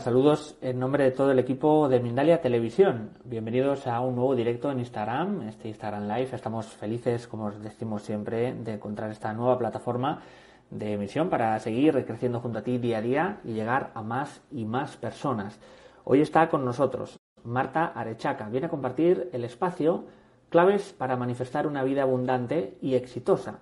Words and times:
Saludos 0.00 0.56
en 0.60 0.78
nombre 0.78 1.02
de 1.02 1.10
todo 1.10 1.32
el 1.32 1.40
equipo 1.40 1.88
de 1.88 1.98
Mindalia 1.98 2.40
Televisión. 2.40 3.10
Bienvenidos 3.24 3.88
a 3.88 3.98
un 4.00 4.14
nuevo 4.14 4.36
directo 4.36 4.70
en 4.70 4.78
Instagram, 4.78 5.48
este 5.48 5.68
Instagram 5.68 6.06
Live. 6.06 6.36
Estamos 6.36 6.66
felices, 6.66 7.26
como 7.26 7.46
os 7.46 7.60
decimos 7.60 8.02
siempre, 8.02 8.54
de 8.54 8.74
encontrar 8.74 9.10
esta 9.10 9.32
nueva 9.32 9.58
plataforma 9.58 10.22
de 10.70 10.92
emisión 10.92 11.28
para 11.28 11.58
seguir 11.58 12.04
creciendo 12.06 12.38
junto 12.38 12.60
a 12.60 12.62
ti 12.62 12.78
día 12.78 12.98
a 12.98 13.02
día 13.02 13.40
y 13.44 13.54
llegar 13.54 13.90
a 13.94 14.02
más 14.02 14.40
y 14.52 14.64
más 14.64 14.96
personas. 14.96 15.58
Hoy 16.04 16.20
está 16.20 16.48
con 16.48 16.64
nosotros 16.64 17.18
Marta 17.42 17.86
Arechaca. 17.86 18.48
Viene 18.48 18.66
a 18.66 18.70
compartir 18.70 19.28
el 19.32 19.44
espacio 19.44 20.04
claves 20.48 20.92
para 20.92 21.16
manifestar 21.16 21.66
una 21.66 21.82
vida 21.82 22.02
abundante 22.02 22.78
y 22.80 22.94
exitosa. 22.94 23.58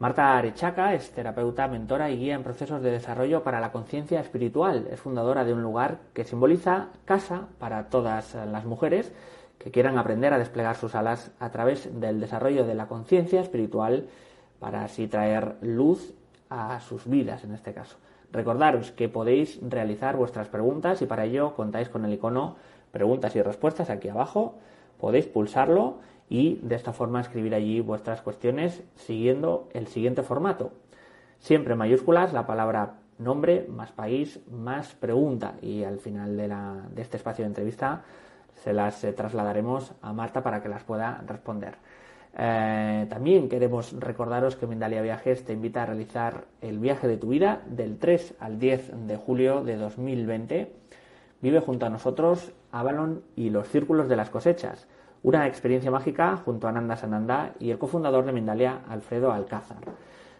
Marta 0.00 0.38
Arechaca 0.38 0.94
es 0.94 1.10
terapeuta, 1.10 1.68
mentora 1.68 2.10
y 2.10 2.16
guía 2.16 2.34
en 2.34 2.42
procesos 2.42 2.80
de 2.80 2.90
desarrollo 2.90 3.42
para 3.42 3.60
la 3.60 3.70
conciencia 3.70 4.18
espiritual. 4.18 4.88
Es 4.90 4.98
fundadora 4.98 5.44
de 5.44 5.52
un 5.52 5.60
lugar 5.60 5.98
que 6.14 6.24
simboliza 6.24 6.88
casa 7.04 7.48
para 7.58 7.90
todas 7.90 8.34
las 8.34 8.64
mujeres 8.64 9.12
que 9.58 9.70
quieran 9.70 9.98
aprender 9.98 10.32
a 10.32 10.38
desplegar 10.38 10.76
sus 10.76 10.94
alas 10.94 11.32
a 11.38 11.50
través 11.50 12.00
del 12.00 12.18
desarrollo 12.18 12.64
de 12.64 12.74
la 12.74 12.88
conciencia 12.88 13.42
espiritual 13.42 14.08
para 14.58 14.84
así 14.84 15.06
traer 15.06 15.56
luz 15.60 16.14
a 16.48 16.80
sus 16.80 17.06
vidas 17.06 17.44
en 17.44 17.52
este 17.52 17.74
caso. 17.74 17.98
Recordaros 18.32 18.92
que 18.92 19.10
podéis 19.10 19.60
realizar 19.60 20.16
vuestras 20.16 20.48
preguntas 20.48 21.02
y 21.02 21.06
para 21.06 21.26
ello 21.26 21.54
contáis 21.54 21.90
con 21.90 22.06
el 22.06 22.14
icono 22.14 22.56
preguntas 22.90 23.36
y 23.36 23.42
respuestas 23.42 23.90
aquí 23.90 24.08
abajo. 24.08 24.54
Podéis 24.98 25.26
pulsarlo 25.26 25.98
y 26.30 26.60
de 26.62 26.76
esta 26.76 26.92
forma 26.92 27.20
escribir 27.20 27.54
allí 27.54 27.80
vuestras 27.80 28.22
cuestiones 28.22 28.82
siguiendo 28.94 29.68
el 29.74 29.88
siguiente 29.88 30.22
formato. 30.22 30.72
Siempre 31.40 31.72
en 31.72 31.78
mayúsculas 31.78 32.32
la 32.32 32.46
palabra 32.46 32.94
nombre 33.18 33.66
más 33.68 33.90
país 33.90 34.40
más 34.50 34.94
pregunta 34.94 35.56
y 35.60 35.82
al 35.82 35.98
final 35.98 36.36
de, 36.36 36.48
la, 36.48 36.86
de 36.94 37.02
este 37.02 37.16
espacio 37.16 37.42
de 37.42 37.48
entrevista 37.48 38.04
se 38.62 38.72
las 38.72 39.02
eh, 39.04 39.12
trasladaremos 39.12 39.92
a 40.02 40.12
Marta 40.12 40.42
para 40.42 40.62
que 40.62 40.68
las 40.68 40.84
pueda 40.84 41.22
responder. 41.26 41.74
Eh, 42.38 43.06
también 43.10 43.48
queremos 43.48 43.92
recordaros 43.98 44.54
que 44.54 44.68
Mindalia 44.68 45.02
Viajes 45.02 45.44
te 45.44 45.52
invita 45.52 45.82
a 45.82 45.86
realizar 45.86 46.44
el 46.60 46.78
viaje 46.78 47.08
de 47.08 47.16
tu 47.16 47.28
vida 47.28 47.60
del 47.66 47.98
3 47.98 48.34
al 48.38 48.60
10 48.60 49.06
de 49.08 49.16
julio 49.16 49.64
de 49.64 49.76
2020. 49.76 50.72
Vive 51.42 51.60
junto 51.60 51.86
a 51.86 51.90
nosotros 51.90 52.52
Avalon 52.70 53.22
y 53.34 53.50
los 53.50 53.68
círculos 53.68 54.08
de 54.08 54.16
las 54.16 54.30
cosechas 54.30 54.86
una 55.22 55.46
experiencia 55.46 55.90
mágica 55.90 56.36
junto 56.44 56.66
a 56.68 56.72
Nanda 56.72 56.96
Sananda 56.96 57.52
y 57.58 57.70
el 57.70 57.78
cofundador 57.78 58.24
de 58.24 58.32
Mindalia, 58.32 58.80
Alfredo 58.88 59.32
Alcázar. 59.32 59.78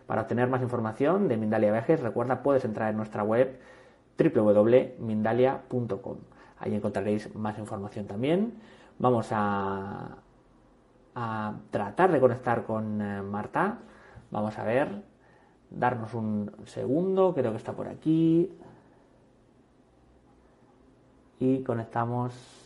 Para 0.07 0.23
obtener 0.23 0.49
más 0.49 0.63
información 0.63 1.29
de 1.29 1.37
Mindalia 1.37 1.71
Viajes, 1.71 2.01
recuerda, 2.01 2.43
puedes 2.43 2.65
entrar 2.65 2.91
en 2.91 2.97
nuestra 2.97 3.23
web 3.23 3.61
www.mindalia.com. 4.19 6.17
Ahí 6.59 6.75
encontraréis 6.75 7.35
más 7.35 7.59
información 7.59 8.07
también. 8.07 8.55
Vamos 8.99 9.29
a, 9.31 10.17
a 11.15 11.55
tratar 11.71 12.11
de 12.13 12.21
conectar 12.21 12.65
con 12.65 13.01
eh, 13.01 13.23
Marta. 13.23 13.79
Vamos 14.31 14.59
a 14.59 14.65
ver, 14.65 15.03
darnos 15.71 16.15
un 16.15 16.51
segundo, 16.67 17.33
creo 17.35 17.51
que 17.53 17.57
está 17.57 17.73
por 17.73 17.89
aquí. 17.89 18.51
Y 21.39 21.63
conectamos 21.63 22.60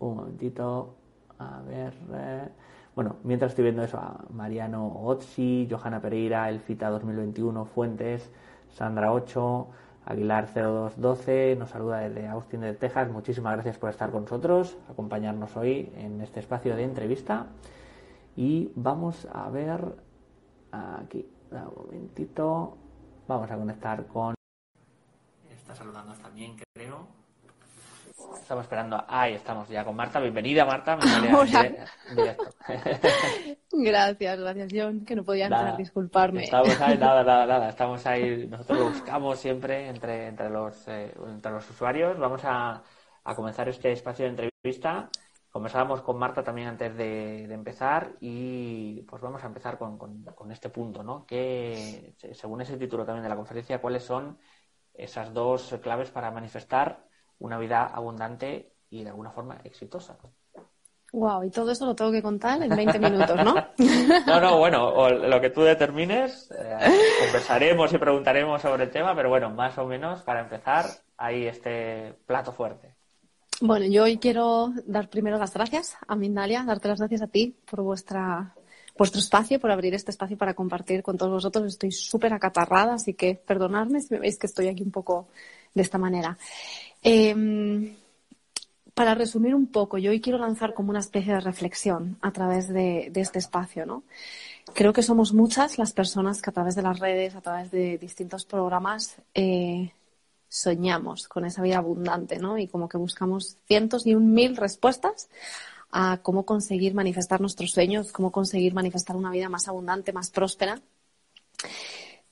un 0.00 0.16
momentito. 0.16 0.94
A 1.38 1.60
ver. 1.62 1.94
Eh. 2.12 2.48
Bueno, 2.94 3.16
mientras 3.22 3.52
estoy 3.52 3.64
viendo 3.64 3.82
eso, 3.82 3.98
a 3.98 4.24
Mariano 4.30 5.02
Otsi, 5.04 5.68
Johanna 5.70 6.00
Pereira, 6.00 6.48
Elfita 6.48 6.90
2021, 6.90 7.64
Fuentes, 7.64 8.28
Sandra 8.70 9.12
8, 9.12 9.68
Aguilar 10.04 10.48
0212, 10.52 11.56
nos 11.56 11.70
saluda 11.70 11.98
desde 11.98 12.26
Austin 12.26 12.62
de 12.62 12.74
Texas. 12.74 13.08
Muchísimas 13.10 13.52
gracias 13.52 13.78
por 13.78 13.90
estar 13.90 14.10
con 14.10 14.22
nosotros, 14.22 14.76
acompañarnos 14.90 15.56
hoy 15.56 15.92
en 15.96 16.20
este 16.22 16.40
espacio 16.40 16.74
de 16.74 16.82
entrevista. 16.82 17.46
Y 18.34 18.72
vamos 18.74 19.28
a 19.32 19.48
ver 19.50 19.94
aquí, 20.72 21.28
un 21.50 21.84
momentito. 21.86 22.76
Vamos 23.26 23.50
a 23.50 23.56
conectar 23.56 24.06
con. 24.06 24.34
Está 25.50 25.74
saludándonos 25.74 26.20
también, 26.20 26.56
creo. 26.74 27.06
Estamos 28.34 28.64
esperando. 28.64 29.04
Ahí 29.06 29.34
estamos 29.34 29.68
ya 29.68 29.84
con 29.84 29.94
Marta. 29.94 30.20
Bienvenida, 30.20 30.64
Marta. 30.64 30.96
Gracias, 33.70 34.40
gracias, 34.40 34.72
John, 34.74 35.04
que 35.04 35.14
no 35.14 35.22
podía 35.24 35.44
entrar, 35.44 35.76
disculparme. 35.76 36.44
Estamos 36.44 36.80
ahí, 36.80 36.98
nada, 37.00 37.22
nada, 37.22 37.46
nada. 37.46 37.68
Estamos 37.68 38.04
ahí, 38.06 38.46
nosotros 38.46 38.78
lo 38.78 38.88
buscamos 38.90 39.38
siempre 39.38 39.88
entre, 39.88 40.28
entre, 40.28 40.50
los, 40.50 40.88
eh, 40.88 41.14
entre 41.26 41.52
los 41.52 41.68
usuarios. 41.70 42.18
Vamos 42.18 42.42
a, 42.44 42.82
a 43.24 43.34
comenzar 43.34 43.68
este 43.68 43.92
espacio 43.92 44.24
de 44.24 44.30
entrevista. 44.30 45.10
Conversábamos 45.50 46.02
con 46.02 46.18
Marta 46.18 46.42
también 46.42 46.68
antes 46.68 46.96
de, 46.96 47.46
de 47.46 47.54
empezar 47.54 48.16
y 48.20 49.02
pues 49.02 49.22
vamos 49.22 49.42
a 49.42 49.46
empezar 49.46 49.78
con, 49.78 49.96
con, 49.96 50.22
con 50.24 50.52
este 50.52 50.68
punto, 50.68 51.02
¿no? 51.02 51.24
Que 51.24 52.14
según 52.32 52.60
ese 52.60 52.76
título 52.76 53.04
también 53.04 53.22
de 53.22 53.30
la 53.30 53.36
conferencia, 53.36 53.80
¿cuáles 53.80 54.04
son 54.04 54.38
esas 54.94 55.32
dos 55.32 55.78
claves 55.80 56.10
para 56.10 56.30
manifestar 56.30 57.07
una 57.38 57.58
vida 57.58 57.84
abundante 57.86 58.72
y 58.90 59.02
de 59.04 59.10
alguna 59.10 59.30
forma 59.30 59.58
exitosa. 59.64 60.16
Wow, 61.12 61.44
y 61.44 61.50
todo 61.50 61.70
eso 61.70 61.86
lo 61.86 61.94
tengo 61.94 62.12
que 62.12 62.20
contar 62.20 62.62
en 62.62 62.68
20 62.68 62.98
minutos, 62.98 63.36
¿no? 63.42 63.54
no, 64.26 64.40
no, 64.40 64.58
bueno, 64.58 64.88
o 64.88 65.08
lo 65.08 65.40
que 65.40 65.48
tú 65.48 65.62
determines, 65.62 66.50
eh, 66.50 66.78
conversaremos 67.24 67.92
y 67.94 67.98
preguntaremos 67.98 68.60
sobre 68.60 68.84
el 68.84 68.90
tema, 68.90 69.14
pero 69.14 69.30
bueno, 69.30 69.48
más 69.48 69.78
o 69.78 69.86
menos 69.86 70.20
para 70.22 70.40
empezar, 70.40 70.84
hay 71.16 71.46
este 71.46 72.14
plato 72.26 72.52
fuerte. 72.52 72.94
Bueno, 73.60 73.86
yo 73.86 74.04
hoy 74.04 74.18
quiero 74.18 74.72
dar 74.84 75.08
primero 75.08 75.38
las 75.38 75.54
gracias 75.54 75.96
a 76.06 76.14
Mindalia, 76.14 76.62
darte 76.64 76.88
las 76.88 76.98
gracias 76.98 77.22
a 77.22 77.26
ti 77.26 77.56
por 77.68 77.80
vuestra 77.82 78.54
vuestro 78.98 79.20
espacio, 79.20 79.60
por 79.60 79.70
abrir 79.70 79.94
este 79.94 80.10
espacio 80.10 80.36
para 80.36 80.54
compartir 80.54 81.02
con 81.02 81.16
todos 81.16 81.32
vosotros. 81.32 81.66
Estoy 81.66 81.92
súper 81.92 82.34
acatarrada, 82.34 82.94
así 82.94 83.14
que 83.14 83.34
perdonadme 83.34 84.00
si 84.00 84.12
me 84.12 84.20
veis 84.20 84.38
que 84.38 84.46
estoy 84.46 84.68
aquí 84.68 84.82
un 84.82 84.90
poco 84.90 85.28
de 85.72 85.82
esta 85.82 85.98
manera. 85.98 86.36
Eh, 87.02 87.96
para 88.94 89.14
resumir 89.14 89.54
un 89.54 89.68
poco, 89.68 89.96
yo 89.98 90.10
hoy 90.10 90.20
quiero 90.20 90.38
lanzar 90.38 90.74
como 90.74 90.90
una 90.90 90.98
especie 90.98 91.34
de 91.34 91.40
reflexión 91.40 92.18
a 92.20 92.32
través 92.32 92.66
de, 92.66 93.10
de, 93.12 93.20
este 93.20 93.38
espacio, 93.38 93.86
¿no? 93.86 94.02
Creo 94.74 94.92
que 94.92 95.04
somos 95.04 95.32
muchas 95.32 95.78
las 95.78 95.92
personas 95.92 96.42
que 96.42 96.50
a 96.50 96.52
través 96.52 96.74
de 96.74 96.82
las 96.82 96.98
redes, 96.98 97.36
a 97.36 97.40
través 97.40 97.70
de 97.70 97.96
distintos 97.96 98.44
programas, 98.44 99.16
eh, 99.34 99.92
soñamos 100.48 101.28
con 101.28 101.44
esa 101.44 101.62
vida 101.62 101.78
abundante, 101.78 102.38
¿no? 102.38 102.58
Y 102.58 102.66
como 102.66 102.88
que 102.88 102.96
buscamos 102.96 103.56
cientos 103.66 104.06
y 104.06 104.14
un 104.16 104.32
mil 104.34 104.56
respuestas 104.56 105.28
a 105.92 106.18
cómo 106.22 106.44
conseguir 106.44 106.94
manifestar 106.94 107.40
nuestros 107.40 107.70
sueños, 107.70 108.12
cómo 108.12 108.32
conseguir 108.32 108.74
manifestar 108.74 109.16
una 109.16 109.30
vida 109.30 109.48
más 109.48 109.68
abundante, 109.68 110.12
más 110.12 110.30
próspera. 110.30 110.80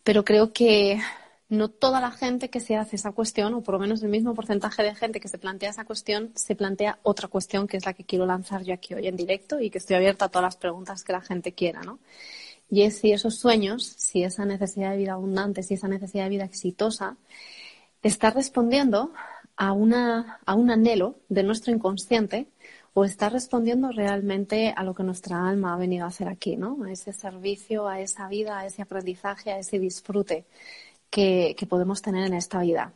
Pero 0.03 0.25
creo 0.25 0.53
que 0.53 1.01
no 1.49 1.69
toda 1.69 2.01
la 2.01 2.11
gente 2.11 2.51
que 2.51 2.61
se 2.61 2.77
hace 2.77 2.97
esa 2.97 3.13
cuestión, 3.13 3.55
o 3.55 3.63
por 3.63 3.75
lo 3.75 3.81
menos 3.81 4.03
el 4.03 4.09
mismo 4.09 4.35
porcentaje 4.35 4.83
de 4.83 4.95
gente 4.95 5.21
que 5.21 5.29
se 5.29 5.39
plantea 5.39 5.71
esa 5.71 5.85
cuestión, 5.85 6.33
se 6.35 6.57
plantea 6.57 6.99
otra 7.03 7.29
cuestión 7.29 7.69
que 7.69 7.77
es 7.77 7.87
la 7.87 7.93
que 7.95 8.05
quiero 8.05 8.27
lanzar 8.27 8.65
yo 8.65 8.75
aquí 8.75 8.95
hoy 8.95 9.07
en 9.07 9.17
directo 9.17 9.61
y 9.61 9.71
que 9.71 9.79
estoy 9.79 9.97
abierta 9.97 10.25
a 10.25 10.29
todas 10.29 10.43
las 10.45 10.57
preguntas 10.57 11.05
que 11.05 11.13
la 11.13 11.21
gente 11.21 11.53
quiera, 11.53 11.83
¿no? 11.83 12.01
Y 12.69 12.83
es 12.83 12.99
si 12.99 13.13
esos 13.13 13.39
sueños, 13.39 13.85
si 13.85 14.25
esa 14.25 14.45
necesidad 14.45 14.91
de 14.91 14.97
vida 14.97 15.13
abundante, 15.13 15.63
si 15.63 15.75
esa 15.75 15.87
necesidad 15.87 16.25
de 16.25 16.31
vida 16.31 16.45
exitosa, 16.45 17.17
está 18.03 18.31
respondiendo 18.31 19.13
a, 19.57 19.73
una, 19.73 20.41
a 20.47 20.55
un 20.55 20.71
anhelo 20.71 21.17
de 21.29 21.45
nuestro 21.45 21.73
inconsciente 21.73 22.49
o 22.93 23.05
está 23.05 23.29
respondiendo 23.29 23.93
realmente 23.93 24.73
a 24.77 24.83
lo 24.83 24.95
que 24.95 25.05
nuestra 25.05 25.49
alma 25.49 25.75
ha 25.75 25.77
venido 25.77 26.07
a 26.07 26.09
hacer 26.09 26.29
aquí, 26.29 26.57
¿no? 26.57 26.83
A 26.85 26.91
ese 26.91 27.13
servicio, 27.13 27.87
a 27.89 28.01
esa 28.01 28.27
vida, 28.29 28.59
a 28.59 28.67
ese 28.67 28.83
aprendizaje, 28.83 29.53
a 29.53 29.59
ese 29.59 29.79
disfrute 29.79 30.47
que, 31.11 31.55
que, 31.59 31.67
podemos 31.67 32.03
tener 32.03 32.27
en 32.27 32.35
esta 32.35 32.61
vida. 32.61 32.93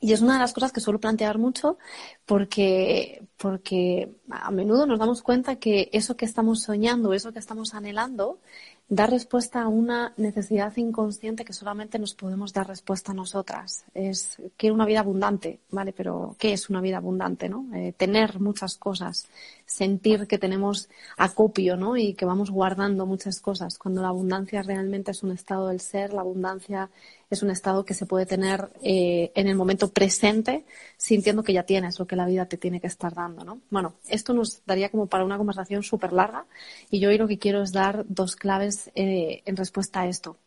Y 0.00 0.12
es 0.12 0.20
una 0.20 0.34
de 0.34 0.40
las 0.40 0.52
cosas 0.52 0.72
que 0.72 0.80
suelo 0.80 1.00
plantear 1.00 1.38
mucho 1.38 1.78
porque, 2.26 3.26
porque 3.36 4.16
a 4.30 4.50
menudo 4.50 4.86
nos 4.86 4.98
damos 4.98 5.22
cuenta 5.22 5.56
que 5.56 5.90
eso 5.92 6.16
que 6.16 6.24
estamos 6.24 6.62
soñando, 6.62 7.12
eso 7.12 7.32
que 7.32 7.38
estamos 7.38 7.74
anhelando, 7.74 8.40
dar 8.88 9.10
respuesta 9.10 9.62
a 9.62 9.68
una 9.68 10.12
necesidad 10.16 10.76
inconsciente 10.76 11.44
que 11.44 11.54
solamente 11.54 11.98
nos 11.98 12.14
podemos 12.14 12.52
dar 12.52 12.68
respuesta 12.68 13.12
a 13.12 13.14
nosotras. 13.14 13.84
Es 13.94 14.40
quiero 14.56 14.74
una 14.74 14.84
vida 14.84 15.00
abundante, 15.00 15.60
¿vale? 15.70 15.92
Pero 15.92 16.36
¿qué 16.38 16.52
es 16.52 16.68
una 16.68 16.80
vida 16.80 16.98
abundante, 16.98 17.48
no? 17.48 17.66
Eh, 17.74 17.94
tener 17.96 18.40
muchas 18.40 18.76
cosas, 18.76 19.28
sentir 19.64 20.26
que 20.26 20.38
tenemos 20.38 20.88
acopio, 21.16 21.76
¿no? 21.76 21.96
Y 21.96 22.14
que 22.14 22.26
vamos 22.26 22.50
guardando 22.50 23.06
muchas 23.06 23.40
cosas. 23.40 23.78
Cuando 23.78 24.02
la 24.02 24.08
abundancia 24.08 24.62
realmente 24.62 25.12
es 25.12 25.22
un 25.22 25.32
estado 25.32 25.68
del 25.68 25.80
ser, 25.80 26.12
la 26.12 26.20
abundancia 26.20 26.90
es 27.34 27.42
un 27.42 27.50
estado 27.50 27.84
que 27.84 27.94
se 27.94 28.06
puede 28.06 28.26
tener 28.26 28.70
eh, 28.82 29.30
en 29.34 29.46
el 29.46 29.56
momento 29.56 29.92
presente, 29.92 30.64
sintiendo 30.96 31.42
que 31.42 31.52
ya 31.52 31.64
tienes 31.64 31.98
lo 31.98 32.06
que 32.06 32.16
la 32.16 32.26
vida 32.26 32.46
te 32.46 32.56
tiene 32.56 32.80
que 32.80 32.86
estar 32.86 33.14
dando, 33.14 33.44
¿no? 33.44 33.60
Bueno, 33.70 33.94
esto 34.08 34.32
nos 34.32 34.64
daría 34.64 34.88
como 34.88 35.06
para 35.06 35.24
una 35.24 35.36
conversación 35.36 35.82
súper 35.82 36.12
larga 36.12 36.46
y 36.90 37.00
yo 37.00 37.10
hoy 37.10 37.18
lo 37.18 37.28
que 37.28 37.38
quiero 37.38 37.62
es 37.62 37.72
dar 37.72 38.04
dos 38.08 38.36
claves 38.36 38.90
eh, 38.94 39.42
en 39.44 39.56
respuesta 39.56 40.00
a 40.00 40.08
esto. 40.08 40.38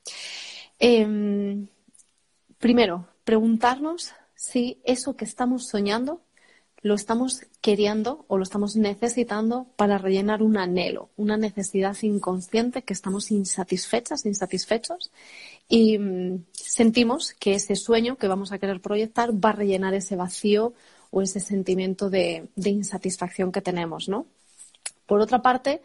Em, 0.80 1.68
primero, 2.58 3.08
preguntarnos 3.24 4.14
si 4.36 4.80
eso 4.84 5.16
que 5.16 5.26
estamos 5.26 5.68
soñando 5.68 6.22
lo 6.82 6.94
estamos 6.94 7.42
queriendo 7.60 8.26
o 8.28 8.38
lo 8.38 8.44
estamos 8.44 8.76
necesitando 8.76 9.68
para 9.76 9.98
rellenar 9.98 10.42
un 10.44 10.58
anhelo, 10.58 11.10
una 11.18 11.36
necesidad 11.36 11.98
inconsciente 12.02 12.84
que 12.84 12.94
estamos 12.94 13.32
insatisfechas, 13.32 14.26
insatisfechos 14.26 15.12
y 15.70 15.98
mm, 15.98 16.46
sentimos 16.52 17.34
que 17.34 17.56
ese 17.56 17.76
sueño 17.76 18.18
que 18.18 18.28
vamos 18.28 18.52
a 18.52 18.60
querer 18.60 18.82
proyectar 18.82 19.34
va 19.34 19.50
a 19.50 19.54
rellenar 19.54 19.94
ese 19.94 20.16
vacío 20.16 20.74
o 21.12 21.22
ese 21.22 21.40
sentimiento 21.40 22.10
de, 22.10 22.50
insatisfacción 22.56 23.52
que 23.52 23.62
tenemos, 23.62 24.10
¿no? 24.10 24.26
Por 25.06 25.22
otra 25.22 25.42
parte, 25.42 25.82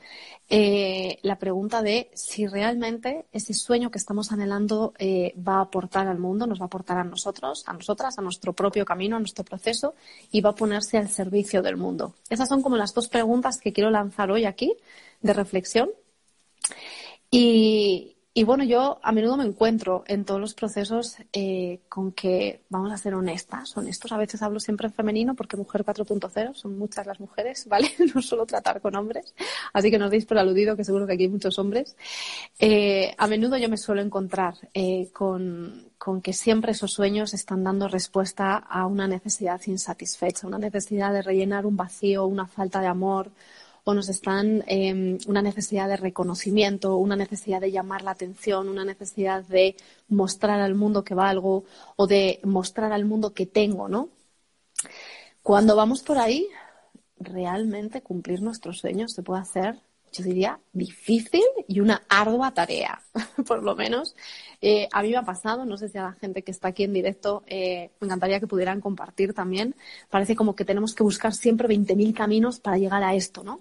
eh, 0.50 1.18
la 1.22 1.38
pregunta 1.38 1.80
de 1.80 2.10
si 2.12 2.48
realmente 2.48 3.26
ese 3.32 3.54
sueño 3.54 3.88
que 3.88 3.98
estamos 3.98 4.32
anhelando 4.32 4.94
eh, 4.98 5.32
va 5.36 5.58
a 5.58 5.60
aportar 5.60 6.08
al 6.08 6.18
mundo, 6.18 6.44
nos 6.48 6.58
va 6.58 6.64
a 6.64 6.66
aportar 6.66 6.98
a 6.98 7.04
nosotros, 7.04 7.62
a 7.68 7.72
nosotras, 7.72 8.18
a 8.18 8.22
nuestro 8.22 8.52
propio 8.52 8.84
camino, 8.84 9.14
a 9.14 9.20
nuestro 9.20 9.44
proceso 9.44 9.94
y 10.32 10.40
va 10.40 10.50
a 10.50 10.54
ponerse 10.56 10.98
al 10.98 11.08
servicio 11.08 11.62
del 11.62 11.76
mundo. 11.76 12.14
Esas 12.30 12.48
son 12.48 12.62
como 12.62 12.76
las 12.76 12.94
dos 12.94 13.08
preguntas 13.08 13.58
que 13.58 13.72
quiero 13.72 13.90
lanzar 13.90 14.32
hoy 14.32 14.44
aquí 14.44 14.74
de 15.20 15.32
reflexión. 15.32 15.90
Y, 17.30 18.11
y 18.34 18.44
bueno, 18.44 18.64
yo 18.64 18.98
a 19.02 19.12
menudo 19.12 19.36
me 19.36 19.44
encuentro 19.44 20.04
en 20.06 20.24
todos 20.24 20.40
los 20.40 20.54
procesos 20.54 21.18
eh, 21.34 21.80
con 21.90 22.12
que, 22.12 22.62
vamos 22.70 22.90
a 22.90 22.96
ser 22.96 23.14
honestas, 23.14 23.76
honestos. 23.76 24.10
A 24.10 24.16
veces 24.16 24.40
hablo 24.40 24.58
siempre 24.58 24.86
en 24.86 24.94
femenino 24.94 25.34
porque 25.34 25.58
mujer 25.58 25.84
4.0, 25.84 26.54
son 26.54 26.78
muchas 26.78 27.06
las 27.06 27.20
mujeres, 27.20 27.66
¿vale? 27.68 27.90
No 28.14 28.22
solo 28.22 28.46
tratar 28.46 28.80
con 28.80 28.96
hombres. 28.96 29.34
Así 29.74 29.90
que 29.90 29.98
no 29.98 30.06
os 30.06 30.10
deis 30.10 30.24
por 30.24 30.38
aludido 30.38 30.76
que 30.76 30.84
seguro 30.84 31.06
que 31.06 31.12
aquí 31.12 31.24
hay 31.24 31.28
muchos 31.28 31.58
hombres. 31.58 31.94
Eh, 32.58 33.14
a 33.18 33.26
menudo 33.26 33.58
yo 33.58 33.68
me 33.68 33.76
suelo 33.76 34.00
encontrar 34.00 34.54
eh, 34.72 35.10
con, 35.12 35.90
con 35.98 36.22
que 36.22 36.32
siempre 36.32 36.72
esos 36.72 36.90
sueños 36.90 37.34
están 37.34 37.62
dando 37.62 37.86
respuesta 37.86 38.56
a 38.56 38.86
una 38.86 39.06
necesidad 39.06 39.60
insatisfecha, 39.66 40.46
una 40.46 40.58
necesidad 40.58 41.12
de 41.12 41.20
rellenar 41.20 41.66
un 41.66 41.76
vacío, 41.76 42.24
una 42.24 42.46
falta 42.46 42.80
de 42.80 42.86
amor, 42.86 43.30
o 43.84 43.94
nos 43.94 44.08
están 44.08 44.64
eh, 44.66 45.18
una 45.26 45.42
necesidad 45.42 45.88
de 45.88 45.96
reconocimiento, 45.96 46.96
una 46.96 47.16
necesidad 47.16 47.60
de 47.60 47.72
llamar 47.72 48.02
la 48.02 48.12
atención, 48.12 48.68
una 48.68 48.84
necesidad 48.84 49.44
de 49.44 49.76
mostrar 50.08 50.60
al 50.60 50.74
mundo 50.74 51.04
que 51.04 51.14
valgo 51.14 51.64
o 51.96 52.06
de 52.06 52.40
mostrar 52.44 52.92
al 52.92 53.04
mundo 53.04 53.34
que 53.34 53.46
tengo, 53.46 53.88
¿no? 53.88 54.08
Cuando 55.42 55.74
vamos 55.74 56.02
por 56.02 56.18
ahí, 56.18 56.46
realmente 57.18 58.02
cumplir 58.02 58.42
nuestros 58.42 58.78
sueños 58.78 59.12
se 59.12 59.22
puede 59.22 59.40
hacer, 59.42 59.76
yo 60.12 60.22
diría, 60.24 60.60
difícil 60.72 61.42
y 61.66 61.80
una 61.80 62.02
ardua 62.08 62.52
tarea, 62.52 63.02
por 63.46 63.62
lo 63.62 63.74
menos. 63.74 64.14
Eh, 64.60 64.88
a 64.92 65.02
mí 65.02 65.10
me 65.10 65.16
ha 65.16 65.22
pasado, 65.24 65.64
no 65.64 65.76
sé 65.78 65.88
si 65.88 65.98
a 65.98 66.02
la 66.04 66.12
gente 66.12 66.42
que 66.42 66.50
está 66.52 66.68
aquí 66.68 66.84
en 66.84 66.92
directo 66.92 67.42
eh, 67.46 67.90
me 68.00 68.06
encantaría 68.06 68.38
que 68.38 68.46
pudieran 68.46 68.80
compartir 68.80 69.34
también. 69.34 69.74
Parece 70.10 70.36
como 70.36 70.54
que 70.54 70.64
tenemos 70.64 70.94
que 70.94 71.02
buscar 71.02 71.34
siempre 71.34 71.68
20.000 71.68 72.14
caminos 72.14 72.60
para 72.60 72.78
llegar 72.78 73.02
a 73.02 73.14
esto, 73.14 73.42
¿no? 73.42 73.60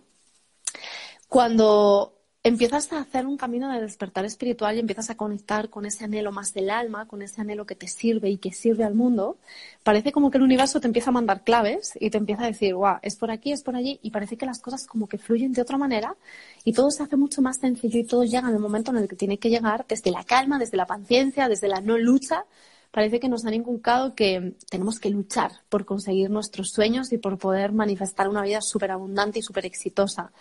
Cuando 1.31 2.19
empiezas 2.44 2.92
a 2.92 3.00
hacer 3.00 3.25
un 3.25 3.38
camino 3.38 3.72
de 3.72 3.80
despertar 3.80 4.25
espiritual 4.25 4.75
y 4.75 4.81
empiezas 4.81 5.12
a 5.12 5.16
conectar 5.16 5.69
con 5.69 5.86
ese 5.86 6.04
anhelo 6.04 6.33
más 6.33 6.54
del 6.54 6.69
alma, 6.69 7.07
con 7.07 7.22
ese 7.22 7.39
anhelo 7.39 7.66
que 7.66 7.74
te 7.74 7.88
sirve 7.88 8.30
y 8.30 8.38
que 8.38 8.51
sirve 8.51 8.83
al 8.83 8.95
mundo, 8.95 9.38
parece 9.81 10.12
como 10.12 10.30
que 10.30 10.39
el 10.39 10.44
universo 10.44 10.81
te 10.81 10.88
empieza 10.88 11.10
a 11.10 11.13
mandar 11.13 11.45
claves 11.45 11.94
y 12.01 12.10
te 12.10 12.18
empieza 12.18 12.44
a 12.44 12.48
decir, 12.48 12.75
guau, 12.75 12.98
es 13.01 13.16
por 13.16 13.31
aquí, 13.31 13.54
es 13.54 13.63
por 13.63 13.78
allí, 13.78 13.98
y 14.04 14.12
parece 14.12 14.36
que 14.36 14.45
las 14.45 14.60
cosas 14.60 14.86
como 14.86 15.07
que 15.07 15.18
fluyen 15.18 15.54
de 15.54 15.62
otra 15.62 15.78
manera 15.78 16.18
y 16.66 16.74
todo 16.74 16.92
se 16.92 17.01
hace 17.01 17.16
mucho 17.16 17.42
más 17.42 17.60
sencillo 17.60 17.98
y 17.98 18.04
todo 18.04 18.25
llega 18.25 18.50
en 18.50 18.56
el 18.56 18.60
momento 18.60 18.92
en 18.92 18.98
el 18.98 19.07
que 19.07 19.16
tiene 19.16 19.38
que 19.38 19.50
llegar, 19.50 19.86
desde 19.88 20.12
la 20.12 20.25
calma, 20.25 20.60
desde 20.60 20.75
la 20.75 20.86
paciencia, 20.86 21.48
desde 21.48 21.69
la 21.69 21.80
no 21.80 21.98
lucha. 21.98 22.44
Parece 22.92 23.22
que 23.22 23.30
nos 23.30 23.45
han 23.45 23.54
inculcado 23.54 24.16
que 24.16 24.57
tenemos 24.69 25.00
que 25.00 25.10
luchar 25.10 25.54
por 25.69 25.86
conseguir 25.86 26.30
nuestros 26.30 26.72
sueños 26.72 27.13
y 27.13 27.18
por 27.18 27.38
poder 27.38 27.72
manifestar 27.72 28.27
una 28.27 28.42
vida 28.42 28.60
súper 28.60 28.92
abundante 28.92 29.39
y 29.39 29.42
súper 29.42 29.66
exitosa 29.66 30.34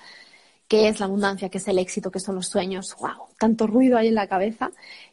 qué 0.70 0.86
es 0.86 1.00
la 1.00 1.06
abundancia, 1.06 1.48
qué 1.48 1.58
es 1.58 1.66
el 1.66 1.80
éxito, 1.80 2.12
qué 2.12 2.20
son 2.20 2.36
los 2.36 2.46
sueños. 2.46 2.96
¡Wow! 3.00 3.26
Tanto 3.36 3.66
ruido 3.66 3.98
hay 3.98 4.06
en 4.06 4.14
la 4.14 4.28
cabeza 4.28 4.70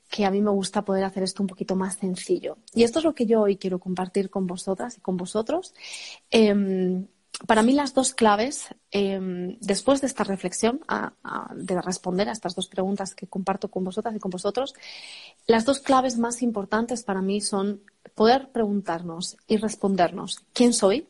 que 0.08 0.24
a 0.24 0.30
mí 0.30 0.40
me 0.40 0.52
gusta 0.52 0.86
poder 0.86 1.04
hacer 1.04 1.24
esto 1.24 1.42
un 1.42 1.48
poquito 1.48 1.76
más 1.76 1.96
sencillo. 1.96 2.60
Y 2.76 2.84
esto 2.84 3.00
es 3.00 3.06
lo 3.06 3.16
que 3.16 3.26
yo 3.26 3.42
hoy 3.42 3.58
quiero 3.58 3.80
compartir 3.80 4.30
con 4.30 4.46
vosotras 4.46 5.00
y 5.00 5.02
con 5.02 5.18
vosotros. 5.18 5.74
Em, 6.30 7.08
para 7.48 7.64
mí 7.64 7.74
las 7.74 7.96
dos 7.96 8.14
claves, 8.14 8.68
em, 8.92 9.58
después 9.60 10.00
de 10.00 10.06
esta 10.06 10.24
reflexión, 10.24 10.80
de 11.56 11.82
responder 11.82 12.30
a 12.30 12.34
estas 12.34 12.54
dos 12.54 12.68
preguntas 12.68 13.16
que 13.16 13.26
comparto 13.26 13.70
con 13.70 13.84
vosotras 13.84 14.16
y 14.16 14.20
con 14.20 14.30
vosotros, 14.30 14.76
las 15.48 15.66
dos 15.66 15.80
claves 15.80 16.20
más 16.20 16.44
importantes 16.44 17.02
para 17.02 17.24
mí 17.24 17.42
son 17.42 17.82
poder 18.14 18.52
preguntarnos 18.52 19.38
y 19.48 19.58
respondernos 19.58 20.46
quién 20.54 20.72
soy, 20.72 21.08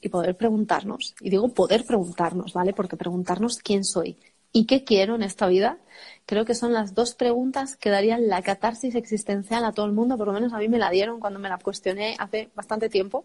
y 0.00 0.08
poder 0.08 0.36
preguntarnos, 0.36 1.14
y 1.20 1.30
digo 1.30 1.48
poder 1.48 1.84
preguntarnos, 1.84 2.52
¿vale? 2.52 2.72
Porque 2.72 2.96
preguntarnos 2.96 3.58
quién 3.58 3.84
soy 3.84 4.16
y 4.52 4.66
qué 4.66 4.84
quiero 4.84 5.14
en 5.14 5.22
esta 5.22 5.46
vida, 5.46 5.78
creo 6.26 6.44
que 6.44 6.54
son 6.54 6.72
las 6.72 6.94
dos 6.94 7.14
preguntas 7.14 7.76
que 7.76 7.90
darían 7.90 8.28
la 8.28 8.42
catarsis 8.42 8.94
existencial 8.94 9.64
a 9.64 9.72
todo 9.72 9.86
el 9.86 9.92
mundo, 9.92 10.16
por 10.16 10.26
lo 10.26 10.32
menos 10.32 10.52
a 10.52 10.58
mí 10.58 10.68
me 10.68 10.78
la 10.78 10.90
dieron 10.90 11.20
cuando 11.20 11.38
me 11.38 11.48
la 11.48 11.58
cuestioné 11.58 12.16
hace 12.18 12.50
bastante 12.54 12.88
tiempo, 12.88 13.24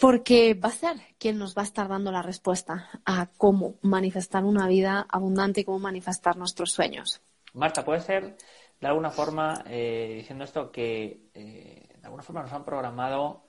porque 0.00 0.54
va 0.54 0.68
a 0.68 0.72
ser 0.72 0.96
quien 1.18 1.38
nos 1.38 1.56
va 1.56 1.62
a 1.62 1.64
estar 1.64 1.88
dando 1.88 2.12
la 2.12 2.22
respuesta 2.22 2.90
a 3.06 3.28
cómo 3.38 3.76
manifestar 3.82 4.44
una 4.44 4.68
vida 4.68 5.06
abundante 5.08 5.62
y 5.62 5.64
cómo 5.64 5.78
manifestar 5.78 6.36
nuestros 6.36 6.72
sueños. 6.72 7.22
Marta, 7.54 7.84
puede 7.84 8.00
ser 8.00 8.36
de 8.80 8.86
alguna 8.86 9.10
forma, 9.10 9.64
eh, 9.66 10.16
diciendo 10.18 10.44
esto, 10.44 10.70
que 10.70 11.30
eh, 11.32 11.88
de 11.98 12.04
alguna 12.04 12.22
forma 12.22 12.42
nos 12.42 12.52
han 12.52 12.64
programado 12.64 13.45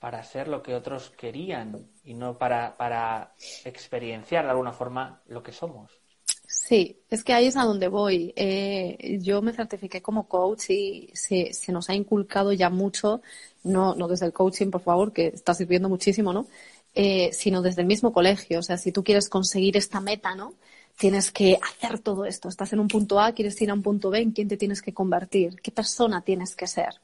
para 0.00 0.24
ser 0.24 0.48
lo 0.48 0.62
que 0.62 0.74
otros 0.74 1.10
querían 1.10 1.86
y 2.04 2.14
no 2.14 2.38
para, 2.38 2.76
para 2.76 3.34
experienciar 3.64 4.44
de 4.44 4.50
alguna 4.50 4.72
forma 4.72 5.20
lo 5.26 5.42
que 5.42 5.52
somos. 5.52 6.00
Sí, 6.48 7.04
es 7.08 7.22
que 7.22 7.32
ahí 7.32 7.46
es 7.46 7.56
a 7.56 7.64
donde 7.64 7.86
voy. 7.86 8.32
Eh, 8.34 9.18
yo 9.20 9.40
me 9.42 9.52
certifiqué 9.52 10.02
como 10.02 10.26
coach 10.26 10.70
y 10.70 11.10
se, 11.14 11.52
se, 11.52 11.70
nos 11.70 11.90
ha 11.90 11.94
inculcado 11.94 12.52
ya 12.52 12.70
mucho, 12.70 13.22
no, 13.62 13.94
no 13.94 14.08
desde 14.08 14.26
el 14.26 14.32
coaching, 14.32 14.70
por 14.70 14.80
favor, 14.80 15.12
que 15.12 15.28
está 15.28 15.54
sirviendo 15.54 15.88
muchísimo, 15.88 16.32
¿no? 16.32 16.46
Eh, 16.94 17.30
sino 17.32 17.62
desde 17.62 17.82
el 17.82 17.86
mismo 17.86 18.12
colegio. 18.12 18.58
O 18.60 18.62
sea, 18.62 18.78
si 18.78 18.90
tú 18.90 19.04
quieres 19.04 19.28
conseguir 19.28 19.76
esta 19.76 20.00
meta, 20.00 20.34
¿no? 20.34 20.54
Tienes 20.96 21.30
que 21.30 21.58
hacer 21.62 22.00
todo 22.00 22.24
esto. 22.24 22.48
Estás 22.48 22.72
en 22.72 22.80
un 22.80 22.88
punto 22.88 23.20
A, 23.20 23.32
quieres 23.32 23.60
ir 23.62 23.70
a 23.70 23.74
un 23.74 23.82
punto 23.82 24.10
B, 24.10 24.20
¿en 24.20 24.32
quién 24.32 24.48
te 24.48 24.56
tienes 24.56 24.82
que 24.82 24.94
convertir? 24.94 25.60
¿Qué 25.62 25.70
persona 25.70 26.22
tienes 26.22 26.56
que 26.56 26.66
ser? 26.66 27.00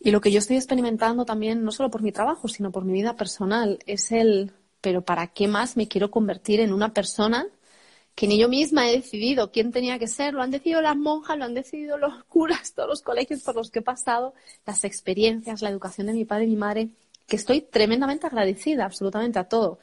Y 0.00 0.10
lo 0.12 0.20
que 0.20 0.30
yo 0.30 0.38
estoy 0.38 0.56
experimentando 0.56 1.24
también, 1.24 1.64
no 1.64 1.72
solo 1.72 1.90
por 1.90 2.02
mi 2.02 2.12
trabajo, 2.12 2.48
sino 2.48 2.70
por 2.70 2.84
mi 2.84 2.92
vida 2.92 3.16
personal, 3.16 3.80
es 3.86 4.12
el, 4.12 4.52
pero 4.80 5.02
¿para 5.04 5.28
qué 5.28 5.48
más 5.48 5.76
me 5.76 5.88
quiero 5.88 6.10
convertir 6.10 6.60
en 6.60 6.72
una 6.72 6.94
persona 6.94 7.46
que 8.14 8.28
ni 8.28 8.38
yo 8.38 8.48
misma 8.48 8.88
he 8.88 8.92
decidido 8.96 9.50
quién 9.50 9.72
tenía 9.72 9.98
que 9.98 10.06
ser? 10.06 10.34
Lo 10.34 10.42
han 10.42 10.50
decidido 10.52 10.82
las 10.82 10.96
monjas, 10.96 11.36
lo 11.38 11.44
han 11.44 11.54
decidido 11.54 11.98
los 11.98 12.24
curas, 12.28 12.74
todos 12.74 12.88
los 12.88 13.02
colegios 13.02 13.42
por 13.42 13.56
los 13.56 13.70
que 13.70 13.80
he 13.80 13.82
pasado, 13.82 14.34
las 14.66 14.84
experiencias, 14.84 15.62
la 15.62 15.70
educación 15.70 16.06
de 16.08 16.12
mi 16.12 16.24
padre 16.24 16.44
y 16.44 16.48
mi 16.48 16.56
madre, 16.56 16.90
que 17.26 17.36
estoy 17.36 17.60
tremendamente 17.62 18.26
agradecida 18.26 18.84
absolutamente 18.84 19.38
a 19.38 19.48
todo. 19.48 19.80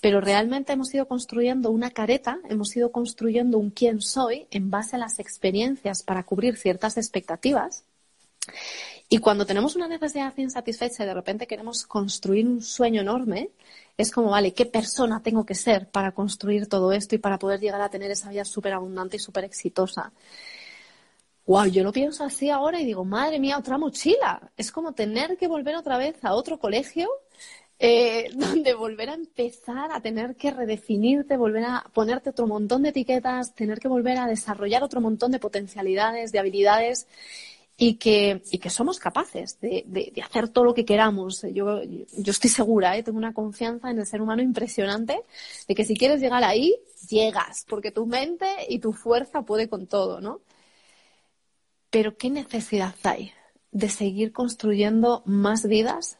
Pero 0.00 0.20
realmente 0.20 0.72
hemos 0.74 0.94
ido 0.94 1.08
construyendo 1.08 1.70
una 1.70 1.90
careta, 1.90 2.38
hemos 2.48 2.76
ido 2.76 2.92
construyendo 2.92 3.58
un 3.58 3.70
quién 3.70 4.00
soy 4.00 4.46
en 4.50 4.70
base 4.70 4.96
a 4.96 4.98
las 5.00 5.18
experiencias 5.18 6.02
para 6.04 6.22
cubrir 6.22 6.56
ciertas 6.56 6.96
expectativas 6.96 7.85
y 9.08 9.18
cuando 9.18 9.46
tenemos 9.46 9.76
una 9.76 9.86
necesidad 9.86 10.36
insatisfecha 10.36 11.04
y 11.04 11.06
de 11.06 11.14
repente 11.14 11.46
queremos 11.46 11.86
construir 11.86 12.46
un 12.46 12.62
sueño 12.62 13.00
enorme, 13.00 13.50
es 13.96 14.10
como, 14.10 14.30
vale, 14.30 14.52
¿qué 14.52 14.66
persona 14.66 15.22
tengo 15.22 15.46
que 15.46 15.54
ser 15.54 15.88
para 15.88 16.12
construir 16.12 16.68
todo 16.68 16.92
esto 16.92 17.14
y 17.14 17.18
para 17.18 17.38
poder 17.38 17.60
llegar 17.60 17.80
a 17.80 17.88
tener 17.88 18.10
esa 18.10 18.30
vida 18.30 18.44
súper 18.44 18.72
abundante 18.72 19.16
y 19.16 19.20
súper 19.20 19.44
exitosa? 19.44 20.12
Wow, 21.46 21.66
yo 21.66 21.84
lo 21.84 21.92
pienso 21.92 22.24
así 22.24 22.50
ahora 22.50 22.80
y 22.80 22.84
digo, 22.84 23.04
madre 23.04 23.38
mía, 23.38 23.56
otra 23.58 23.78
mochila. 23.78 24.50
Es 24.56 24.72
como 24.72 24.92
tener 24.92 25.36
que 25.36 25.46
volver 25.46 25.76
otra 25.76 25.96
vez 25.96 26.16
a 26.24 26.34
otro 26.34 26.58
colegio 26.58 27.08
eh, 27.78 28.30
donde 28.34 28.74
volver 28.74 29.10
a 29.10 29.14
empezar 29.14 29.92
a 29.92 30.00
tener 30.00 30.34
que 30.34 30.50
redefinirte, 30.50 31.36
volver 31.36 31.64
a 31.64 31.84
ponerte 31.94 32.30
otro 32.30 32.48
montón 32.48 32.82
de 32.82 32.88
etiquetas, 32.88 33.54
tener 33.54 33.78
que 33.78 33.86
volver 33.88 34.18
a 34.18 34.26
desarrollar 34.26 34.82
otro 34.82 35.00
montón 35.00 35.30
de 35.30 35.38
potencialidades, 35.38 36.32
de 36.32 36.40
habilidades 36.40 37.06
y 37.78 37.94
que, 37.96 38.42
somos 38.70 38.98
capaces 38.98 39.60
de, 39.60 40.12
hacer 40.24 40.48
todo 40.48 40.64
lo 40.64 40.74
que 40.74 40.86
queramos. 40.86 41.42
Yo, 41.52 41.82
yo 41.82 42.30
estoy 42.30 42.48
segura, 42.48 42.96
¿eh? 42.96 43.02
tengo 43.02 43.18
una 43.18 43.34
confianza 43.34 43.90
en 43.90 43.98
el 43.98 44.06
ser 44.06 44.22
humano 44.22 44.42
impresionante 44.42 45.22
de 45.68 45.74
que 45.74 45.84
si 45.84 45.96
quieres 45.96 46.20
llegar 46.20 46.42
ahí, 46.42 46.74
llegas, 47.08 47.66
porque 47.68 47.90
tu 47.90 48.06
mente 48.06 48.46
y 48.68 48.78
tu 48.78 48.92
fuerza 48.92 49.42
puede 49.42 49.68
con 49.68 49.86
todo, 49.86 50.20
¿no? 50.20 50.40
Pero 51.90 52.16
¿qué 52.16 52.30
necesidad 52.30 52.94
hay 53.02 53.32
de 53.72 53.90
seguir 53.90 54.32
construyendo 54.32 55.22
más 55.26 55.66
vidas 55.66 56.18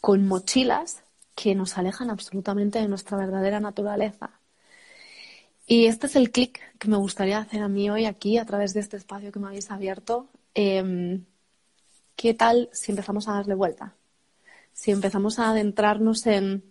con 0.00 0.26
mochilas 0.26 1.04
que 1.36 1.54
nos 1.54 1.78
alejan 1.78 2.10
absolutamente 2.10 2.80
de 2.80 2.88
nuestra 2.88 3.16
verdadera 3.16 3.60
naturaleza? 3.60 4.40
Y 5.68 5.86
este 5.86 6.06
es 6.06 6.16
el 6.16 6.30
clic 6.32 6.60
que 6.78 6.88
me 6.88 6.96
gustaría 6.96 7.38
hacer 7.38 7.62
a 7.62 7.68
mí 7.68 7.90
hoy 7.90 8.06
aquí 8.06 8.38
a 8.38 8.44
través 8.44 8.74
de 8.74 8.80
este 8.80 8.96
espacio 8.96 9.32
que 9.32 9.38
me 9.38 9.48
habéis 9.48 9.70
abierto 9.70 10.28
eh, 10.56 11.20
¿qué 12.16 12.34
tal 12.34 12.70
si 12.72 12.90
empezamos 12.90 13.28
a 13.28 13.34
darle 13.34 13.54
vuelta? 13.54 13.94
Si 14.72 14.90
empezamos 14.90 15.38
a 15.38 15.50
adentrarnos 15.50 16.26
en 16.26 16.64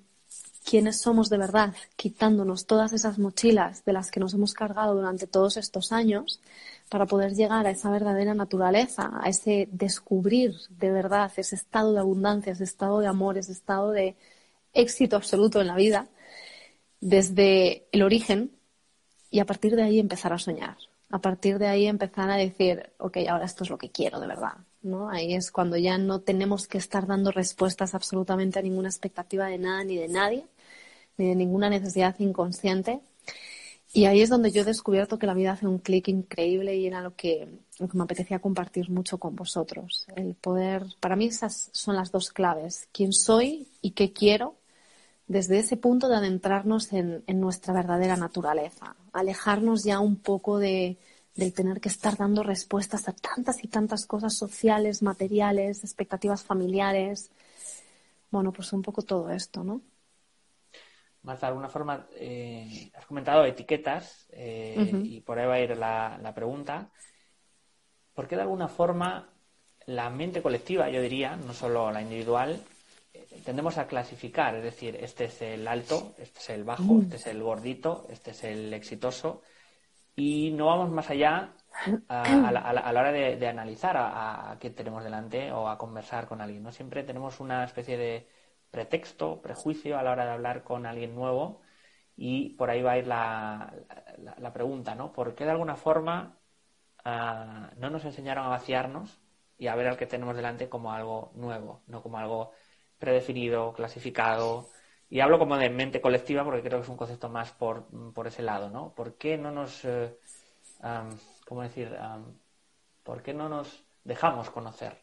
quiénes 0.67 0.99
somos 0.99 1.29
de 1.29 1.37
verdad, 1.37 1.75
quitándonos 1.95 2.65
todas 2.65 2.93
esas 2.93 3.19
mochilas 3.19 3.85
de 3.85 3.93
las 3.93 4.09
que 4.09 4.19
nos 4.19 4.33
hemos 4.33 4.55
cargado 4.55 4.95
durante 4.95 5.27
todos 5.27 5.57
estos 5.57 5.91
años 5.91 6.41
para 6.89 7.05
poder 7.05 7.35
llegar 7.35 7.67
a 7.67 7.69
esa 7.69 7.91
verdadera 7.91 8.33
naturaleza, 8.33 9.11
a 9.21 9.29
ese 9.29 9.69
descubrir 9.71 10.55
de 10.69 10.91
verdad 10.91 11.31
ese 11.37 11.55
estado 11.55 11.93
de 11.93 11.99
abundancia, 11.99 12.53
ese 12.53 12.63
estado 12.63 12.99
de 12.99 13.07
amor, 13.07 13.37
ese 13.37 13.51
estado 13.51 13.91
de 13.91 14.15
éxito 14.73 15.15
absoluto 15.15 15.61
en 15.61 15.67
la 15.67 15.75
vida, 15.75 16.07
desde 17.01 17.85
el 17.91 18.01
origen 18.01 18.51
y 19.29 19.39
a 19.39 19.45
partir 19.45 19.75
de 19.75 19.83
ahí 19.83 19.99
empezar 19.99 20.33
a 20.33 20.39
soñar 20.39 20.77
a 21.09 21.19
partir 21.19 21.59
de 21.59 21.67
ahí 21.67 21.87
empezar 21.87 22.29
a 22.29 22.35
decir, 22.35 22.91
ok, 22.97 23.17
ahora 23.29 23.45
esto 23.45 23.63
es 23.63 23.69
lo 23.69 23.77
que 23.77 23.91
quiero 23.91 24.19
de 24.19 24.27
verdad, 24.27 24.57
¿no? 24.81 25.09
Ahí 25.09 25.33
es 25.33 25.51
cuando 25.51 25.77
ya 25.77 25.97
no 25.97 26.21
tenemos 26.21 26.67
que 26.67 26.77
estar 26.77 27.07
dando 27.07 27.31
respuestas 27.31 27.95
absolutamente 27.95 28.59
a 28.59 28.61
ninguna 28.61 28.89
expectativa 28.89 29.47
de 29.47 29.57
nada 29.57 29.83
ni 29.83 29.97
de 29.97 30.07
nadie, 30.07 30.45
ni 31.17 31.27
de 31.27 31.35
ninguna 31.35 31.69
necesidad 31.69 32.15
inconsciente. 32.19 33.01
Y 33.93 34.05
ahí 34.05 34.21
es 34.21 34.29
donde 34.29 34.51
yo 34.51 34.63
he 34.63 34.65
descubierto 34.65 35.17
que 35.17 35.27
la 35.27 35.33
vida 35.33 35.53
hace 35.53 35.67
un 35.67 35.79
clic 35.79 36.09
increíble 36.09 36.75
y 36.75 36.85
era 36.87 37.01
lo 37.01 37.11
lo 37.11 37.15
que 37.15 37.97
me 37.97 38.03
apetecía 38.03 38.39
compartir 38.39 38.89
mucho 38.89 39.17
con 39.17 39.35
vosotros. 39.35 40.05
El 40.15 40.35
poder, 40.35 40.83
para 40.99 41.15
mí 41.15 41.27
esas 41.27 41.69
son 41.71 41.95
las 41.95 42.11
dos 42.11 42.31
claves, 42.31 42.89
quién 42.91 43.13
soy 43.13 43.69
y 43.81 43.91
qué 43.91 44.11
quiero 44.11 44.55
desde 45.27 45.59
ese 45.59 45.77
punto 45.77 46.07
de 46.07 46.15
adentrarnos 46.15 46.93
en, 46.93 47.23
en, 47.25 47.39
nuestra 47.39 47.73
verdadera 47.73 48.15
naturaleza, 48.15 48.95
alejarnos 49.11 49.83
ya 49.83 49.99
un 49.99 50.17
poco 50.17 50.59
de, 50.59 50.97
del 51.35 51.53
tener 51.53 51.81
que 51.81 51.89
estar 51.89 52.15
dando 52.15 52.43
respuestas 52.43 53.07
a 53.07 53.13
tantas 53.13 53.63
y 53.63 53.67
tantas 53.67 54.05
cosas 54.05 54.35
sociales, 54.35 55.01
materiales, 55.01 55.83
expectativas 55.83 56.43
familiares. 56.43 57.31
Bueno, 58.31 58.51
pues 58.51 58.71
un 58.73 58.81
poco 58.81 59.01
todo 59.01 59.29
esto, 59.29 59.63
¿no? 59.63 59.81
Marta, 61.23 61.47
de 61.47 61.49
alguna 61.49 61.69
forma, 61.69 62.07
eh, 62.17 62.91
has 62.93 63.05
comentado 63.07 63.45
etiquetas 63.45 64.27
eh, 64.29 64.75
uh 64.77 64.81
-huh. 64.81 65.05
y 65.05 65.21
por 65.21 65.39
ahí 65.39 65.47
va 65.47 65.55
a 65.55 65.59
ir 65.59 65.75
la, 65.75 66.19
la 66.21 66.35
pregunta. 66.35 66.91
¿Por 68.13 68.27
qué 68.27 68.35
de 68.35 68.43
alguna 68.43 68.67
forma 68.67 69.27
la 69.87 70.09
mente 70.09 70.41
colectiva, 70.41 70.89
yo 70.89 71.01
diría, 71.01 71.35
no 71.35 71.53
solo 71.53 71.91
la 71.91 72.01
individual, 72.01 72.59
tendemos 73.43 73.77
a 73.77 73.87
clasificar, 73.87 74.55
es 74.55 74.63
decir, 74.63 74.95
este 74.95 75.25
es 75.25 75.41
el 75.41 75.67
alto, 75.67 76.13
este 76.17 76.39
es 76.39 76.49
el 76.49 76.63
bajo, 76.63 76.83
mm. 76.95 77.01
este 77.01 77.15
es 77.17 77.27
el 77.27 77.41
gordito, 77.43 78.05
este 78.09 78.31
es 78.31 78.43
el 78.43 78.73
exitoso, 78.73 79.41
y 80.15 80.51
no 80.51 80.67
vamos 80.67 80.91
más 80.91 81.09
allá 81.09 81.53
a, 82.07 82.47
a, 82.47 82.51
la, 82.51 82.61
a 82.61 82.93
la, 82.93 83.01
hora 83.01 83.11
de, 83.11 83.35
de 83.35 83.47
analizar 83.47 83.97
a, 83.97 84.51
a, 84.51 84.59
qué 84.59 84.69
tenemos 84.69 85.03
delante 85.03 85.51
o 85.51 85.67
a 85.67 85.77
conversar 85.77 86.27
con 86.27 86.41
alguien. 86.41 86.63
¿no? 86.63 86.71
Siempre 86.71 87.03
tenemos 87.03 87.39
una 87.39 87.63
especie 87.65 87.97
de 87.97 88.27
pretexto, 88.71 89.41
prejuicio 89.41 89.97
a 89.97 90.03
la 90.03 90.11
hora 90.11 90.25
de 90.25 90.31
hablar 90.31 90.63
con 90.63 90.85
alguien 90.85 91.15
nuevo 91.15 91.61
y 92.15 92.51
por 92.55 92.69
ahí 92.69 92.81
va 92.81 92.93
a 92.93 92.97
ir 92.97 93.07
la, 93.07 93.73
la, 94.17 94.35
la 94.37 94.53
pregunta, 94.53 94.95
¿no? 94.95 95.11
¿Por 95.11 95.35
qué 95.35 95.43
de 95.43 95.51
alguna 95.51 95.75
forma 95.75 96.37
uh, 97.05 97.79
no 97.79 97.89
nos 97.89 98.05
enseñaron 98.05 98.45
a 98.45 98.49
vaciarnos 98.49 99.19
y 99.57 99.67
a 99.67 99.75
ver 99.75 99.87
al 99.87 99.97
que 99.97 100.07
tenemos 100.07 100.35
delante 100.35 100.69
como 100.69 100.91
algo 100.91 101.31
nuevo, 101.35 101.83
no 101.87 102.01
como 102.01 102.17
algo 102.17 102.51
predefinido, 102.99 103.73
clasificado. 103.73 104.69
Y 105.09 105.19
hablo 105.19 105.37
como 105.37 105.57
de 105.57 105.69
mente 105.69 106.01
colectiva 106.01 106.43
porque 106.43 106.61
creo 106.61 106.79
que 106.79 106.83
es 106.83 106.89
un 106.89 106.97
concepto 106.97 107.29
más 107.29 107.51
por, 107.51 107.85
por 108.13 108.27
ese 108.27 108.41
lado, 108.41 108.69
¿no? 108.69 108.93
¿Por 108.95 109.15
qué 109.15 109.37
no 109.37 109.51
nos, 109.51 109.85
eh, 109.85 110.17
um, 110.83 111.15
¿cómo 111.47 111.61
decir? 111.61 111.89
Um, 111.89 112.33
¿Por 113.03 113.21
qué 113.21 113.33
no 113.33 113.47
nos 113.47 113.83
dejamos 114.03 114.49
conocer? 114.49 114.97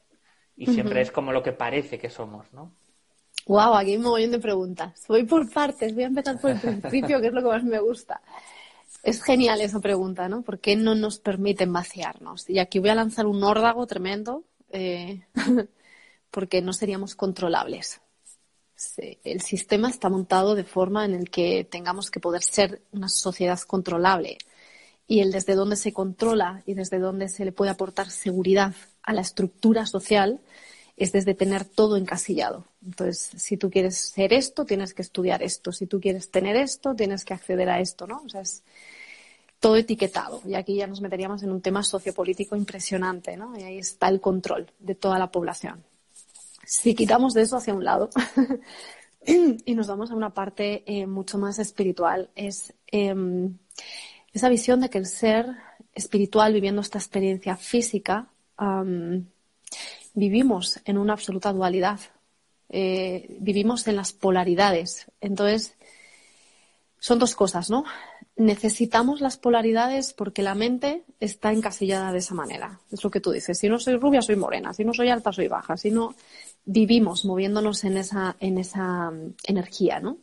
Y 0.56 0.66
siempre 0.66 0.96
uh 0.96 0.98
-huh. 0.98 1.02
es 1.02 1.12
como 1.12 1.32
lo 1.32 1.42
que 1.42 1.52
parece 1.52 1.98
que 1.98 2.10
somos, 2.10 2.52
¿no? 2.52 2.72
Wow, 3.46 3.74
aquí 3.74 3.96
me 3.96 4.08
voy 4.08 4.26
de 4.26 4.38
preguntas. 4.38 5.04
Voy 5.08 5.24
por 5.24 5.50
partes, 5.50 5.94
voy 5.94 6.04
a 6.04 6.08
empezar 6.08 6.40
por 6.40 6.50
el 6.50 6.60
principio, 6.60 7.20
que 7.20 7.28
es 7.28 7.32
lo 7.32 7.40
que 7.42 7.48
más 7.48 7.64
me 7.64 7.78
gusta. 7.78 8.20
Es 9.02 9.22
genial 9.22 9.60
esa 9.60 9.80
pregunta, 9.80 10.28
¿no? 10.28 10.42
¿Por 10.42 10.58
qué 10.60 10.76
no 10.76 10.94
nos 10.94 11.18
permiten 11.18 11.72
vaciarnos? 11.72 12.48
Y 12.50 12.58
aquí 12.58 12.78
voy 12.78 12.90
a 12.90 12.94
lanzar 12.94 13.26
un 13.26 13.42
órdago 13.42 13.86
tremendo. 13.86 14.44
Eh... 14.70 15.26
porque 16.32 16.62
no 16.62 16.72
seríamos 16.72 17.14
controlables. 17.14 18.00
El 19.22 19.42
sistema 19.42 19.88
está 19.90 20.08
montado 20.08 20.56
de 20.56 20.64
forma 20.64 21.04
en 21.04 21.14
el 21.14 21.30
que 21.30 21.64
tengamos 21.70 22.10
que 22.10 22.18
poder 22.18 22.42
ser 22.42 22.82
una 22.90 23.08
sociedad 23.08 23.60
controlable. 23.60 24.38
Y 25.06 25.20
el 25.20 25.30
desde 25.30 25.54
dónde 25.54 25.76
se 25.76 25.92
controla 25.92 26.62
y 26.66 26.74
desde 26.74 26.98
dónde 26.98 27.28
se 27.28 27.44
le 27.44 27.52
puede 27.52 27.70
aportar 27.70 28.10
seguridad 28.10 28.74
a 29.02 29.12
la 29.12 29.20
estructura 29.20 29.86
social 29.86 30.40
es 30.96 31.12
desde 31.12 31.34
tener 31.34 31.64
todo 31.64 31.96
encasillado. 31.96 32.64
Entonces, 32.84 33.30
si 33.36 33.56
tú 33.56 33.70
quieres 33.70 33.98
ser 33.98 34.32
esto, 34.32 34.64
tienes 34.64 34.94
que 34.94 35.02
estudiar 35.02 35.42
esto. 35.42 35.70
Si 35.70 35.86
tú 35.86 36.00
quieres 36.00 36.30
tener 36.30 36.56
esto, 36.56 36.94
tienes 36.94 37.24
que 37.24 37.34
acceder 37.34 37.68
a 37.68 37.80
esto, 37.80 38.06
¿no? 38.06 38.22
O 38.24 38.28
sea, 38.28 38.40
es 38.40 38.62
todo 39.60 39.76
etiquetado. 39.76 40.40
Y 40.46 40.54
aquí 40.54 40.76
ya 40.76 40.86
nos 40.86 41.02
meteríamos 41.02 41.42
en 41.42 41.52
un 41.52 41.60
tema 41.60 41.82
sociopolítico 41.82 42.56
impresionante, 42.56 43.36
¿no? 43.36 43.56
Y 43.58 43.62
ahí 43.62 43.78
está 43.78 44.08
el 44.08 44.20
control 44.20 44.70
de 44.78 44.94
toda 44.94 45.18
la 45.18 45.30
población 45.30 45.84
si 46.64 46.94
quitamos 46.94 47.34
de 47.34 47.42
eso 47.42 47.56
hacia 47.56 47.74
un 47.74 47.84
lado 47.84 48.10
y 49.26 49.74
nos 49.74 49.86
vamos 49.86 50.10
a 50.10 50.14
una 50.14 50.30
parte 50.30 50.82
eh, 50.86 51.06
mucho 51.06 51.38
más 51.38 51.58
espiritual, 51.58 52.30
es 52.34 52.74
eh, 52.90 53.14
esa 54.32 54.48
visión 54.48 54.80
de 54.80 54.90
que 54.90 54.98
el 54.98 55.06
ser 55.06 55.46
espiritual 55.94 56.52
viviendo 56.52 56.80
esta 56.80 56.98
experiencia 56.98 57.56
física, 57.56 58.28
vivimos 60.14 60.80
en 60.84 60.98
una 60.98 61.12
absoluta 61.14 61.52
dualidad, 61.52 62.00
eh, 62.68 63.36
vivimos 63.40 63.86
en 63.88 63.96
las 63.96 64.12
polaridades. 64.12 65.06
Entonces, 65.20 65.74
son 66.98 67.18
dos 67.18 67.34
cosas, 67.34 67.68
¿no? 67.68 67.84
necesitamos 68.36 69.20
las 69.20 69.36
polaridades 69.36 70.12
porque 70.14 70.42
la 70.42 70.54
mente 70.54 71.04
está 71.20 71.52
encasillada 71.52 72.12
de 72.12 72.18
esa 72.18 72.34
manera. 72.34 72.80
Es 72.90 73.04
lo 73.04 73.10
que 73.10 73.20
tú 73.20 73.30
dices. 73.30 73.58
Si 73.58 73.68
no 73.68 73.78
soy 73.78 73.96
rubia, 73.96 74.22
soy 74.22 74.36
morena. 74.36 74.72
Si 74.72 74.84
no 74.84 74.94
soy 74.94 75.10
alta, 75.10 75.32
soy 75.32 75.48
baja. 75.48 75.76
Si 75.76 75.90
no, 75.90 76.14
vivimos 76.64 77.24
moviéndonos 77.24 77.84
en 77.84 77.96
esa, 77.96 78.36
en 78.40 78.58
esa 78.58 79.10
um, 79.10 79.34
energía, 79.44 80.00
¿no? 80.00 80.18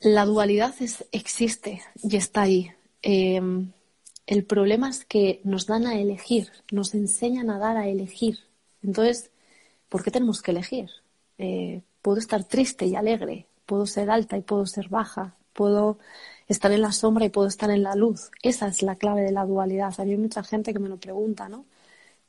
La 0.00 0.24
dualidad 0.24 0.74
es, 0.80 1.04
existe 1.12 1.82
y 2.02 2.16
está 2.16 2.42
ahí. 2.42 2.70
Eh, 3.02 3.40
el 4.26 4.44
problema 4.44 4.90
es 4.90 5.04
que 5.04 5.40
nos 5.44 5.66
dan 5.66 5.86
a 5.86 5.98
elegir, 5.98 6.50
nos 6.70 6.94
enseñan 6.94 7.50
a 7.50 7.58
dar 7.58 7.76
a 7.76 7.88
elegir. 7.88 8.40
Entonces, 8.82 9.30
¿por 9.88 10.02
qué 10.02 10.10
tenemos 10.10 10.42
que 10.42 10.50
elegir? 10.50 10.90
Eh, 11.38 11.82
puedo 12.02 12.18
estar 12.18 12.44
triste 12.44 12.86
y 12.86 12.96
alegre, 12.96 13.46
puedo 13.66 13.86
ser 13.86 14.10
alta 14.10 14.36
y 14.36 14.42
puedo 14.42 14.66
ser 14.66 14.88
baja, 14.88 15.36
puedo 15.52 15.98
estar 16.48 16.72
en 16.72 16.82
la 16.82 16.92
sombra 16.92 17.24
y 17.24 17.30
puedo 17.30 17.48
estar 17.48 17.70
en 17.70 17.82
la 17.82 17.94
luz. 17.94 18.30
Esa 18.42 18.68
es 18.68 18.82
la 18.82 18.96
clave 18.96 19.22
de 19.22 19.32
la 19.32 19.44
dualidad. 19.44 19.94
Hay 19.98 20.16
mucha 20.16 20.42
gente 20.42 20.72
que 20.72 20.78
me 20.78 20.88
lo 20.88 20.96
pregunta, 20.98 21.48
¿no? 21.48 21.64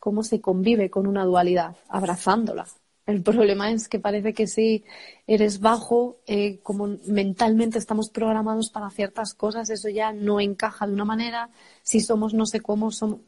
¿Cómo 0.07 0.23
se 0.23 0.39
convive 0.39 0.89
con 0.89 1.05
una 1.05 1.25
dualidad? 1.25 1.75
Abrazándola. 1.89 2.65
El 3.05 3.23
problema 3.23 3.71
es 3.71 3.89
que 3.89 3.99
parece 3.99 4.33
que 4.33 4.47
si 4.47 4.85
eres 5.27 5.59
bajo, 5.59 6.21
eh, 6.25 6.59
como 6.63 6.97
mentalmente 7.07 7.77
estamos 7.77 8.09
programados 8.09 8.69
para 8.69 8.89
ciertas 8.89 9.33
cosas, 9.33 9.69
eso 9.69 9.89
ya 9.89 10.13
no 10.13 10.39
encaja 10.39 10.87
de 10.87 10.93
una 10.93 11.03
manera. 11.03 11.49
Si 11.83 11.99
somos 11.99 12.33
no 12.33 12.45
sé 12.45 12.61
cómo, 12.61 12.89
somos... 12.89 13.19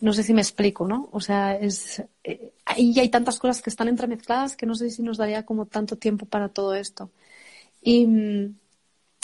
No 0.00 0.12
sé 0.12 0.24
si 0.24 0.34
me 0.34 0.40
explico, 0.40 0.88
¿no? 0.88 1.08
O 1.12 1.20
sea, 1.20 1.54
es, 1.56 2.02
eh, 2.24 2.52
ahí 2.64 2.98
hay 2.98 3.08
tantas 3.08 3.38
cosas 3.38 3.62
que 3.62 3.70
están 3.70 3.86
entremezcladas 3.86 4.56
que 4.56 4.66
no 4.66 4.74
sé 4.74 4.90
si 4.90 5.04
nos 5.04 5.18
daría 5.18 5.46
como 5.46 5.66
tanto 5.66 5.94
tiempo 5.98 6.26
para 6.26 6.48
todo 6.48 6.74
esto. 6.74 7.12
Y 7.80 8.06
mm, 8.08 8.56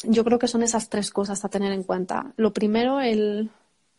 yo 0.04 0.24
creo 0.24 0.38
que 0.38 0.46
son 0.46 0.62
esas 0.62 0.88
tres 0.88 1.10
cosas 1.10 1.44
a 1.44 1.48
tener 1.48 1.72
en 1.72 1.82
cuenta. 1.82 2.32
Lo 2.36 2.52
primero, 2.52 3.00
el, 3.00 3.50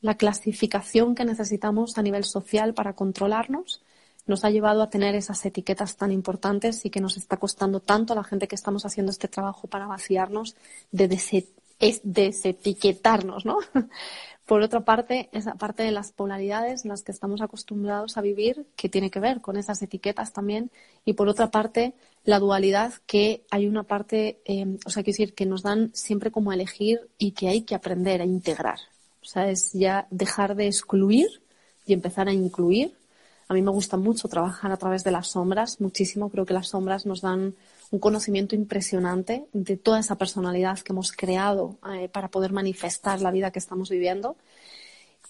la 0.01 0.15
clasificación 0.15 1.15
que 1.15 1.25
necesitamos 1.25 1.97
a 1.97 2.01
nivel 2.01 2.23
social 2.23 2.73
para 2.73 2.93
controlarnos 2.93 3.81
nos 4.27 4.45
ha 4.45 4.49
llevado 4.49 4.81
a 4.81 4.89
tener 4.89 5.15
esas 5.15 5.43
etiquetas 5.45 5.97
tan 5.97 6.11
importantes 6.11 6.85
y 6.85 6.89
que 6.89 7.01
nos 7.01 7.17
está 7.17 7.37
costando 7.37 7.79
tanto 7.79 8.13
a 8.13 8.15
la 8.15 8.23
gente 8.23 8.47
que 8.47 8.55
estamos 8.55 8.85
haciendo 8.85 9.11
este 9.11 9.27
trabajo 9.27 9.67
para 9.67 9.87
vaciarnos 9.87 10.55
de 10.91 11.07
desetiquetarnos, 12.03 13.45
¿no? 13.45 13.57
Por 14.45 14.61
otra 14.63 14.81
parte, 14.81 15.29
esa 15.31 15.53
parte 15.55 15.83
de 15.83 15.91
las 15.91 16.11
polaridades 16.11 16.83
en 16.83 16.89
las 16.89 17.03
que 17.03 17.11
estamos 17.11 17.39
acostumbrados 17.41 18.17
a 18.17 18.21
vivir, 18.21 18.65
que 18.75 18.89
tiene 18.89 19.11
que 19.11 19.19
ver 19.19 19.41
con 19.41 19.57
esas 19.57 19.79
etiquetas 19.83 20.33
también, 20.33 20.71
y 21.05 21.13
por 21.13 21.29
otra 21.29 21.51
parte, 21.51 21.93
la 22.23 22.39
dualidad, 22.39 22.93
que 23.05 23.43
hay 23.51 23.67
una 23.67 23.83
parte, 23.83 24.41
eh, 24.45 24.65
o 24.87 24.89
sea, 24.89 25.03
quiero 25.03 25.17
decir, 25.17 25.35
que 25.35 25.45
nos 25.45 25.61
dan 25.61 25.91
siempre 25.93 26.31
como 26.31 26.51
elegir 26.51 27.11
y 27.19 27.33
que 27.33 27.47
hay 27.47 27.61
que 27.61 27.75
aprender 27.75 28.23
a 28.23 28.25
integrar. 28.25 28.79
O 29.21 29.25
sea, 29.25 29.49
es 29.49 29.73
ya 29.73 30.07
dejar 30.09 30.55
de 30.55 30.67
excluir 30.67 31.27
y 31.85 31.93
empezar 31.93 32.27
a 32.27 32.33
incluir. 32.33 32.93
A 33.47 33.53
mí 33.53 33.61
me 33.61 33.71
gusta 33.71 33.97
mucho 33.97 34.27
trabajar 34.27 34.71
a 34.71 34.77
través 34.77 35.03
de 35.03 35.11
las 35.11 35.29
sombras, 35.29 35.81
muchísimo. 35.81 36.29
Creo 36.29 36.45
que 36.45 36.53
las 36.53 36.69
sombras 36.69 37.05
nos 37.05 37.21
dan 37.21 37.55
un 37.91 37.99
conocimiento 37.99 38.55
impresionante 38.55 39.47
de 39.53 39.77
toda 39.77 39.99
esa 39.99 40.15
personalidad 40.15 40.79
que 40.79 40.93
hemos 40.93 41.11
creado 41.11 41.77
eh, 41.91 42.09
para 42.09 42.29
poder 42.29 42.51
manifestar 42.53 43.21
la 43.21 43.31
vida 43.31 43.51
que 43.51 43.59
estamos 43.59 43.89
viviendo. 43.89 44.37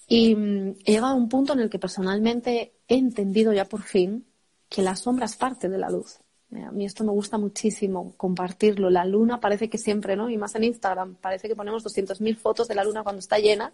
Y 0.08 0.36
mm, 0.36 0.76
he 0.86 0.92
llegado 0.92 1.14
a 1.14 1.16
un 1.16 1.30
punto 1.30 1.54
en 1.54 1.60
el 1.62 1.70
que 1.70 1.80
personalmente 1.80 2.74
he 2.88 2.98
entendido 2.98 3.54
ya 3.54 3.66
por 3.66 3.84
fin 3.84 4.26
que 4.68 4.82
la 4.82 4.96
sombra 4.96 5.26
es 5.26 5.36
parte 5.36 5.70
de 5.70 5.78
la 5.78 5.90
luz. 5.90 6.20
Eh, 6.56 6.64
a 6.64 6.72
mí 6.72 6.86
esto 6.86 7.04
me 7.04 7.12
gusta 7.12 7.38
muchísimo 7.38 8.14
compartirlo. 8.18 8.90
La 8.90 9.06
luna 9.06 9.40
parece 9.40 9.70
que 9.70 9.78
siempre, 9.78 10.16
¿no? 10.16 10.30
Y 10.30 10.38
más 10.38 10.56
en 10.56 10.64
Instagram, 10.64 11.16
parece 11.16 11.48
que 11.48 11.56
ponemos 11.56 11.84
200.000 11.84 12.38
fotos 12.38 12.68
de 12.68 12.76
la 12.76 12.84
luna 12.84 13.04
cuando 13.04 13.20
está 13.20 13.38
llena 13.40 13.72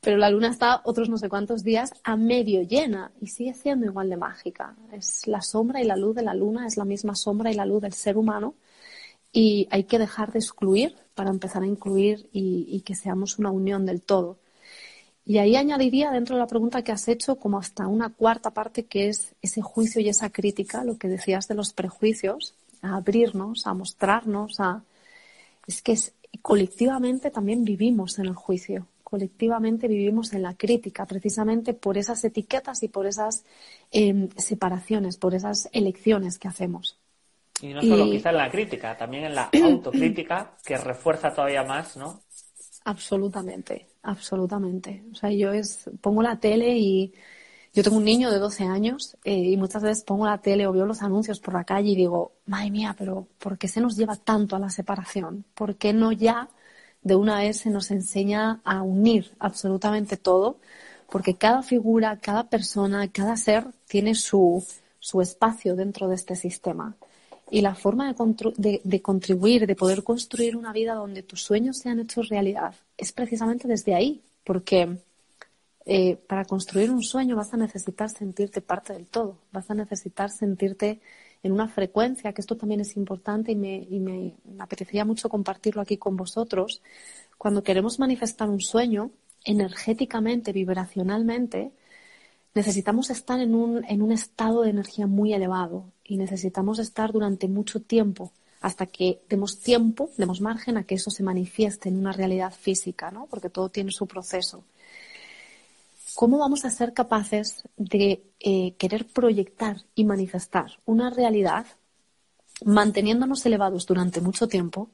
pero 0.00 0.16
la 0.16 0.30
luna 0.30 0.48
está 0.48 0.80
otros 0.84 1.08
no 1.08 1.18
sé 1.18 1.28
cuántos 1.28 1.64
días 1.64 1.92
a 2.04 2.16
medio 2.16 2.62
llena 2.62 3.10
y 3.20 3.28
sigue 3.28 3.54
siendo 3.54 3.86
igual 3.86 4.08
de 4.08 4.16
mágica. 4.16 4.76
Es 4.92 5.26
la 5.26 5.42
sombra 5.42 5.80
y 5.80 5.84
la 5.84 5.96
luz 5.96 6.14
de 6.14 6.22
la 6.22 6.34
luna, 6.34 6.66
es 6.66 6.76
la 6.76 6.84
misma 6.84 7.14
sombra 7.16 7.50
y 7.50 7.54
la 7.54 7.66
luz 7.66 7.82
del 7.82 7.92
ser 7.92 8.16
humano 8.16 8.54
y 9.32 9.68
hay 9.70 9.84
que 9.84 9.98
dejar 9.98 10.32
de 10.32 10.38
excluir 10.38 10.96
para 11.14 11.30
empezar 11.30 11.62
a 11.62 11.66
incluir 11.66 12.28
y, 12.32 12.80
que 12.82 12.94
seamos 12.94 13.38
una 13.38 13.50
unión 13.50 13.86
del 13.86 14.02
todo. 14.02 14.38
Y 15.28 15.38
ahí 15.38 15.54
añadiría 15.54 16.10
dentro 16.10 16.34
de 16.34 16.40
la 16.40 16.48
pregunta 16.48 16.82
que 16.82 16.90
has 16.90 17.06
hecho 17.06 17.36
como 17.36 17.58
hasta 17.58 17.86
una 17.86 18.08
cuarta 18.08 18.50
parte 18.50 18.86
que 18.86 19.08
es 19.08 19.34
ese 19.42 19.62
juicio 19.62 20.00
y 20.00 20.08
esa 20.08 20.30
crítica, 20.30 20.82
lo 20.82 20.98
que 20.98 21.06
decías 21.06 21.46
de 21.46 21.54
los 21.54 21.72
prejuicios, 21.72 22.54
a 22.82 22.96
abrirnos, 22.96 23.66
a 23.68 23.74
mostrarnos, 23.74 24.58
a... 24.58 24.82
Es 25.68 25.82
que 25.82 25.96
colectivamente 26.42 27.30
también 27.30 27.64
vivimos 27.64 28.18
en 28.18 28.26
el 28.26 28.34
juicio 28.34 28.88
colectivamente 29.08 29.88
vivimos 29.88 30.34
en 30.34 30.42
la 30.42 30.52
crítica, 30.52 31.06
precisamente 31.06 31.72
por 31.72 31.96
esas 31.96 32.22
etiquetas 32.24 32.82
y 32.82 32.88
por 32.88 33.06
esas 33.06 33.42
em, 33.90 34.28
separaciones, 34.36 35.16
por 35.16 35.34
esas 35.34 35.70
elecciones 35.72 36.38
que 36.38 36.46
hacemos. 36.46 36.98
Y 37.62 37.72
no 37.72 37.80
solo 37.80 38.04
quizá 38.04 38.28
en 38.28 38.36
la 38.36 38.50
crítica, 38.50 38.98
también 38.98 39.24
en 39.24 39.34
la 39.34 39.48
autocrítica, 39.64 40.58
que 40.62 40.76
refuerza 40.76 41.32
todavía 41.32 41.62
más, 41.62 41.96
¿no? 41.96 42.20
Absolutamente, 42.84 43.86
absolutamente. 44.02 45.04
O 45.12 45.14
sea, 45.14 45.30
yo 45.30 45.52
es, 45.52 45.90
pongo 46.00 46.22
la 46.22 46.38
tele 46.40 46.76
y 46.78 47.12
yo 47.74 47.82
tengo 47.82 47.96
un 47.98 48.04
niño 48.04 48.30
de 48.30 48.38
12 48.38 48.64
años 48.64 49.16
eh, 49.24 49.34
y 49.34 49.56
muchas 49.56 49.82
veces 49.82 50.04
pongo 50.04 50.26
la 50.26 50.38
tele 50.38 50.66
o 50.66 50.72
veo 50.72 50.86
los 50.86 51.02
anuncios 51.02 51.40
por 51.40 51.54
la 51.54 51.64
calle 51.64 51.90
y 51.90 51.96
digo, 51.96 52.32
madre 52.46 52.70
mía, 52.70 52.94
pero 52.98 53.28
¿por 53.38 53.58
qué 53.58 53.68
se 53.68 53.80
nos 53.80 53.96
lleva 53.96 54.16
tanto 54.16 54.56
a 54.56 54.58
la 54.58 54.70
separación? 54.70 55.44
¿Por 55.54 55.76
qué 55.76 55.92
no 55.92 56.12
ya 56.12 56.48
de 57.02 57.16
una 57.16 57.38
vez 57.38 57.58
se 57.58 57.70
nos 57.70 57.90
enseña 57.90 58.60
a 58.64 58.82
unir 58.82 59.32
absolutamente 59.38 60.16
todo, 60.16 60.58
porque 61.10 61.34
cada 61.36 61.62
figura, 61.62 62.18
cada 62.20 62.48
persona, 62.48 63.08
cada 63.10 63.36
ser 63.36 63.66
tiene 63.86 64.14
su, 64.14 64.64
su 64.98 65.20
espacio 65.20 65.74
dentro 65.76 66.08
de 66.08 66.16
este 66.16 66.36
sistema. 66.36 66.96
Y 67.50 67.62
la 67.62 67.74
forma 67.74 68.12
de, 68.12 68.80
de, 68.84 69.02
contribuir, 69.02 69.66
de 69.66 69.74
poder 69.74 70.02
construir 70.02 70.56
una 70.56 70.72
vida 70.72 70.94
donde 70.94 71.22
tus 71.22 71.42
sueños 71.42 71.78
sean 71.78 72.00
hechos 72.00 72.28
realidad, 72.28 72.74
es 72.96 73.12
precisamente 73.12 73.66
desde 73.66 73.94
ahí, 73.94 74.22
porque 74.44 74.98
eh, 75.86 76.16
para 76.16 76.44
construir 76.44 76.90
un 76.90 77.02
sueño 77.02 77.36
vas 77.36 77.54
a 77.54 77.56
necesitar 77.56 78.10
sentirte 78.10 78.60
parte 78.60 78.92
del 78.92 79.06
todo, 79.06 79.38
vas 79.52 79.70
a 79.70 79.74
necesitar 79.74 80.30
sentirte 80.30 81.00
en 81.42 81.52
una 81.52 81.68
frecuencia, 81.68 82.32
que 82.32 82.40
esto 82.40 82.56
también 82.56 82.80
es 82.80 82.96
importante 82.96 83.52
y, 83.52 83.56
me, 83.56 83.86
y 83.88 83.98
me, 84.00 84.34
apetecería 84.58 85.04
mucho 85.04 85.28
compartirlo 85.28 85.80
aquí 85.80 85.96
con 85.96 86.16
vosotros. 86.16 86.82
Cuando 87.38 87.62
queremos 87.62 87.98
manifestar 87.98 88.50
un 88.50 88.60
sueño, 88.60 89.10
energéticamente, 89.44 90.52
vibracionalmente, 90.52 91.72
necesitamos 92.58 93.10
estar 93.10 93.40
en 93.40 93.54
un, 93.54 93.84
en 93.84 94.02
un 94.02 94.12
estado 94.12 94.62
de 94.62 94.70
energía 94.70 95.06
muy 95.06 95.32
elevado 95.32 95.84
y 96.04 96.16
necesitamos 96.16 96.78
estar 96.78 97.12
durante 97.12 97.46
mucho 97.46 97.80
tiempo 97.80 98.32
hasta 98.60 98.86
que 98.86 99.20
demos 99.28 99.60
tiempo, 99.60 100.10
demos 100.16 100.40
margen 100.40 100.76
a 100.76 100.82
que 100.82 100.96
eso 100.96 101.10
se 101.10 101.22
manifieste 101.22 101.88
en 101.88 101.96
una 101.96 102.12
realidad 102.12 102.52
física, 102.52 103.12
¿no? 103.12 103.26
Porque 103.26 103.48
todo 103.48 103.68
tiene 103.68 103.92
su 103.92 104.06
proceso. 104.06 104.64
¿cómo 106.18 106.38
vamos 106.38 106.64
a 106.64 106.70
ser 106.70 106.94
capaces 106.94 107.62
de 107.76 108.24
eh, 108.40 108.74
querer 108.76 109.06
proyectar 109.06 109.76
y 109.94 110.02
manifestar 110.02 110.80
una 110.84 111.10
realidad 111.10 111.64
manteniéndonos 112.64 113.46
elevados 113.46 113.86
durante 113.86 114.20
mucho 114.20 114.48
tiempo 114.48 114.90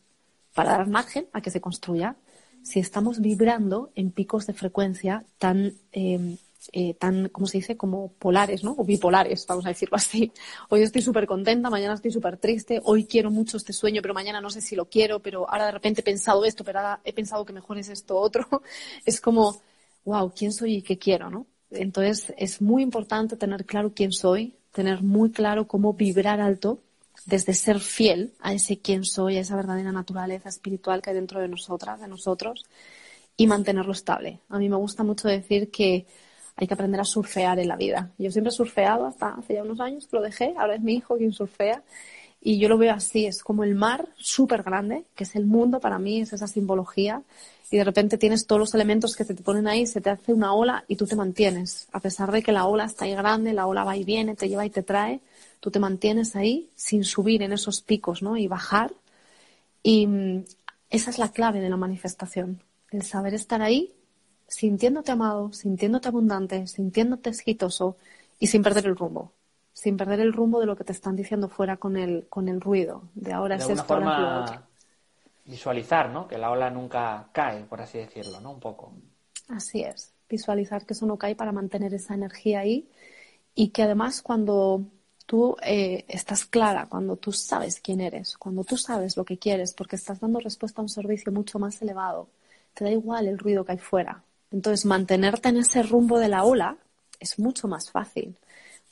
para 0.53 0.73
dar 0.73 0.87
margen 0.87 1.27
a 1.33 1.41
que 1.41 1.51
se 1.51 1.63
construya 1.63 2.17
si 2.63 2.79
estamos 2.79 3.23
vibrando 3.23 3.91
en 3.95 4.11
picos 4.11 4.47
de 4.47 4.53
frecuencia 4.53 5.25
tan, 5.39 5.73
eh, 5.93 6.37
eh, 6.73 6.95
tan 6.95 7.29
¿cómo 7.29 7.47
se 7.47 7.59
dice? 7.59 7.77
Como 7.77 8.13
polares, 8.15 8.65
¿no? 8.65 8.75
O 8.77 8.85
bipolares, 8.85 9.47
vamos 9.47 9.67
a 9.67 9.69
decirlo 9.69 9.97
así. 9.97 10.33
Hoy 10.69 10.83
estoy 10.83 11.03
súper 11.03 11.27
contenta, 11.27 11.71
mañana 11.71 11.95
estoy 11.95 12.11
súper 12.11 12.37
triste, 12.39 12.81
hoy 12.85 13.07
quiero 13.07 13.31
mucho 13.31 13.57
este 13.57 13.73
sueño, 13.73 14.03
pero 14.03 14.15
mañana 14.15 14.41
no 14.41 14.51
sé 14.51 14.61
si 14.61 14.77
lo 14.77 14.89
quiero, 14.89 15.21
pero 15.21 15.49
ahora 15.51 15.67
de 15.67 15.73
repente 15.73 16.01
he 16.01 16.05
pensado 16.05 16.45
esto, 16.45 16.65
pero 16.65 16.81
ahora 16.81 17.01
he 17.05 17.13
pensado 17.13 17.45
que 17.45 17.53
mejor 17.53 17.79
es 17.79 17.89
esto 17.89 18.17
otro. 18.17 18.47
Es 19.05 19.21
como 19.21 19.61
wow, 20.05 20.33
¿quién 20.35 20.53
soy 20.53 20.77
y 20.77 20.83
qué 20.83 20.99
quiero? 20.99 21.31
¿no? 21.31 21.47
Entonces 21.71 22.33
es 22.37 22.61
muy 22.63 22.83
importante 22.83 23.37
tener 23.37 23.65
claro 23.65 23.93
quién 23.95 24.13
soy, 24.13 24.57
tener 24.73 25.03
muy 25.03 25.31
claro 25.31 25.67
cómo 25.67 25.95
vibrar 25.95 26.41
alto 26.41 26.83
desde 27.27 27.55
ser 27.55 27.81
fiel 27.81 28.35
a 28.41 28.53
ese 28.53 28.81
quién 28.81 29.05
soy, 29.05 29.37
a 29.37 29.41
esa 29.41 29.57
verdadera 29.57 29.93
naturaleza 29.93 30.49
espiritual 30.49 31.01
que 31.01 31.11
hay 31.11 31.17
dentro 31.17 31.41
de 31.41 31.49
nosotras, 31.49 32.01
de 32.01 32.09
nosotros, 32.09 32.65
y 33.37 33.47
mantenerlo 33.47 33.93
estable. 33.93 34.41
A 34.49 34.59
mí 34.59 34.69
me 34.69 34.77
gusta 34.77 35.05
mucho 35.05 35.29
decir 35.29 35.71
que 35.71 36.07
hay 36.57 36.67
que 36.67 36.75
aprender 36.75 37.01
a 37.01 37.05
surfear 37.05 37.59
en 37.59 37.69
la 37.69 37.77
vida. 37.77 38.11
Yo 38.19 38.31
siempre 38.31 38.51
he 38.51 38.57
surfeado 38.57 39.07
hasta 39.07 39.35
hace 39.35 39.55
ya 39.55 39.63
unos 39.63 39.81
años 39.81 40.09
lo 40.13 40.21
dejé, 40.21 40.55
ahora 40.57 40.77
es 40.77 40.83
mi 40.83 40.95
hijo 40.95 41.17
quien 41.17 41.33
surfea. 41.33 41.83
Y 42.41 42.59
yo 42.59 42.69
lo 42.69 42.77
veo 42.77 42.93
así, 42.93 43.25
es 43.25 43.43
como 43.43 43.65
el 43.65 43.75
mar 43.75 44.07
súper 44.17 44.63
grande, 44.63 45.07
que 45.15 45.25
es 45.25 45.35
el 45.35 45.47
mundo 45.47 45.81
para 45.81 45.99
mí, 45.99 46.21
es 46.21 46.33
esa 46.35 46.47
simbología 46.47 47.23
y 47.71 47.79
de 47.79 47.85
repente 47.85 48.19
tienes 48.19 48.47
todos 48.47 48.61
los 48.61 48.75
elementos 48.75 49.17
que 49.17 49.25
se 49.25 49.35
te 49.35 49.43
ponen 49.43 49.67
ahí, 49.67 49.87
se 49.87 50.01
te 50.01 50.11
hace 50.11 50.33
una 50.33 50.53
ola 50.55 50.85
y 50.87 50.97
tú 50.97 51.07
te 51.07 51.17
mantienes. 51.17 51.89
A 51.91 52.01
pesar 52.01 52.31
de 52.31 52.43
que 52.43 52.53
la 52.53 52.67
ola 52.67 52.85
está 52.85 53.05
ahí 53.05 53.15
grande, 53.15 53.53
la 53.53 53.67
ola 53.67 53.83
va 53.83 53.97
y 53.97 54.05
viene, 54.05 54.37
te 54.37 54.49
lleva 54.49 54.67
y 54.67 54.71
te 54.71 54.83
trae, 54.83 55.21
tú 55.59 55.71
te 55.71 55.81
mantienes 55.81 56.37
ahí 56.37 56.71
sin 56.77 57.03
subir 57.03 57.43
en 57.43 57.53
esos 57.53 57.81
picos, 57.81 58.23
¿no? 58.23 58.37
Y 58.37 58.47
bajar. 58.47 58.93
Y 59.83 60.07
mm, 60.07 60.45
esa 60.91 61.11
es 61.11 61.19
la 61.19 61.33
clave 61.33 61.61
de 61.61 61.71
la 61.71 61.77
manifestación, 61.77 62.63
el 62.91 63.03
saber 63.03 63.35
estar 63.35 63.63
ahí 63.63 63.93
sintiéndote 64.47 65.13
amado, 65.13 65.53
sintiéndote 65.53 66.09
abundante, 66.09 66.67
sintiéndote 66.67 67.31
exitoso 67.31 67.97
y 68.39 68.47
sin 68.47 68.63
perder 68.63 68.87
el 68.87 68.97
rumbo. 68.97 69.33
Sin 69.73 69.97
perder 69.97 70.21
el 70.21 70.33
rumbo 70.33 70.61
de 70.61 70.67
lo 70.67 70.77
que 70.77 70.85
te 70.85 70.93
están 70.93 71.17
diciendo 71.17 71.49
fuera 71.49 71.77
con 71.77 71.97
el, 71.97 72.27
con 72.29 72.49
el 72.49 72.61
ruido. 72.61 73.03
De 73.15 73.33
ahora 73.33 73.57
es 73.57 73.69
esto, 73.69 73.95
ahora 73.95 74.15
es 74.15 74.21
lo 74.21 74.41
otro 74.43 74.75
visualizar, 75.45 76.11
¿no? 76.11 76.27
Que 76.27 76.39
la 76.39 76.51
ola 76.51 76.71
nunca 76.71 77.29
cae, 77.33 77.65
por 77.65 77.81
así 77.81 77.99
decirlo, 77.99 78.41
¿no? 78.41 78.53
Un 78.53 78.61
poco. 78.61 78.93
Así 79.49 79.83
es, 79.83 80.13
visualizar 80.29 80.87
que 80.87 80.95
eso 80.95 81.07
no 81.07 81.19
cae 81.19 81.35
para 81.35 81.53
mantener 81.53 81.93
esa 81.95 82.15
energía 82.15 82.61
ahí 82.61 82.89
y 83.55 83.69
que 83.69 83.83
además 83.83 84.23
cuando 84.23 84.83
tú 85.27 85.57
eh, 85.63 86.05
estás 86.09 86.45
clara, 86.45 86.87
cuando 86.89 87.17
tú 87.17 87.33
sabes 87.33 87.81
quién 87.81 88.01
eres, 88.01 88.37
cuando 88.39 88.65
tú 88.65 88.77
sabes 88.77 89.17
lo 89.17 89.25
que 89.25 89.39
quieres, 89.39 89.75
porque 89.75 89.97
estás 89.97 90.21
dando 90.21 90.41
respuesta 90.41 90.81
a 90.81 90.85
un 90.85 90.89
servicio 90.89 91.31
mucho 91.31 91.59
más 91.59 91.81
elevado, 91.83 92.29
te 92.73 92.85
da 92.85 92.91
igual 92.91 93.29
el 93.29 93.39
ruido 93.39 93.65
que 93.65 93.73
hay 93.73 93.79
fuera. 93.79 94.23
Entonces, 94.55 94.87
mantenerte 94.87 95.49
en 95.49 95.57
ese 95.57 95.83
rumbo 95.83 96.21
de 96.21 96.29
la 96.29 96.45
ola 96.45 96.77
es 97.19 97.41
mucho 97.41 97.67
más 97.67 97.91
fácil, 97.91 98.37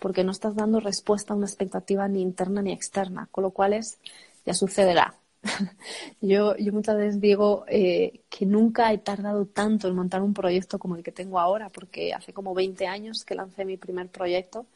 porque 0.01 0.25
no 0.25 0.33
estás 0.33 0.57
dando 0.57 0.81
respuesta 0.81 1.33
a 1.33 1.37
una 1.37 1.47
expectativa 1.47 2.09
ni 2.09 2.21
interna 2.21 2.63
ni 2.63 2.73
externa, 2.73 3.29
con 3.31 3.45
lo 3.45 3.53
cual 3.53 3.75
es, 3.75 4.01
ya 4.45 4.55
sucederá, 4.55 5.15
yo, 6.21 6.57
yo 6.57 6.73
muchas 6.73 6.97
veces 6.97 7.21
digo 7.21 7.65
eh, 7.69 8.23
que 8.29 8.45
nunca 8.45 8.93
he 8.93 8.99
tardado 8.99 9.47
tanto 9.47 9.87
en 9.87 9.95
montar 9.95 10.23
un 10.23 10.35
proyecto 10.35 10.81
como 10.81 10.97
el 10.97 11.05
que 11.05 11.13
tengo 11.13 11.39
ahora, 11.39 11.69
porque 11.69 12.13
hace 12.13 12.33
como 12.33 12.55
20 12.55 12.89
años 12.89 13.25
que 13.25 13.37
lancé 13.37 13.65
mi 13.65 13.77
primer 13.77 14.09
proyecto 14.09 14.67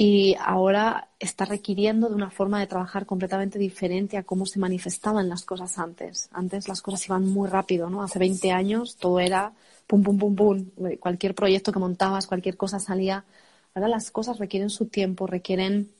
y 0.00 0.36
ahora 0.40 1.10
está 1.18 1.44
requiriendo 1.44 2.08
de 2.08 2.14
una 2.14 2.30
forma 2.30 2.60
de 2.60 2.68
trabajar 2.68 3.04
completamente 3.04 3.58
diferente 3.58 4.16
a 4.16 4.22
cómo 4.22 4.46
se 4.46 4.60
manifestaban 4.60 5.28
las 5.28 5.44
cosas 5.44 5.76
antes. 5.78 6.28
Antes 6.32 6.68
las 6.68 6.82
cosas 6.82 7.04
iban 7.06 7.26
muy 7.26 7.48
rápido, 7.48 7.90
¿no? 7.90 8.02
Hace 8.04 8.20
20 8.20 8.52
años 8.52 8.96
todo 8.96 9.18
era 9.18 9.52
pum, 9.88 10.02
pum, 10.04 10.16
pum, 10.18 10.36
pum. 10.36 10.70
Cualquier 11.00 11.34
proyecto 11.34 11.72
que 11.72 11.80
montabas, 11.80 12.28
cualquier 12.28 12.56
cosa 12.56 12.78
salía 12.78 13.24
Ahora 13.74 13.88
las 13.88 14.10
cosas 14.12 14.38
requieren 14.38 14.70
su 14.70 14.86
tiempo, 14.86 15.26
requieren 15.26 15.92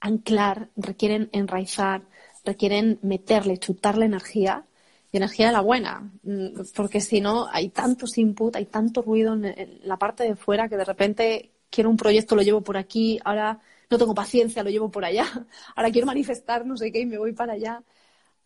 anclar, 0.00 0.70
requieren 0.76 1.28
enraizar, 1.32 2.02
requieren 2.44 2.98
meterle, 3.02 3.58
chutarle 3.58 4.06
energía 4.06 4.64
y 5.12 5.16
energía 5.18 5.46
de 5.48 5.52
la 5.52 5.60
buena, 5.60 6.12
mm, 6.22 6.72
porque 6.76 7.00
si 7.00 7.20
no 7.20 7.48
hay 7.50 7.70
tantos 7.70 8.18
input, 8.18 8.56
hay 8.56 8.66
tanto 8.66 9.02
ruido 9.02 9.34
en 9.34 9.80
la 9.84 9.96
parte 9.98 10.24
de 10.24 10.36
fuera 10.36 10.68
que 10.68 10.76
de 10.76 10.84
repente 10.84 11.53
quiero 11.74 11.90
un 11.90 11.96
proyecto, 11.96 12.36
lo 12.36 12.42
llevo 12.42 12.60
por 12.60 12.76
aquí, 12.76 13.18
ahora 13.24 13.58
no 13.90 13.98
tengo 13.98 14.14
paciencia, 14.14 14.62
lo 14.62 14.70
llevo 14.70 14.90
por 14.90 15.04
allá, 15.04 15.24
ahora 15.76 15.90
quiero 15.90 16.06
manifestar 16.06 16.64
no 16.64 16.76
sé 16.76 16.92
qué 16.92 17.00
y 17.00 17.06
me 17.06 17.18
voy 17.18 17.32
para 17.32 17.54
allá. 17.54 17.82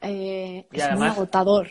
Eh, 0.01 0.67
es 0.73 0.97
muy 0.97 1.09
agotador. 1.09 1.69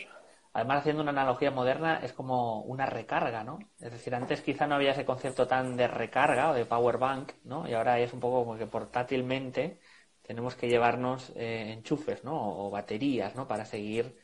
Además, 0.52 0.78
haciendo 0.80 1.02
una 1.02 1.10
analogía 1.10 1.50
moderna, 1.50 2.00
es 2.02 2.12
como 2.12 2.62
una 2.62 2.86
recarga, 2.86 3.44
¿no? 3.44 3.58
Es 3.80 3.92
decir, 3.92 4.14
antes 4.14 4.40
quizá 4.40 4.66
no 4.66 4.74
había 4.74 4.92
ese 4.92 5.04
concepto 5.04 5.46
tan 5.46 5.76
de 5.76 5.86
recarga 5.86 6.50
o 6.50 6.54
de 6.54 6.64
power 6.64 6.98
bank, 6.98 7.32
¿no? 7.44 7.68
Y 7.68 7.74
ahora 7.74 7.98
es 8.00 8.12
un 8.12 8.20
poco 8.20 8.44
como 8.44 8.58
que 8.58 8.66
portátilmente 8.66 9.78
tenemos 10.22 10.54
que 10.56 10.68
llevarnos 10.68 11.32
eh, 11.36 11.72
enchufes, 11.72 12.24
¿no? 12.24 12.66
O 12.66 12.70
baterías, 12.70 13.34
¿no? 13.34 13.46
Para 13.46 13.64
seguir 13.64 14.16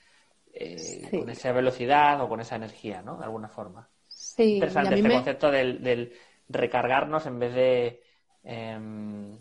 eh, 0.52 1.08
con 1.10 1.30
esa 1.30 1.52
velocidad 1.52 2.20
o 2.20 2.28
con 2.28 2.40
esa 2.40 2.56
energía, 2.56 3.02
¿no? 3.02 3.16
De 3.16 3.24
alguna 3.24 3.48
forma. 3.48 3.88
Sí. 4.08 4.54
Interesante 4.54 4.96
este 4.96 5.10
concepto 5.10 5.50
del, 5.50 6.12
recargarnos 6.48 7.26
en 7.26 7.38
vez 7.38 7.54
de 7.54 8.02
em, 8.42 9.36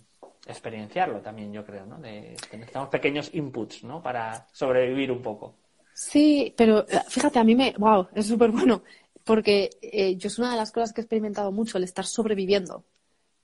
experienciarlo 0.46 1.22
también, 1.22 1.52
yo 1.54 1.66
creo, 1.66 1.86
¿no? 1.86 1.98
Necesitamos 1.98 2.90
pequeños 2.90 3.30
inputs, 3.34 3.84
¿no? 3.84 4.02
Para 4.02 4.48
sobrevivir 4.52 5.12
un 5.12 5.22
poco. 5.22 5.56
Sí, 5.94 6.54
pero 6.58 6.88
eh, 6.88 7.02
fíjate, 7.08 7.40
a 7.40 7.44
mí 7.44 7.56
me, 7.56 7.74
wow, 7.78 8.08
es 8.14 8.28
súper 8.28 8.52
bueno, 8.52 8.84
porque 9.24 9.70
eh, 9.82 10.16
yo 10.18 10.28
es 10.28 10.40
una 10.40 10.52
de 10.52 10.58
las 10.58 10.72
cosas 10.72 10.94
que 10.94 11.02
he 11.02 11.04
experimentado 11.04 11.52
mucho, 11.52 11.78
el 11.78 11.84
estar 11.84 12.06
sobreviviendo. 12.06 12.84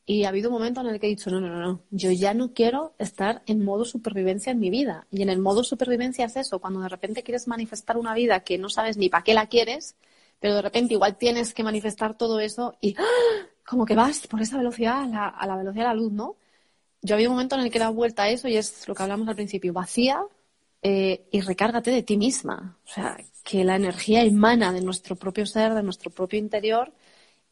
Y 0.06 0.24
ha 0.24 0.30
habido 0.30 0.50
un 0.50 0.56
momento 0.56 0.82
en 0.82 0.88
el 0.88 1.00
que 1.00 1.06
he 1.06 1.10
dicho, 1.12 1.30
no, 1.30 1.40
no, 1.40 1.50
no, 1.50 1.60
no, 1.60 1.84
yo 1.92 2.12
ya 2.12 2.34
no 2.34 2.52
quiero 2.52 2.96
estar 2.98 3.44
en 3.46 3.64
modo 3.64 3.86
supervivencia 3.86 4.52
en 4.52 4.60
mi 4.60 4.72
vida. 4.72 5.06
Y 5.12 5.22
en 5.22 5.30
el 5.30 5.38
modo 5.38 5.64
supervivencia 5.64 6.26
es 6.26 6.36
eso, 6.36 6.60
cuando 6.60 6.82
de 6.82 6.90
repente 6.90 7.22
quieres 7.22 7.48
manifestar 7.48 7.96
una 7.96 8.16
vida 8.16 8.40
que 8.40 8.58
no 8.58 8.70
sabes 8.70 8.98
ni 8.98 9.10
para 9.10 9.24
qué 9.24 9.36
la 9.36 9.46
quieres, 9.46 9.96
pero 10.40 10.56
de 10.56 10.62
repente 10.62 10.94
igual 10.94 11.18
tienes 11.18 11.54
que 11.54 11.64
manifestar 11.64 12.18
todo 12.18 12.40
eso 12.40 12.76
y 12.82 12.96
¡ah! 12.98 13.48
como 13.66 13.86
que 13.86 13.96
vas 13.96 14.28
por 14.28 14.42
esa 14.42 14.58
velocidad, 14.58 15.04
a 15.04 15.08
la, 15.08 15.28
a 15.28 15.48
la 15.48 15.56
velocidad 15.58 15.84
de 15.86 15.90
la 15.90 15.94
luz, 15.96 16.12
¿no? 16.12 16.38
Yo 17.02 17.16
había 17.16 17.30
un 17.30 17.36
momento 17.36 17.56
en 17.56 17.62
el 17.62 17.72
que 17.72 17.80
dado 17.80 17.94
vuelta 17.94 18.24
a 18.24 18.30
eso 18.30 18.48
y 18.48 18.58
es 18.58 18.88
lo 18.88 18.96
que 18.96 19.04
hablamos 19.04 19.28
al 19.28 19.36
principio, 19.36 19.74
vacía, 19.74 20.22
eh, 20.82 21.28
y 21.32 21.42
recárgate 21.42 21.92
de 21.92 22.04
ti 22.04 22.18
misma. 22.18 22.78
O 22.86 22.88
sea, 22.88 23.18
que 23.44 23.64
la 23.64 23.76
energía 23.76 24.24
emana 24.24 24.72
de 24.74 24.82
nuestro 24.82 25.16
propio 25.16 25.46
ser, 25.46 25.74
de 25.74 25.84
nuestro 25.84 26.12
propio 26.12 26.40
interior, 26.40 26.94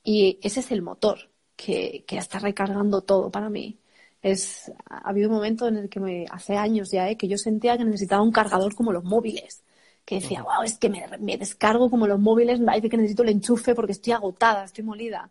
y 0.03 0.39
ese 0.41 0.61
es 0.61 0.71
el 0.71 0.81
motor 0.81 1.29
que, 1.55 2.05
que 2.07 2.17
está 2.17 2.39
recargando 2.39 3.01
todo 3.01 3.31
para 3.31 3.49
mí. 3.49 3.79
Es, 4.21 4.71
ha 4.89 5.09
habido 5.09 5.29
un 5.29 5.35
momento 5.35 5.67
en 5.67 5.77
el 5.77 5.89
que 5.89 6.25
hace 6.31 6.55
años 6.57 6.91
ya, 6.91 7.09
eh, 7.09 7.17
que 7.17 7.27
yo 7.27 7.37
sentía 7.37 7.77
que 7.77 7.85
necesitaba 7.85 8.23
un 8.23 8.31
cargador 8.31 8.75
como 8.75 8.91
los 8.91 9.03
móviles. 9.03 9.63
Que 10.07 10.15
decía, 10.15 10.41
wow, 10.41 10.63
es 10.63 10.79
que 10.79 10.89
me, 10.89 11.05
me 11.19 11.37
descargo 11.37 11.89
como 11.91 12.07
los 12.07 12.19
móviles, 12.19 12.59
parece 12.65 12.89
que 12.89 12.97
necesito 12.97 13.23
el 13.23 13.29
enchufe 13.29 13.75
porque 13.75 13.91
estoy 13.91 14.13
agotada, 14.13 14.63
estoy 14.63 14.83
molida 14.83 15.29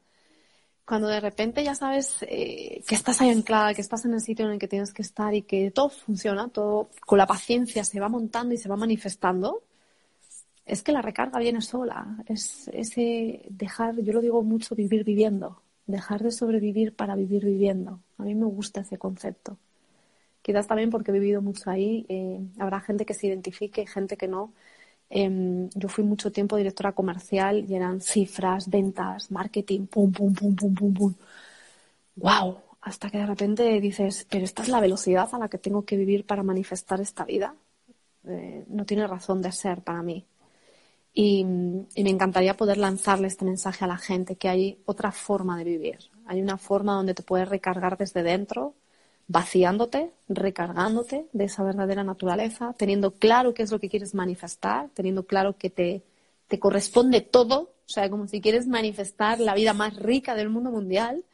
cuando 0.87 1.09
de 1.09 1.21
repente 1.21 1.65
ya 1.65 1.75
sabes 1.75 2.19
eh, 2.23 2.83
que 2.87 2.95
estás 2.95 3.21
ahí 3.21 3.31
anclada, 3.31 3.75
que 3.75 3.81
estás 3.81 4.05
en 4.05 4.15
el 4.15 4.21
sitio 4.21 4.47
en 4.47 4.53
el 4.53 4.59
que 4.59 4.69
tienes 4.69 4.95
que 4.95 5.03
estar 5.03 5.35
y 5.35 5.43
que 5.43 5.73
todo 5.73 5.89
funciona, 5.89 6.49
todo 6.49 6.91
con 7.05 7.19
la 7.19 7.27
paciencia 7.27 7.85
se 7.85 7.99
va 7.99 8.09
montando 8.09 8.55
y 8.55 8.57
se 8.57 8.69
va 8.69 8.77
manifestando, 8.77 9.65
es 10.65 10.83
que 10.83 10.93
la 10.93 11.03
recarga 11.03 11.41
viene 11.41 11.61
sola. 11.61 12.07
Es 12.27 12.69
ese 12.69 13.43
dejar, 13.51 14.01
yo 14.01 14.13
lo 14.13 14.21
digo 14.21 14.43
mucho, 14.45 14.77
vivir 14.77 15.03
viviendo, 15.05 15.61
dejar 15.87 16.23
de 16.23 16.31
sobrevivir 16.31 16.95
para 16.95 17.17
vivir 17.17 17.45
viviendo. 17.45 18.01
A 18.19 18.23
mí 18.23 18.37
me 18.37 18.47
gusta 18.47 18.83
ese 18.83 18.97
concepto. 18.97 19.59
Quizás 20.47 20.67
también 20.67 20.91
porque 20.91 21.11
he 21.11 21.15
vivido 21.15 21.43
mucho 21.43 21.71
ahí, 21.71 22.07
eh, 22.09 22.41
habrá 22.59 22.81
gente 22.81 23.05
que 23.05 23.15
se 23.15 23.27
identifique, 23.27 23.87
gente 23.87 24.17
que 24.17 24.29
no, 24.29 24.53
Em, 25.09 25.69
yo 25.75 25.89
fui 25.89 26.05
mucho 26.05 26.33
tiempo 26.33 26.57
directora 26.57 26.93
comercial 26.93 27.65
y 27.69 27.75
eran 27.75 28.01
cifras, 28.01 28.69
ventas, 28.69 29.31
marketing, 29.31 29.87
pum, 29.87 30.11
pum, 30.13 30.35
pum, 30.35 30.55
pum, 30.57 30.75
pum, 30.75 30.95
pum. 30.95 31.15
¡Wow! 32.17 32.59
Hasta 32.81 33.11
que 33.11 33.19
de 33.19 33.27
repente 33.27 33.81
dices, 33.81 34.27
pero 34.31 34.45
esta 34.45 34.63
es 34.63 34.69
la 34.69 34.81
velocidad 34.81 35.29
a 35.33 35.39
la 35.39 35.49
que 35.49 35.59
tengo 35.59 35.85
que 35.85 35.97
vivir 35.97 36.25
para 36.27 36.43
manifestar 36.43 37.01
esta 37.01 37.25
vida. 37.25 37.55
Eh, 38.25 38.65
no 38.69 38.85
tiene 38.87 39.07
razón 39.07 39.43
de 39.43 39.53
ser 39.53 39.83
para 39.83 40.03
mí. 40.03 40.25
Y, 41.15 41.41
y, 41.95 42.05
me 42.05 42.11
encantaría 42.11 42.57
poder 42.57 42.79
lanzarle 42.79 43.29
este 43.29 43.45
mensaje 43.45 43.85
a 43.85 43.89
la 43.89 43.97
gente, 43.97 44.37
que 44.37 44.49
hay 44.49 44.79
otra 44.87 45.13
forma 45.13 45.59
de 45.59 45.65
vivir. 45.65 45.99
Hay 46.27 46.43
una 46.43 46.59
forma 46.59 46.95
donde 46.95 47.15
te 47.15 47.23
puedes 47.23 47.49
recargar 47.49 47.97
desde 47.97 48.23
dentro, 48.23 48.75
vaciándote, 49.29 50.13
recargándote 50.29 51.27
de 51.33 51.45
esa 51.45 51.63
verdadera 51.65 52.05
naturaleza, 52.05 52.75
teniendo 52.79 53.13
claro 53.13 53.55
qué 53.55 53.63
es 53.63 53.73
lo 53.73 53.81
que 53.81 53.89
quieres 53.89 54.15
manifestar, 54.15 54.91
teniendo 54.95 55.27
claro 55.27 55.57
que 55.59 55.71
te, 55.71 56.03
te 56.49 56.59
corresponde 56.59 57.21
todo, 57.21 57.73
o 57.87 57.89
sea, 57.89 58.09
como 58.11 58.29
si 58.29 58.41
quieres 58.41 58.67
manifestar 58.67 59.41
la 59.41 59.55
vida 59.55 59.73
más 59.75 59.97
rica 59.97 60.35
del 60.35 60.49
mundo 60.51 60.71
mundial, 60.71 61.25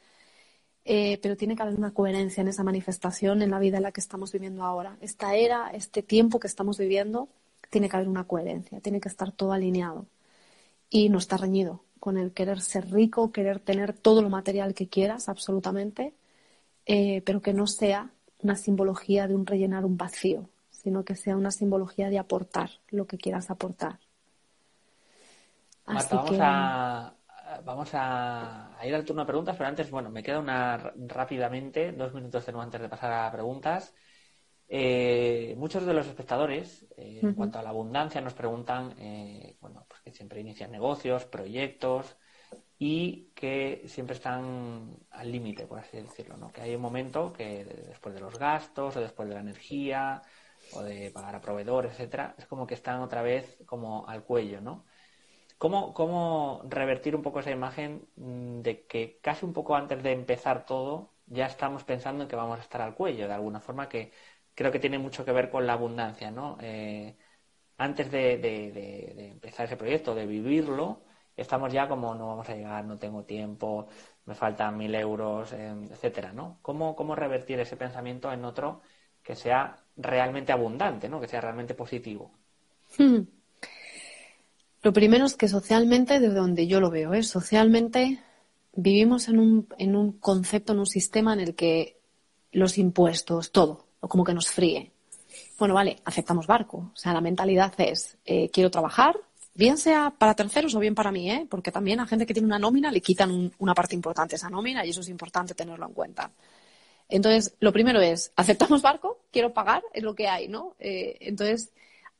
eh, 0.85 1.17
pero 1.21 1.37
tiene 1.37 1.55
que 1.55 1.61
haber 1.63 1.75
una 1.75 1.93
coherencia 1.93 2.41
en 2.41 2.49
esa 2.49 2.63
manifestación 2.63 3.41
en 3.41 3.51
la 3.51 3.59
vida 3.59 3.77
en 3.77 3.83
la 3.83 3.91
que 3.91 4.01
estamos 4.01 4.31
viviendo 4.31 4.63
ahora. 4.63 4.97
Esta 5.01 5.35
era, 5.35 5.69
este 5.71 6.03
tiempo 6.03 6.39
que 6.39 6.47
estamos 6.47 6.77
viviendo, 6.77 7.29
tiene 7.69 7.89
que 7.89 7.95
haber 7.95 8.09
una 8.09 8.25
coherencia, 8.25 8.79
tiene 8.81 8.99
que 9.01 9.09
estar 9.09 9.31
todo 9.31 9.53
alineado 9.53 10.07
y 10.89 11.09
no 11.09 11.17
está 11.19 11.37
reñido 11.37 11.83
con 11.99 12.17
el 12.17 12.33
querer 12.33 12.61
ser 12.61 12.91
rico, 12.91 13.31
querer 13.31 13.59
tener 13.59 13.93
todo 13.93 14.21
lo 14.21 14.29
material 14.29 14.73
que 14.73 14.89
quieras, 14.89 15.29
absolutamente, 15.29 16.13
eh, 16.85 17.21
pero 17.25 17.41
que 17.41 17.53
no 17.53 17.67
sea 17.67 18.09
una 18.39 18.55
simbología 18.55 19.27
de 19.27 19.35
un 19.35 19.45
rellenar 19.45 19.85
un 19.85 19.97
vacío, 19.97 20.49
sino 20.71 21.05
que 21.05 21.15
sea 21.15 21.37
una 21.37 21.51
simbología 21.51 22.09
de 22.09 22.19
aportar 22.19 22.69
lo 22.89 23.07
que 23.07 23.17
quieras 23.17 23.49
aportar. 23.49 23.99
Marta, 25.85 26.15
vamos, 26.15 26.37
a, 26.39 27.15
vamos 27.63 27.89
a, 27.93 28.77
ir 28.83 28.95
al 28.95 29.05
turno 29.05 29.21
de 29.21 29.27
preguntas, 29.27 29.55
pero 29.57 29.69
antes, 29.69 29.89
bueno, 29.91 30.09
me 30.09 30.23
queda 30.23 30.39
una 30.39 30.77
rápidamente, 31.07 31.91
dos 31.91 32.13
minutos 32.13 32.45
tengo 32.45 32.61
antes 32.61 32.81
de 32.81 32.89
pasar 32.89 33.11
a 33.13 33.31
preguntas. 33.31 33.93
Eh, 34.67 35.55
muchos 35.57 35.85
de 35.85 35.93
los 35.93 36.07
espectadores, 36.07 36.85
eh, 36.97 37.19
en 37.21 37.33
cuanto 37.33 37.59
a 37.59 37.63
la 37.63 37.69
abundancia, 37.69 38.21
nos 38.21 38.33
preguntan, 38.33 38.93
bueno, 39.59 39.85
pues 39.87 40.01
que 40.01 40.11
siempre 40.11 40.39
inician 40.39 40.71
negocios, 40.71 41.25
proyectos, 41.25 42.17
y 42.85 43.31
que 43.33 43.83
siempre 43.87 44.13
están 44.15 44.97
al 45.11 45.31
límite, 45.31 45.65
por 45.67 45.79
así 45.79 45.95
decirlo, 45.95 46.35
¿no? 46.35 46.51
Que 46.51 46.61
hay 46.61 46.75
un 46.75 46.81
momento 46.81 47.31
que 47.31 47.63
después 47.63 48.13
de 48.13 48.19
los 48.19 48.37
gastos 48.37 48.97
o 48.97 48.99
después 48.99 49.29
de 49.29 49.35
la 49.35 49.39
energía 49.41 50.21
o 50.73 50.81
de 50.83 51.09
pagar 51.11 51.33
a 51.35 51.41
proveedores, 51.41 51.93
etcétera, 51.93 52.35
es 52.37 52.45
como 52.45 52.67
que 52.67 52.73
están 52.73 52.99
otra 52.99 53.21
vez 53.21 53.57
como 53.65 54.05
al 54.09 54.23
cuello, 54.25 54.59
¿no? 54.59 54.85
¿Cómo, 55.57 55.93
¿Cómo 55.93 56.61
revertir 56.69 57.15
un 57.15 57.21
poco 57.23 57.39
esa 57.39 57.51
imagen 57.51 58.07
mm, 58.17 58.61
de 58.61 58.85
que 58.87 59.19
casi 59.21 59.45
un 59.45 59.53
poco 59.53 59.75
antes 59.75 60.03
de 60.03 60.11
empezar 60.11 60.65
todo 60.65 61.13
ya 61.27 61.45
estamos 61.47 61.83
pensando 61.85 62.23
en 62.23 62.29
que 62.29 62.35
vamos 62.35 62.59
a 62.59 62.63
estar 62.63 62.81
al 62.81 62.95
cuello, 62.95 63.27
de 63.27 63.33
alguna 63.33 63.61
forma 63.61 63.89
que 63.89 64.11
creo 64.55 64.71
que 64.73 64.79
tiene 64.79 64.99
mucho 64.99 65.25
que 65.25 65.31
ver 65.31 65.49
con 65.49 65.65
la 65.67 65.73
abundancia, 65.73 66.31
¿no? 66.31 66.57
Eh, 66.61 67.17
antes 67.77 68.11
de, 68.11 68.37
de 68.39 69.29
empezar 69.29 69.65
ese 69.67 69.77
proyecto, 69.77 70.15
de 70.15 70.25
vivirlo, 70.27 71.03
estamos 71.35 71.71
ya 71.71 71.87
como 71.87 72.13
no 72.15 72.27
vamos 72.27 72.49
a 72.49 72.55
llegar, 72.55 72.85
no 72.85 72.97
tengo 72.97 73.23
tiempo, 73.23 73.87
me 74.25 74.35
faltan 74.35 74.77
mil 74.77 74.93
euros, 74.95 75.51
em, 75.53 75.85
etcétera, 75.85 76.31
¿no? 76.31 76.59
¿Cómo, 76.61 76.95
¿Cómo 76.95 77.15
revertir 77.15 77.59
ese 77.59 77.75
pensamiento 77.75 78.31
en 78.31 78.45
otro 78.45 78.81
que 79.21 79.35
sea 79.35 79.77
realmente 79.97 80.51
abundante, 80.51 81.09
¿no? 81.09 81.19
Que 81.19 81.27
sea 81.27 81.41
realmente 81.41 81.73
positivo. 81.73 82.31
Hmm. 82.97 83.21
Lo 84.81 84.91
primero 84.91 85.25
es 85.25 85.35
que 85.35 85.47
socialmente, 85.47 86.19
desde 86.19 86.35
donde 86.35 86.67
yo 86.67 86.81
lo 86.81 86.89
veo, 86.89 87.13
¿eh? 87.13 87.23
socialmente 87.23 88.19
vivimos 88.73 89.29
en 89.29 89.39
un, 89.39 89.67
en 89.77 89.95
un 89.95 90.13
concepto, 90.13 90.73
en 90.73 90.79
un 90.79 90.85
sistema 90.85 91.33
en 91.33 91.39
el 91.39 91.55
que 91.55 91.97
los 92.51 92.77
impuestos, 92.77 93.51
todo, 93.51 93.85
como 94.01 94.23
que 94.25 94.33
nos 94.33 94.49
fríe. 94.49 94.91
Bueno, 95.57 95.73
vale, 95.73 95.97
aceptamos 96.03 96.47
barco. 96.47 96.91
O 96.93 96.97
sea, 96.97 97.13
la 97.13 97.21
mentalidad 97.21 97.73
es, 97.77 98.17
eh, 98.25 98.49
quiero 98.49 98.69
trabajar, 98.69 99.15
bien 99.55 99.77
sea 99.77 100.13
para 100.17 100.33
terceros 100.35 100.75
o 100.75 100.79
bien 100.79 100.95
para 100.95 101.11
mí, 101.11 101.29
¿eh? 101.29 101.47
porque 101.49 101.71
también 101.71 101.99
a 101.99 102.07
gente 102.07 102.25
que 102.25 102.33
tiene 102.33 102.47
una 102.47 102.59
nómina 102.59 102.91
le 102.91 103.01
quitan 103.01 103.51
una 103.59 103.73
parte 103.73 103.95
importante 103.95 104.31
de 104.31 104.37
esa 104.37 104.49
nómina 104.49 104.85
y 104.85 104.89
eso 104.89 105.01
es 105.01 105.09
importante 105.09 105.53
tenerlo 105.53 105.85
en 105.85 105.93
cuenta. 105.93 106.31
Entonces, 107.09 107.55
lo 107.59 107.71
primero 107.71 108.01
es, 108.01 108.31
¿aceptamos 108.35 108.81
barco? 108.81 109.19
Quiero 109.31 109.53
pagar, 109.53 109.83
es 109.93 110.03
lo 110.03 110.15
que 110.15 110.27
hay, 110.27 110.47
¿no? 110.47 110.75
Eh, 110.79 111.17
entonces, 111.21 111.71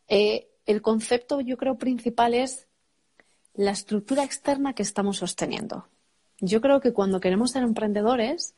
eh, 0.08 0.50
el 0.66 0.82
concepto 0.82 1.42
yo 1.42 1.58
creo 1.58 1.78
principal 1.78 2.34
es 2.34 2.68
la 3.54 3.72
estructura 3.72 4.24
externa 4.24 4.74
que 4.74 4.84
estamos 4.84 5.18
sosteniendo. 5.18 5.88
Yo 6.40 6.62
creo 6.62 6.82
que 6.82 6.94
cuando 6.94 7.20
queremos 7.20 7.52
ser 7.52 7.64
emprendedores, 7.64 8.56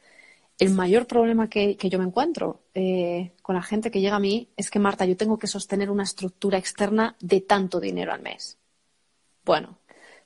el 0.57 0.71
mayor 0.71 1.05
problema 1.05 1.49
que, 1.49 1.77
yo 1.77 1.99
me 1.99 2.05
encuentro 2.05 2.61
eh, 2.73 3.33
con 3.41 3.55
la 3.55 3.61
gente 3.61 3.91
que 3.91 4.01
llega 4.01 4.15
a 4.15 4.19
mí 4.19 4.49
es 4.55 4.69
que, 4.69 4.79
Marta, 4.79 5.05
yo 5.05 5.17
tengo 5.17 5.38
que 5.38 5.47
sostener 5.47 5.89
una 5.89 6.03
estructura 6.03 6.57
externa 6.57 7.15
de 7.19 7.41
tanto 7.41 7.79
dinero 7.79 8.13
al 8.13 8.21
mes. 8.21 8.57
Bueno, 9.45 9.77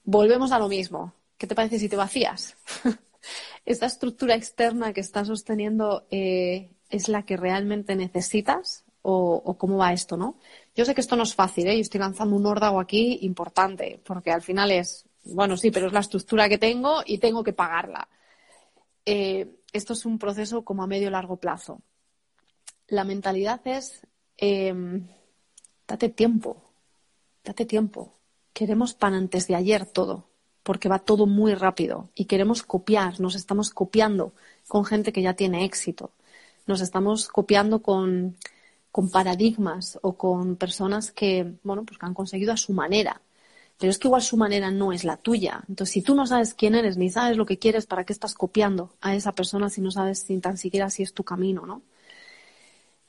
volvemos 0.05 0.51
a 0.53 0.59
lo 0.59 0.69
mismo. 0.69 1.13
¿Qué 1.37 1.45
te 1.45 1.55
parece 1.55 1.77
si 1.77 1.89
te 1.89 1.97
vacías? 1.97 2.55
esta 3.65 3.85
estructura 3.85 4.33
externa 4.35 4.93
que 4.93 5.01
estás 5.01 5.27
sosteniendo 5.27 6.07
eh, 6.09 6.71
es 6.89 7.09
la 7.09 7.23
que 7.23 7.37
realmente 7.37 7.95
necesitas 7.95 8.85
o, 9.01 9.57
cómo 9.57 9.77
va 9.77 9.93
esto, 9.93 10.17
¿no? 10.17 10.39
Yo 10.75 10.85
sé 10.85 10.93
que 10.93 11.01
esto 11.01 11.15
no 11.15 11.23
es 11.23 11.33
fácil, 11.33 11.67
¿eh? 11.67 11.75
Yo 11.75 11.81
estoy 11.81 11.99
lanzando 11.99 12.35
un 12.35 12.45
órdago 12.45 12.79
aquí 12.79 13.19
importante, 13.21 13.99
porque 14.05 14.31
al 14.31 14.41
final 14.41 14.71
es, 14.71 15.05
bueno, 15.23 15.57
sí, 15.57 15.71
pero 15.71 15.87
es 15.87 15.93
la 15.93 16.01
estructura 16.01 16.47
que 16.47 16.57
tengo 16.57 17.01
y 17.05 17.17
tengo 17.17 17.43
que 17.43 17.53
pagarla. 17.53 18.07
Eh, 19.05 19.61
esto 19.73 19.93
es 19.93 20.05
un 20.05 20.19
proceso 20.19 20.63
como 20.63 20.83
a 20.83 20.87
medio 20.87 21.09
largo 21.09 21.37
plazo. 21.37 21.81
La 22.87 23.03
mentalidad 23.03 23.61
es, 23.65 24.05
em, 24.37 25.07
date 25.87 26.09
tiempo, 26.09 26.61
date 27.43 27.65
tiempo. 27.65 28.18
Queremos 28.53 28.93
pan 28.93 29.13
antes 29.13 29.47
de 29.47 29.55
ayer 29.55 29.85
todo, 29.85 30.29
porque 30.63 30.89
va 30.89 30.99
todo 30.99 31.25
muy 31.25 31.53
rápido 31.55 32.09
y 32.15 32.25
queremos 32.25 32.63
copiar, 32.63 33.19
nos 33.19 33.35
estamos 33.35 33.69
copiando 33.71 34.33
con 34.67 34.85
gente 34.85 35.13
que 35.13 35.21
ya 35.21 35.33
tiene 35.35 35.65
éxito, 35.65 36.11
nos 36.67 36.81
estamos 36.81 37.27
copiando 37.29 37.81
con, 37.81 38.35
con 38.91 39.09
paradigmas 39.09 39.97
o 40.01 40.17
con 40.17 40.55
personas 40.57 41.11
que, 41.11 41.53
bueno, 41.63 41.85
pues 41.85 41.97
que 41.99 42.05
han 42.05 42.13
conseguido 42.13 42.53
a 42.53 42.57
su 42.57 42.73
manera. 42.73 43.21
Pero 43.79 43.91
es 43.91 43.97
que 43.99 44.09
igual 44.09 44.21
su 44.21 44.37
manera 44.37 44.71
no 44.71 44.91
es 44.91 45.05
la 45.05 45.17
tuya. 45.17 45.63
Entonces, 45.69 45.93
si 45.93 46.01
tú 46.01 46.13
no 46.15 46.27
sabes 46.27 46.53
quién 46.53 46.75
eres 46.75 46.97
ni 46.97 47.09
sabes 47.09 47.37
lo 47.37 47.45
que 47.45 47.59
quieres, 47.59 47.85
¿para 47.85 48.03
qué 48.05 48.13
estás 48.13 48.33
copiando 48.35 48.93
a 49.01 49.15
esa 49.15 49.31
persona 49.33 49.69
si 49.69 49.81
no 49.81 49.89
sabes 49.91 50.29
ni 50.29 50.39
tan 50.41 50.57
siquiera 50.57 50.89
si 50.89 51.03
es 51.03 51.13
tu 51.13 51.23
camino, 51.23 51.65
no? 51.65 51.81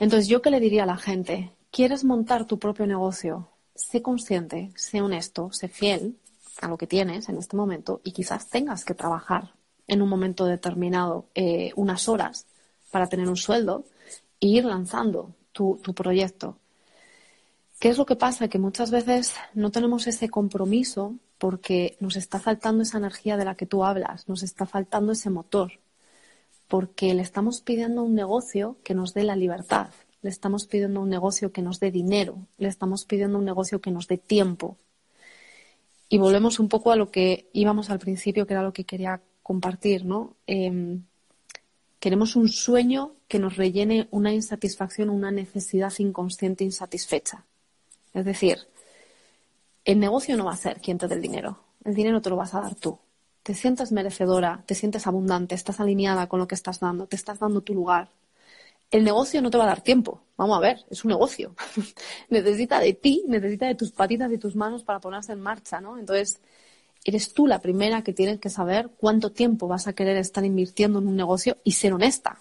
Entonces, 0.01 0.27
¿yo 0.29 0.43
qué 0.43 0.51
le 0.51 0.59
diría 0.59 0.83
a 0.83 0.87
la 0.87 0.97
gente? 0.97 1.53
¿Quieres 1.71 2.03
montar 2.05 2.45
tu 2.45 2.59
propio 2.59 2.87
negocio? 2.89 3.49
Sé 3.81 4.03
consciente, 4.03 4.71
sé 4.77 5.01
honesto, 5.01 5.51
sé 5.53 5.69
fiel 5.69 6.19
a 6.61 6.69
lo 6.69 6.77
que 6.77 6.87
tienes 6.87 7.29
en 7.29 7.39
este 7.39 7.57
momento 7.57 8.01
y 8.05 8.13
quizás 8.13 8.51
tengas 8.51 8.85
que 8.85 8.95
trabajar 8.95 9.55
en 9.87 10.03
un 10.03 10.09
momento 10.09 10.45
determinado 10.45 11.27
eh, 11.35 11.73
unas 11.77 12.09
horas 12.09 12.47
para 12.91 13.09
tener 13.09 13.29
un 13.29 13.37
sueldo 13.37 13.85
e 14.39 14.49
ir 14.49 14.65
lanzando 14.65 15.35
tu, 15.53 15.81
tu 15.83 15.95
proyecto. 15.95 16.59
¿Qué 17.79 17.89
es 17.89 17.97
lo 17.97 18.05
que 18.05 18.17
pasa? 18.17 18.49
Que 18.49 18.59
muchas 18.59 18.91
veces 18.91 19.35
no 19.55 19.71
tenemos 19.71 20.07
ese 20.07 20.29
compromiso 20.29 21.15
porque 21.39 21.97
nos 22.01 22.17
está 22.17 22.39
faltando 22.39 22.83
esa 22.83 22.99
energía 22.99 23.39
de 23.39 23.47
la 23.47 23.55
que 23.55 23.65
tú 23.65 23.83
hablas, 23.83 24.29
nos 24.29 24.43
está 24.43 24.67
faltando 24.67 25.13
ese 25.13 25.31
motor, 25.31 25.73
porque 26.69 27.15
le 27.15 27.23
estamos 27.23 27.63
pidiendo 27.63 28.03
un 28.03 28.15
negocio 28.15 28.77
que 28.85 28.95
nos 28.95 29.15
dé 29.15 29.25
la 29.25 29.37
libertad, 29.37 29.89
le 30.23 30.31
estamos 30.31 30.67
pidiendo 30.67 31.01
un 31.01 31.09
negocio 31.09 31.53
que 31.53 31.63
nos 31.63 31.81
dé 31.81 31.91
dinero, 31.91 32.47
le 32.59 32.69
estamos 32.69 33.05
pidiendo 33.05 33.39
un 33.39 33.45
negocio 33.45 33.81
que 33.81 33.91
nos 33.91 34.07
dé 34.07 34.19
tiempo. 34.19 34.77
Y 36.09 36.19
volvemos 36.19 36.59
un 36.59 36.69
poco 36.69 36.93
a 36.93 36.97
lo 36.97 37.11
que 37.11 37.49
íbamos 37.53 37.91
al 37.91 37.99
principio, 37.99 38.47
que 38.47 38.55
era 38.55 38.63
lo 38.63 38.73
que 38.73 38.85
quería 38.85 39.21
compartir, 39.43 40.05
¿no? 40.05 40.37
Em, 40.47 41.05
queremos 42.01 42.37
un 42.37 42.49
sueño 42.49 43.13
que 43.29 43.39
nos 43.39 43.57
rellene 43.57 44.09
una 44.11 44.33
insatisfacción, 44.33 45.09
una 45.09 45.31
necesidad 45.31 45.93
inconsciente 45.99 46.65
insatisfecha. 46.65 47.45
Es 48.13 48.25
decir, 48.25 48.59
el 49.85 50.01
negocio 50.01 50.37
no 50.37 50.47
va 50.47 50.53
a 50.53 50.57
ser 50.57 50.81
quien 50.81 50.99
te 50.99 51.09
dé 51.09 51.15
el 51.15 51.23
dinero. 51.23 51.59
El 51.85 51.95
dinero 51.95 52.21
te 52.21 52.31
lo 52.31 52.37
vas 52.37 52.55
a 52.55 52.61
dar 52.61 52.75
tú. 52.75 52.99
Te 53.43 53.55
sientes 53.55 53.93
merecedora, 53.93 54.63
te 54.67 54.75
sientes 54.75 55.07
abundante, 55.07 55.55
estás 55.55 55.81
alineada 55.81 56.29
con 56.29 56.41
lo 56.41 56.49
que 56.49 56.55
estás 56.55 56.81
dando, 56.81 57.07
te 57.07 57.17
estás 57.17 57.39
dando 57.39 57.63
tu 57.63 57.73
lugar. 57.75 58.11
El 58.91 59.05
negocio 59.05 59.41
no 59.41 59.51
te 59.51 59.59
va 59.59 59.65
a 59.65 59.69
dar 59.69 59.83
tiempo. 59.83 60.23
Vamos 60.37 60.57
a 60.57 60.61
ver, 60.61 60.85
es 60.91 61.05
un 61.05 61.11
negocio. 61.11 61.55
necesita 62.29 62.81
de 62.81 62.95
ti, 62.95 63.25
necesita 63.29 63.67
de 63.67 63.75
tus 63.75 63.93
patitas 63.93 64.33
y 64.33 64.39
tus 64.39 64.57
manos 64.57 64.83
para 64.83 65.01
ponerse 65.01 65.33
en 65.33 65.41
marcha, 65.41 65.81
¿no? 65.81 65.99
Entonces, 65.99 66.41
eres 67.05 67.33
tú 67.33 67.47
la 67.47 67.61
primera 67.61 68.03
que 68.03 68.13
tienes 68.13 68.41
que 68.41 68.51
saber 68.51 68.91
cuánto 68.97 69.33
tiempo 69.33 69.69
vas 69.69 69.87
a 69.87 69.93
querer 69.93 70.17
estar 70.17 70.45
invirtiendo 70.45 70.99
en 70.99 71.09
un 71.09 71.17
negocio 71.17 71.57
y 71.65 71.73
ser 71.73 71.93
honesta. 71.93 72.41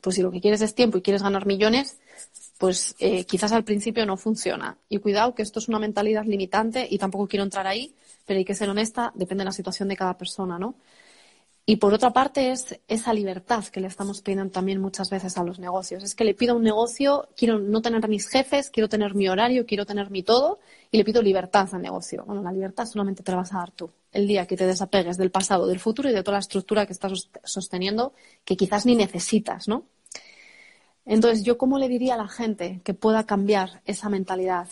Pues 0.00 0.16
si 0.16 0.22
lo 0.22 0.30
que 0.30 0.40
quieres 0.40 0.60
es 0.62 0.74
tiempo 0.74 0.98
y 0.98 1.02
quieres 1.02 1.22
ganar 1.22 1.46
millones, 1.46 1.98
pues 2.58 2.94
eh, 2.98 3.24
quizás 3.24 3.52
al 3.52 3.64
principio 3.64 4.04
no 4.04 4.16
funciona. 4.16 4.76
Y 4.88 4.98
cuidado 4.98 5.34
que 5.34 5.42
esto 5.42 5.58
es 5.58 5.68
una 5.68 5.78
mentalidad 5.78 6.24
limitante 6.24 6.86
y 6.88 6.98
tampoco 6.98 7.28
quiero 7.28 7.44
entrar 7.44 7.66
ahí, 7.66 7.94
pero 8.26 8.38
hay 8.38 8.44
que 8.44 8.54
ser 8.54 8.68
honesta, 8.68 9.12
depende 9.14 9.42
de 9.42 9.46
la 9.46 9.52
situación 9.52 9.88
de 9.88 9.96
cada 9.96 10.18
persona, 10.18 10.58
¿no? 10.58 10.74
Y 11.64 11.76
por 11.76 11.94
otra 11.94 12.12
parte 12.12 12.50
es 12.50 12.80
esa 12.88 13.14
libertad 13.14 13.64
que 13.66 13.80
le 13.80 13.86
estamos 13.86 14.20
pidiendo 14.20 14.50
también 14.50 14.80
muchas 14.80 15.10
veces 15.10 15.38
a 15.38 15.44
los 15.44 15.60
negocios. 15.60 16.02
Es 16.02 16.16
que 16.16 16.24
le 16.24 16.34
pido 16.34 16.54
a 16.54 16.56
un 16.56 16.64
negocio, 16.64 17.28
quiero 17.36 17.60
no 17.60 17.80
tener 17.80 18.04
a 18.04 18.08
mis 18.08 18.26
jefes, 18.26 18.68
quiero 18.68 18.88
tener 18.88 19.14
mi 19.14 19.28
horario, 19.28 19.64
quiero 19.64 19.86
tener 19.86 20.10
mi 20.10 20.24
todo 20.24 20.58
y 20.90 20.98
le 20.98 21.04
pido 21.04 21.22
libertad 21.22 21.68
al 21.72 21.80
negocio. 21.80 22.24
Bueno, 22.26 22.42
la 22.42 22.50
libertad 22.50 22.86
solamente 22.86 23.22
te 23.22 23.30
la 23.30 23.38
vas 23.38 23.54
a 23.54 23.58
dar 23.58 23.70
tú. 23.70 23.90
El 24.10 24.26
día 24.26 24.46
que 24.46 24.56
te 24.56 24.66
desapegues 24.66 25.16
del 25.18 25.30
pasado, 25.30 25.68
del 25.68 25.78
futuro 25.78 26.10
y 26.10 26.12
de 26.12 26.24
toda 26.24 26.38
la 26.38 26.40
estructura 26.40 26.84
que 26.84 26.92
estás 26.92 27.30
sosteniendo 27.44 28.12
que 28.44 28.56
quizás 28.56 28.84
ni 28.84 28.96
necesitas, 28.96 29.68
¿no? 29.68 29.84
Entonces, 31.04 31.44
¿yo 31.44 31.58
cómo 31.58 31.78
le 31.78 31.88
diría 31.88 32.14
a 32.14 32.18
la 32.18 32.28
gente 32.28 32.80
que 32.84 32.94
pueda 32.94 33.24
cambiar 33.24 33.82
esa 33.84 34.08
mentalidad? 34.08 34.68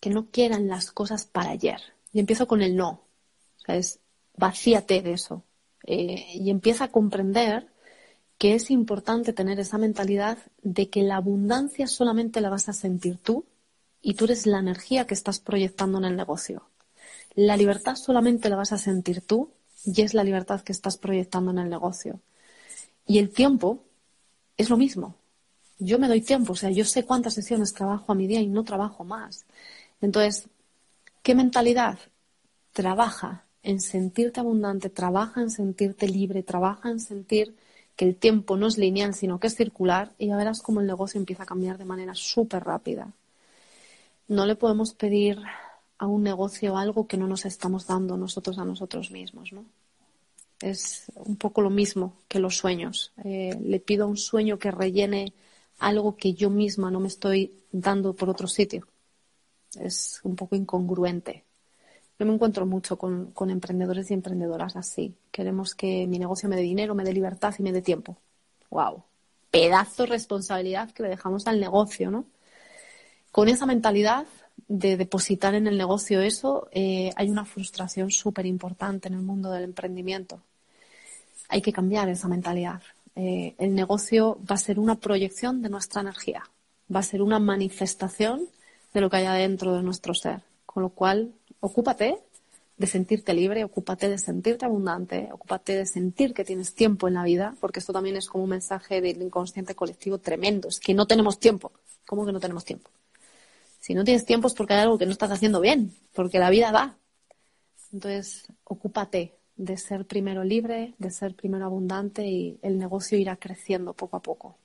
Que 0.00 0.10
no 0.10 0.26
quieran 0.30 0.68
las 0.68 0.92
cosas 0.92 1.24
para 1.24 1.50
ayer. 1.50 1.80
Y 2.12 2.20
empiezo 2.20 2.46
con 2.46 2.60
el 2.60 2.76
no. 2.76 2.90
O 2.90 3.64
sea, 3.64 3.76
es 3.76 4.01
vacíate 4.42 5.02
de 5.02 5.12
eso. 5.12 5.44
Eh, 5.86 6.26
y 6.34 6.50
empieza 6.50 6.84
a 6.84 6.90
comprender 6.90 7.68
que 8.38 8.54
es 8.56 8.72
importante 8.72 9.32
tener 9.32 9.60
esa 9.60 9.78
mentalidad 9.78 10.36
de 10.62 10.90
que 10.90 11.04
la 11.04 11.16
abundancia 11.16 11.86
solamente 11.86 12.40
la 12.40 12.50
vas 12.50 12.68
a 12.68 12.72
sentir 12.72 13.18
tú 13.18 13.44
y 14.00 14.14
tú 14.14 14.24
eres 14.24 14.46
la 14.46 14.58
energía 14.58 15.06
que 15.06 15.14
estás 15.14 15.38
proyectando 15.38 15.98
en 15.98 16.06
el 16.06 16.16
negocio. 16.16 16.64
La 17.36 17.56
libertad 17.56 17.94
solamente 17.94 18.48
la 18.48 18.56
vas 18.56 18.72
a 18.72 18.78
sentir 18.78 19.20
tú 19.20 19.52
y 19.84 20.02
es 20.02 20.12
la 20.12 20.24
libertad 20.24 20.60
que 20.62 20.72
estás 20.72 20.96
proyectando 20.96 21.52
en 21.52 21.58
el 21.58 21.70
negocio. 21.70 22.18
Y 23.06 23.20
el 23.20 23.30
tiempo 23.30 23.84
es 24.56 24.70
lo 24.70 24.76
mismo. 24.76 25.14
Yo 25.78 26.00
me 26.00 26.08
doy 26.08 26.20
tiempo, 26.20 26.54
o 26.54 26.56
sea, 26.56 26.70
yo 26.70 26.84
sé 26.84 27.04
cuántas 27.04 27.34
sesiones 27.34 27.74
trabajo 27.74 28.10
a 28.10 28.16
mi 28.16 28.26
día 28.26 28.40
y 28.40 28.48
no 28.48 28.64
trabajo 28.64 29.04
más. 29.04 29.44
Entonces, 30.00 30.48
¿qué 31.22 31.36
mentalidad? 31.36 32.00
Trabaja 32.72 33.46
en 33.62 33.80
sentirte 33.80 34.40
abundante, 34.40 34.90
trabaja 34.90 35.40
en 35.40 35.50
sentirte 35.50 36.08
libre, 36.08 36.42
trabaja 36.42 36.90
en 36.90 37.00
sentir 37.00 37.54
que 37.96 38.04
el 38.04 38.16
tiempo 38.16 38.56
no 38.56 38.66
es 38.66 38.78
lineal, 38.78 39.14
sino 39.14 39.38
que 39.38 39.46
es 39.46 39.54
circular 39.54 40.12
y 40.18 40.28
ya 40.28 40.36
verás 40.36 40.62
cómo 40.62 40.80
el 40.80 40.86
negocio 40.86 41.18
empieza 41.18 41.44
a 41.44 41.46
cambiar 41.46 41.78
de 41.78 41.84
manera 41.84 42.14
súper 42.14 42.64
rápida. 42.64 43.12
No 44.28 44.46
le 44.46 44.56
podemos 44.56 44.94
pedir 44.94 45.38
a 45.98 46.06
un 46.06 46.22
negocio 46.22 46.76
algo 46.76 47.06
que 47.06 47.16
no 47.16 47.28
nos 47.28 47.44
estamos 47.44 47.86
dando 47.86 48.16
nosotros 48.16 48.58
a 48.58 48.64
nosotros 48.64 49.10
mismos, 49.10 49.52
¿no? 49.52 49.64
Es 50.60 51.06
un 51.16 51.36
poco 51.36 51.60
lo 51.60 51.70
mismo 51.70 52.16
que 52.28 52.38
los 52.38 52.56
sueños. 52.56 53.12
Eh, 53.24 53.56
le 53.60 53.80
pido 53.80 54.04
a 54.04 54.08
un 54.08 54.16
sueño 54.16 54.58
que 54.58 54.70
rellene 54.70 55.32
algo 55.78 56.16
que 56.16 56.34
yo 56.34 56.50
misma 56.50 56.90
no 56.90 57.00
me 57.00 57.08
estoy 57.08 57.52
dando 57.72 58.14
por 58.14 58.30
otro 58.30 58.46
sitio. 58.46 58.86
Es 59.78 60.20
un 60.22 60.36
poco 60.36 60.54
incongruente. 60.56 61.44
Yo 62.18 62.26
me 62.26 62.34
encuentro 62.34 62.66
mucho 62.66 62.96
con, 62.96 63.32
emprendedores 63.50 64.10
y 64.10 64.14
emprendedoras 64.14 64.76
así. 64.76 65.14
Queremos 65.30 65.74
que 65.74 66.06
mi 66.06 66.18
negocio 66.18 66.48
me 66.48 66.56
dé 66.56 66.62
dinero, 66.62 66.94
me 66.94 67.04
dé 67.04 67.12
libertad 67.12 67.54
y 67.58 67.62
me 67.62 67.72
dé 67.72 67.82
tiempo. 67.82 68.16
¡Wow! 68.70 69.02
Pedazo 69.50 70.04
de 70.04 70.10
responsabilidad 70.10 70.90
que 70.92 71.02
le 71.02 71.08
dejamos 71.08 71.46
al 71.46 71.60
negocio, 71.60 72.10
¿no? 72.10 72.24
Con 73.30 73.48
esa 73.48 73.66
mentalidad 73.66 74.26
de 74.68 74.96
depositar 74.96 75.54
en 75.54 75.66
el 75.66 75.76
negocio 75.76 76.20
eso, 76.20 76.68
eh, 76.70 77.10
hay 77.16 77.30
una 77.30 77.44
frustración 77.44 78.10
súper 78.10 78.46
importante 78.46 79.08
en 79.08 79.14
el 79.14 79.22
mundo 79.22 79.50
del 79.50 79.64
emprendimiento. 79.64 80.40
Hay 81.48 81.62
que 81.62 81.72
cambiar 81.72 82.08
esa 82.08 82.28
mentalidad. 82.28 82.82
Eh, 83.14 83.54
el 83.58 83.74
negocio 83.74 84.38
va 84.50 84.54
a 84.54 84.58
ser 84.58 84.78
una 84.78 84.96
proyección 84.96 85.62
de 85.62 85.68
nuestra 85.68 86.00
energía, 86.00 86.44
va 86.94 87.00
a 87.00 87.02
ser 87.02 87.20
una 87.22 87.38
manifestación 87.38 88.48
de 88.94 89.00
lo 89.00 89.10
que 89.10 89.16
hay 89.16 89.26
adentro 89.26 89.74
de 89.74 89.82
nuestro 89.82 90.14
ser. 90.14 90.42
Con 90.66 90.82
lo 90.82 90.88
cual, 90.90 91.32
ocúpate 91.62 92.18
de 92.76 92.86
sentirte 92.88 93.32
libre, 93.32 93.62
ocúpate 93.62 94.08
de 94.08 94.18
sentirte 94.18 94.64
abundante, 94.64 95.28
ocúpate 95.30 95.76
de 95.76 95.86
sentir 95.86 96.34
que 96.34 96.44
tienes 96.44 96.74
tiempo 96.74 97.06
en 97.06 97.14
la 97.14 97.22
vida, 97.22 97.54
porque 97.60 97.78
esto 97.78 97.92
también 97.92 98.16
es 98.16 98.26
como 98.26 98.44
un 98.44 98.50
mensaje 98.50 99.00
del 99.00 99.22
inconsciente 99.22 99.76
colectivo 99.76 100.18
tremendo, 100.18 100.68
es 100.68 100.80
que 100.80 100.92
no 100.92 101.06
tenemos 101.06 101.38
tiempo. 101.38 101.70
¿Cómo 102.04 102.26
que 102.26 102.32
no 102.32 102.40
tenemos 102.40 102.64
tiempo? 102.64 102.90
Si 103.78 103.94
no 103.94 104.02
tienes 104.02 104.26
tiempo 104.26 104.48
es 104.48 104.54
porque 104.54 104.74
hay 104.74 104.80
algo 104.80 104.98
que 104.98 105.06
no 105.06 105.12
estás 105.12 105.30
haciendo 105.30 105.60
bien, 105.60 105.94
porque 106.12 106.40
la 106.40 106.50
vida 106.50 106.72
va. 106.72 106.96
Entonces, 107.92 108.44
ocúpate 108.64 109.36
de 109.54 109.76
ser 109.76 110.04
primero 110.04 110.42
libre, 110.42 110.94
de 110.98 111.10
ser 111.12 111.36
primero 111.36 111.66
abundante 111.66 112.26
y 112.26 112.58
el 112.62 112.76
negocio 112.76 113.16
irá 113.18 113.36
creciendo 113.36 113.92
poco 113.92 114.16
a 114.16 114.22
poco. 114.22 114.56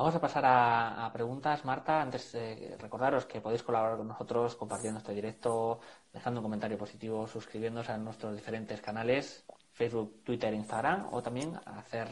Vamos 0.00 0.14
a 0.14 0.18
pasar 0.18 0.46
a, 0.46 1.10
preguntas, 1.12 1.62
Marta. 1.66 2.00
Antes 2.00 2.32
de 2.32 2.74
recordaros 2.80 3.26
que 3.26 3.42
podéis 3.42 3.62
colaborar 3.62 3.98
con 3.98 4.08
nosotros 4.08 4.56
compartiendo 4.56 4.98
este 4.98 5.12
directo, 5.12 5.78
dejando 6.10 6.40
un 6.40 6.44
comentario 6.44 6.78
positivo, 6.78 7.26
suscribiéndose 7.26 7.92
a 7.92 7.98
nuestros 7.98 8.34
diferentes 8.34 8.80
canales, 8.80 9.44
Facebook, 9.74 10.22
Twitter, 10.24 10.54
Instagram, 10.54 11.08
o 11.12 11.20
también 11.20 11.54
hacer 11.66 12.08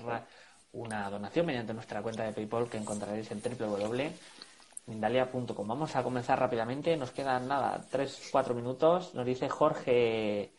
una 0.73 1.09
donación 1.09 1.47
mediante 1.47 1.73
nuestra 1.73 2.03
cuenta 2.03 2.25
de 2.25 2.35
PayPal 2.35 2.69
que 2.69 2.77
encontraréis 2.77 3.31
en 3.31 3.41
www.mindalia.com. 3.41 5.67
Vamos 5.67 5.97
a 5.97 6.03
comenzar 6.03 6.39
rápidamente. 6.39 6.95
Nos 6.95 7.13
quedan 7.13 7.49
nada, 7.49 7.83
tres, 7.91 8.29
cuatro 8.31 8.55
minutos. 8.55 9.15
Nos 9.15 9.25
dice 9.25 9.49
Jorge 9.49 10.58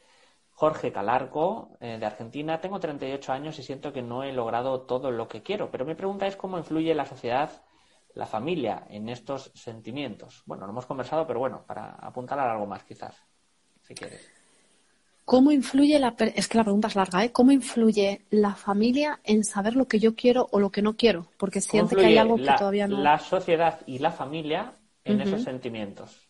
Jorge 0.59 0.91
Calarco, 0.91 1.77
eh, 1.79 1.97
de 1.97 2.05
Argentina. 2.05 2.59
Tengo 2.59 2.81
38 2.81 3.31
años 3.31 3.57
y 3.57 3.63
siento 3.63 3.93
que 3.93 4.01
no 4.01 4.23
he 4.23 4.33
logrado 4.33 4.81
todo 4.81 5.09
lo 5.09 5.25
que 5.25 5.41
quiero, 5.41 5.71
pero 5.71 5.85
mi 5.85 5.95
pregunta 5.95 6.27
es 6.27 6.35
cómo 6.35 6.57
influye 6.57 6.93
la 6.93 7.05
sociedad, 7.05 7.49
la 8.13 8.25
familia, 8.25 8.83
en 8.89 9.07
estos 9.07 9.53
sentimientos. 9.55 10.43
Bueno, 10.45 10.65
lo 10.65 10.73
hemos 10.73 10.85
conversado, 10.85 11.25
pero 11.25 11.39
bueno, 11.39 11.63
para 11.65 11.91
apuntar 11.91 12.37
a 12.39 12.51
algo 12.51 12.65
más 12.65 12.83
quizás, 12.83 13.15
si 13.83 13.95
quieres. 13.95 14.29
¿Cómo 15.23 15.53
influye 15.53 15.97
la... 15.97 16.13
Es 16.35 16.49
que 16.49 16.57
la 16.57 16.65
pregunta 16.65 16.89
es 16.89 16.95
larga, 16.97 17.23
¿eh? 17.23 17.31
¿Cómo 17.31 17.53
influye 17.53 18.25
la 18.29 18.53
familia 18.53 19.21
en 19.23 19.45
saber 19.45 19.77
lo 19.77 19.87
que 19.87 19.99
yo 19.99 20.13
quiero 20.13 20.49
o 20.51 20.59
lo 20.59 20.71
que 20.71 20.81
no 20.81 20.97
quiero? 20.97 21.27
Porque 21.37 21.61
siente 21.61 21.95
que 21.95 22.05
hay 22.05 22.17
algo 22.17 22.35
que 22.35 22.51
todavía 22.57 22.85
no... 22.85 23.01
La 23.01 23.17
sociedad 23.17 23.79
y 23.85 23.99
la 23.99 24.11
familia 24.11 24.73
en 25.05 25.21
esos 25.21 25.41
sentimientos 25.41 26.27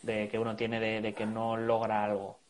de 0.00 0.26
que 0.26 0.38
uno 0.38 0.56
tiene 0.56 0.80
de, 0.80 1.02
de 1.02 1.12
que 1.12 1.26
no 1.26 1.58
logra 1.58 2.02
algo. 2.02 2.45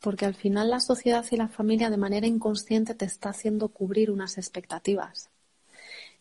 Porque 0.00 0.26
al 0.26 0.34
final 0.34 0.70
la 0.70 0.80
sociedad 0.80 1.24
y 1.30 1.36
la 1.36 1.48
familia 1.48 1.90
de 1.90 1.96
manera 1.96 2.26
inconsciente 2.26 2.94
te 2.94 3.04
está 3.04 3.30
haciendo 3.30 3.68
cubrir 3.68 4.10
unas 4.10 4.38
expectativas. 4.38 5.30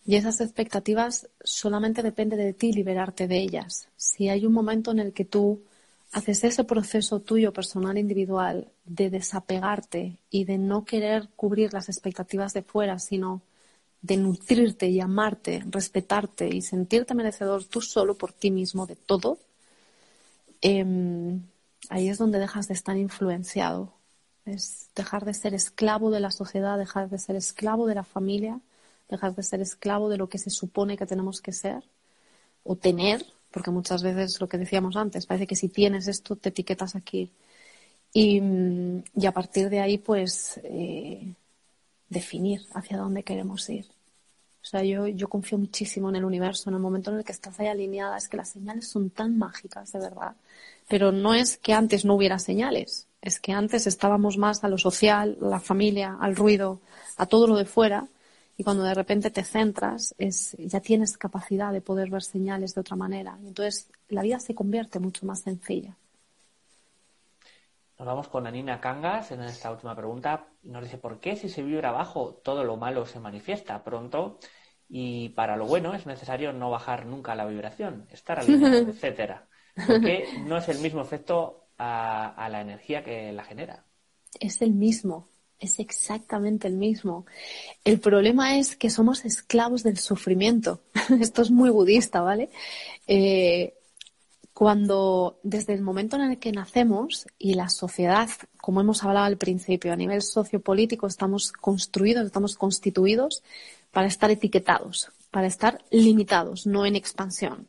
Y 0.05 0.15
esas 0.15 0.39
expectativas 0.39 1.29
solamente 1.43 2.03
depende 2.03 2.37
de 2.37 2.53
ti 2.53 2.71
liberarte 2.71 3.27
de 3.27 3.37
ellas. 3.37 3.89
Si 3.97 4.29
hay 4.29 4.45
un 4.45 4.53
momento 4.53 4.91
en 4.91 4.99
el 4.99 5.13
que 5.13 5.25
tú 5.25 5.61
haces 6.11 6.43
ese 6.43 6.63
proceso 6.63 7.19
tuyo 7.19 7.51
personal 7.51 7.97
individual 7.97 8.71
de 8.85 9.09
desapegarte 9.09 10.17
y 10.29 10.45
de 10.45 10.57
no 10.57 10.85
querer 10.85 11.29
cubrir 11.35 11.73
las 11.73 11.89
expectativas 11.89 12.53
de 12.53 12.61
fuera, 12.61 12.99
sino 12.99 13.41
de 14.01 14.17
nutrirte 14.17 14.87
y 14.87 15.01
amarte, 15.01 15.63
respetarte 15.69 16.47
y 16.47 16.61
sentirte 16.61 17.15
merecedor 17.15 17.65
tú 17.65 17.81
solo 17.81 18.15
por 18.15 18.31
ti 18.31 18.51
mismo 18.51 18.85
de 18.85 18.95
todo, 18.95 19.39
em, 20.61 21.41
ahí 21.89 22.09
es 22.09 22.17
donde 22.17 22.39
dejas 22.39 22.67
de 22.67 22.73
estar 22.73 22.97
influenciado. 22.97 23.93
Es 24.45 24.89
dejar 24.95 25.25
de 25.25 25.33
ser 25.33 25.53
esclavo 25.53 26.11
de 26.11 26.19
la 26.19 26.31
sociedad, 26.31 26.77
dejar 26.77 27.09
de 27.09 27.17
ser 27.19 27.35
esclavo 27.35 27.87
de 27.87 27.95
la 27.95 28.03
familia, 28.03 28.61
dejar 29.09 29.35
de 29.35 29.43
ser 29.43 29.61
esclavo 29.61 30.09
de 30.09 30.17
lo 30.17 30.29
que 30.29 30.37
se 30.37 30.49
supone 30.49 30.97
que 30.97 31.05
tenemos 31.05 31.41
que 31.41 31.51
ser 31.51 31.83
o 32.63 32.75
tener, 32.75 33.25
porque 33.51 33.71
muchas 33.71 34.03
veces 34.03 34.39
lo 34.41 34.49
que 34.49 34.57
decíamos 34.57 34.95
antes, 34.97 35.25
parece 35.27 35.47
que 35.47 35.55
si 35.55 35.69
tienes 35.69 36.07
esto 36.07 36.35
te 36.35 36.49
etiquetas 36.49 36.95
aquí. 36.95 37.31
Y, 38.13 38.41
mm, 38.41 39.03
y 39.15 39.25
a 39.27 39.33
partir 39.33 39.69
de 39.69 39.79
ahí, 39.81 39.97
pues, 39.99 40.59
eh, 40.63 41.35
definir 42.09 42.61
hacia 42.73 42.97
dónde 42.97 43.23
queremos 43.23 43.69
ir. 43.69 43.87
O 44.65 44.67
sea, 44.67 44.83
yo, 44.83 45.05
yo 45.05 45.29
confío 45.29 45.59
muchísimo 45.59 46.09
en 46.09 46.15
el 46.15 46.25
universo, 46.25 46.71
en 46.71 46.75
el 46.75 46.81
momento 46.81 47.11
en 47.11 47.17
el 47.17 47.23
que 47.23 47.31
estás 47.31 47.59
ahí 47.59 47.67
alineada, 47.67 48.17
es 48.17 48.27
que 48.27 48.37
las 48.37 48.49
señales 48.49 48.87
son 48.87 49.11
tan 49.11 49.37
mágicas, 49.37 49.91
de 49.91 49.99
verdad. 49.99 50.35
Pero 50.87 51.11
no 51.11 51.35
es 51.35 51.57
que 51.57 51.73
antes 51.73 52.03
no 52.03 52.15
hubiera 52.15 52.39
señales, 52.39 53.07
es 53.21 53.39
que 53.39 53.51
antes 53.51 53.85
estábamos 53.85 54.39
más 54.39 54.63
a 54.63 54.67
lo 54.67 54.79
social, 54.79 55.37
a 55.39 55.45
la 55.45 55.59
familia, 55.59 56.17
al 56.19 56.35
ruido, 56.35 56.81
a 57.17 57.27
todo 57.27 57.45
lo 57.45 57.57
de 57.57 57.65
fuera, 57.65 58.07
y 58.57 58.63
cuando 58.63 58.83
de 58.83 58.95
repente 58.95 59.29
te 59.29 59.43
centras, 59.43 60.15
es, 60.17 60.55
ya 60.57 60.79
tienes 60.79 61.15
capacidad 61.15 61.71
de 61.71 61.81
poder 61.81 62.09
ver 62.09 62.23
señales 62.23 62.73
de 62.73 62.81
otra 62.81 62.95
manera. 62.95 63.37
Entonces 63.45 63.91
la 64.09 64.23
vida 64.23 64.39
se 64.39 64.55
convierte 64.55 64.97
mucho 64.97 65.27
más 65.27 65.41
sencilla. 65.41 65.95
Nos 67.97 68.07
vamos 68.07 68.27
con 68.27 68.45
Anina 68.45 68.81
Cangas 68.81 69.31
en 69.31 69.41
esta 69.41 69.71
última 69.71 69.95
pregunta. 69.95 70.47
Nos 70.63 70.83
dice, 70.83 70.97
¿por 70.97 71.19
qué 71.19 71.35
si 71.35 71.47
se 71.47 71.63
vibra 71.63 71.91
bajo 71.91 72.35
todo 72.43 72.63
lo 72.63 72.75
malo 72.75 73.05
se 73.05 73.19
manifiesta 73.19 73.83
pronto? 73.83 74.37
Y 74.89 75.29
para 75.29 75.55
lo 75.55 75.65
bueno 75.65 75.93
es 75.93 76.05
necesario 76.05 76.51
no 76.51 76.69
bajar 76.69 77.05
nunca 77.05 77.35
la 77.35 77.45
vibración, 77.45 78.07
estar 78.11 78.39
alineado, 78.39 78.87
etcétera. 78.89 79.47
¿Por 79.87 80.01
qué 80.01 80.25
no 80.45 80.57
es 80.57 80.67
el 80.67 80.79
mismo 80.79 81.01
efecto 81.01 81.69
a, 81.77 82.27
a 82.35 82.49
la 82.49 82.61
energía 82.61 83.03
que 83.03 83.31
la 83.31 83.43
genera? 83.43 83.85
Es 84.39 84.61
el 84.61 84.73
mismo, 84.73 85.29
es 85.59 85.79
exactamente 85.79 86.67
el 86.67 86.75
mismo. 86.75 87.25
El 87.83 87.99
problema 87.99 88.57
es 88.57 88.75
que 88.75 88.89
somos 88.89 89.23
esclavos 89.25 89.83
del 89.83 89.97
sufrimiento. 89.97 90.81
Esto 91.21 91.41
es 91.41 91.51
muy 91.51 91.69
budista, 91.69 92.21
¿vale? 92.21 92.49
Eh, 93.07 93.73
cuando 94.55 95.37
desde 95.43 95.73
el 95.73 95.81
momento 95.81 96.15
en 96.15 96.21
el 96.31 96.39
que 96.39 96.53
nacemos 96.53 97.27
y 97.37 97.55
la 97.55 97.67
sociedad, 97.67 98.29
como 98.61 98.79
hemos 98.79 99.03
hablado 99.03 99.25
al 99.25 99.37
principio, 99.37 99.91
a 99.91 99.97
nivel 99.97 100.21
sociopolítico 100.21 101.07
estamos 101.07 101.51
construidos, 101.51 102.25
estamos 102.25 102.55
constituidos 102.55 103.43
para 103.91 104.07
estar 104.07 104.31
etiquetados, 104.31 105.11
para 105.29 105.47
estar 105.47 105.83
limitados, 105.91 106.65
no 106.65 106.85
en 106.85 106.95
expansión. 106.95 107.67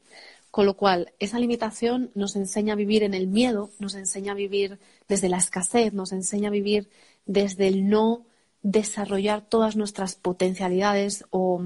Con 0.52 0.64
lo 0.64 0.76
cual, 0.76 1.12
esa 1.18 1.40
limitación 1.40 2.12
nos 2.14 2.36
enseña 2.36 2.74
a 2.74 2.76
vivir 2.76 3.02
en 3.02 3.14
el 3.14 3.26
miedo, 3.26 3.70
nos 3.80 3.96
enseña 3.96 4.30
a 4.30 4.36
vivir 4.36 4.78
desde 5.08 5.28
la 5.28 5.38
escasez, 5.38 5.92
nos 5.92 6.12
enseña 6.12 6.50
a 6.50 6.52
vivir 6.52 6.88
desde 7.26 7.66
el 7.66 7.88
no 7.88 8.24
desarrollar 8.62 9.40
todas 9.40 9.74
nuestras 9.74 10.14
potencialidades 10.14 11.24
o, 11.30 11.60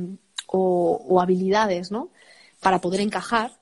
o, 0.46 1.20
habilidades, 1.20 1.90
¿no? 1.90 2.09
Para 2.59 2.80
poder 2.80 3.00
encajar. 3.00 3.59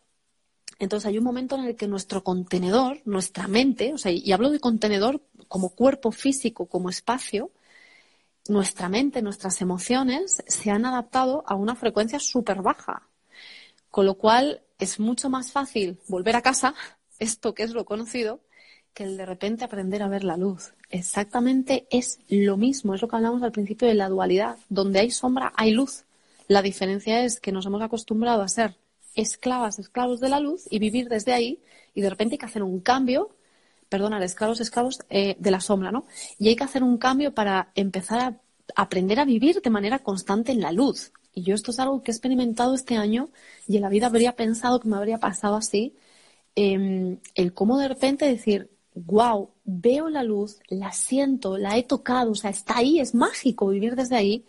Entonces 0.78 1.06
hay 1.06 1.18
un 1.18 1.24
momento 1.24 1.56
en 1.56 1.64
el 1.64 1.76
que 1.76 1.88
nuestro 1.88 2.22
contenedor, 2.22 3.00
nuestra 3.04 3.48
mente, 3.48 3.92
o 3.92 3.98
sea, 3.98 4.12
y 4.12 4.30
hablo 4.32 4.50
de 4.50 4.60
contenedor 4.60 5.20
como 5.48 5.70
cuerpo 5.70 6.12
físico, 6.12 6.66
como 6.66 6.88
espacio, 6.88 7.50
nuestra 8.48 8.88
mente, 8.88 9.22
nuestras 9.22 9.60
emociones 9.60 10.42
se 10.46 10.70
han 10.70 10.86
adaptado 10.86 11.44
a 11.46 11.54
una 11.54 11.74
frecuencia 11.74 12.18
súper 12.18 12.62
baja. 12.62 13.08
Con 13.90 14.06
lo 14.06 14.14
cual 14.14 14.62
es 14.78 15.00
mucho 15.00 15.28
más 15.28 15.52
fácil 15.52 15.98
volver 16.08 16.36
a 16.36 16.42
casa, 16.42 16.74
esto 17.18 17.54
que 17.54 17.64
es 17.64 17.72
lo 17.72 17.84
conocido, 17.84 18.40
que 18.94 19.04
el 19.04 19.16
de 19.16 19.26
repente 19.26 19.64
aprender 19.64 20.02
a 20.02 20.08
ver 20.08 20.24
la 20.24 20.36
luz. 20.36 20.72
Exactamente 20.90 21.86
es 21.90 22.20
lo 22.28 22.56
mismo, 22.56 22.94
es 22.94 23.02
lo 23.02 23.08
que 23.08 23.16
hablamos 23.16 23.42
al 23.42 23.52
principio 23.52 23.86
de 23.86 23.94
la 23.94 24.08
dualidad. 24.08 24.58
Donde 24.68 25.00
hay 25.00 25.10
sombra 25.10 25.52
hay 25.56 25.72
luz. 25.72 26.04
La 26.46 26.62
diferencia 26.62 27.24
es 27.24 27.40
que 27.40 27.52
nos 27.52 27.66
hemos 27.66 27.82
acostumbrado 27.82 28.42
a 28.42 28.48
ser 28.48 28.76
esclavas, 29.18 29.78
esclavos 29.80 30.20
de 30.20 30.28
la 30.28 30.38
luz 30.38 30.64
y 30.70 30.78
vivir 30.78 31.08
desde 31.08 31.32
ahí 31.32 31.60
y 31.94 32.00
de 32.02 32.10
repente 32.10 32.34
hay 32.34 32.38
que 32.38 32.46
hacer 32.46 32.62
un 32.62 32.80
cambio, 32.80 33.30
perdona, 33.88 34.24
esclavos, 34.24 34.60
esclavos 34.60 35.00
eh, 35.10 35.36
de 35.38 35.50
la 35.50 35.60
sombra, 35.60 35.90
¿no? 35.90 36.06
Y 36.38 36.48
hay 36.48 36.56
que 36.56 36.64
hacer 36.64 36.84
un 36.84 36.98
cambio 36.98 37.34
para 37.34 37.72
empezar 37.74 38.20
a 38.20 38.40
aprender 38.76 39.18
a 39.18 39.24
vivir 39.24 39.60
de 39.60 39.70
manera 39.70 39.98
constante 40.00 40.52
en 40.52 40.60
la 40.60 40.70
luz. 40.70 41.12
Y 41.34 41.42
yo 41.42 41.54
esto 41.54 41.72
es 41.72 41.80
algo 41.80 42.02
que 42.02 42.12
he 42.12 42.14
experimentado 42.14 42.74
este 42.74 42.96
año 42.96 43.30
y 43.66 43.76
en 43.76 43.82
la 43.82 43.88
vida 43.88 44.06
habría 44.06 44.36
pensado 44.36 44.78
que 44.78 44.88
me 44.88 44.96
habría 44.96 45.18
pasado 45.18 45.56
así, 45.56 45.96
eh, 46.54 47.18
el 47.34 47.54
cómo 47.54 47.78
de 47.78 47.88
repente 47.88 48.26
decir, 48.26 48.70
wow, 48.94 49.50
veo 49.64 50.08
la 50.08 50.22
luz, 50.22 50.60
la 50.68 50.92
siento, 50.92 51.58
la 51.58 51.76
he 51.76 51.82
tocado, 51.82 52.32
o 52.32 52.34
sea, 52.34 52.50
está 52.50 52.78
ahí, 52.78 53.00
es 53.00 53.14
mágico 53.14 53.68
vivir 53.68 53.96
desde 53.96 54.16
ahí. 54.16 54.44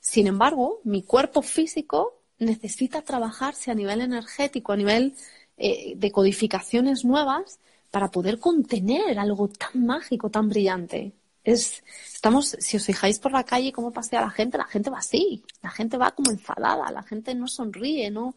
Sin 0.00 0.26
embargo, 0.26 0.80
mi 0.84 1.02
cuerpo 1.02 1.42
físico 1.42 2.21
necesita 2.44 3.02
trabajarse 3.02 3.70
a 3.70 3.74
nivel 3.74 4.00
energético, 4.00 4.72
a 4.72 4.76
nivel 4.76 5.14
eh, 5.56 5.94
de 5.96 6.10
codificaciones 6.10 7.04
nuevas, 7.04 7.58
para 7.90 8.10
poder 8.10 8.38
contener 8.38 9.18
algo 9.18 9.48
tan 9.48 9.86
mágico, 9.86 10.30
tan 10.30 10.48
brillante. 10.48 11.12
Es, 11.44 11.82
estamos, 12.12 12.56
si 12.58 12.76
os 12.76 12.86
fijáis 12.86 13.18
por 13.18 13.32
la 13.32 13.44
calle 13.44 13.72
cómo 13.72 13.92
pasea 13.92 14.20
la 14.20 14.30
gente, 14.30 14.56
la 14.58 14.64
gente 14.64 14.90
va 14.90 14.98
así, 14.98 15.44
la 15.60 15.70
gente 15.70 15.98
va 15.98 16.12
como 16.12 16.30
enfadada, 16.30 16.90
la 16.90 17.02
gente 17.02 17.34
no 17.34 17.48
sonríe, 17.48 18.10
no, 18.10 18.34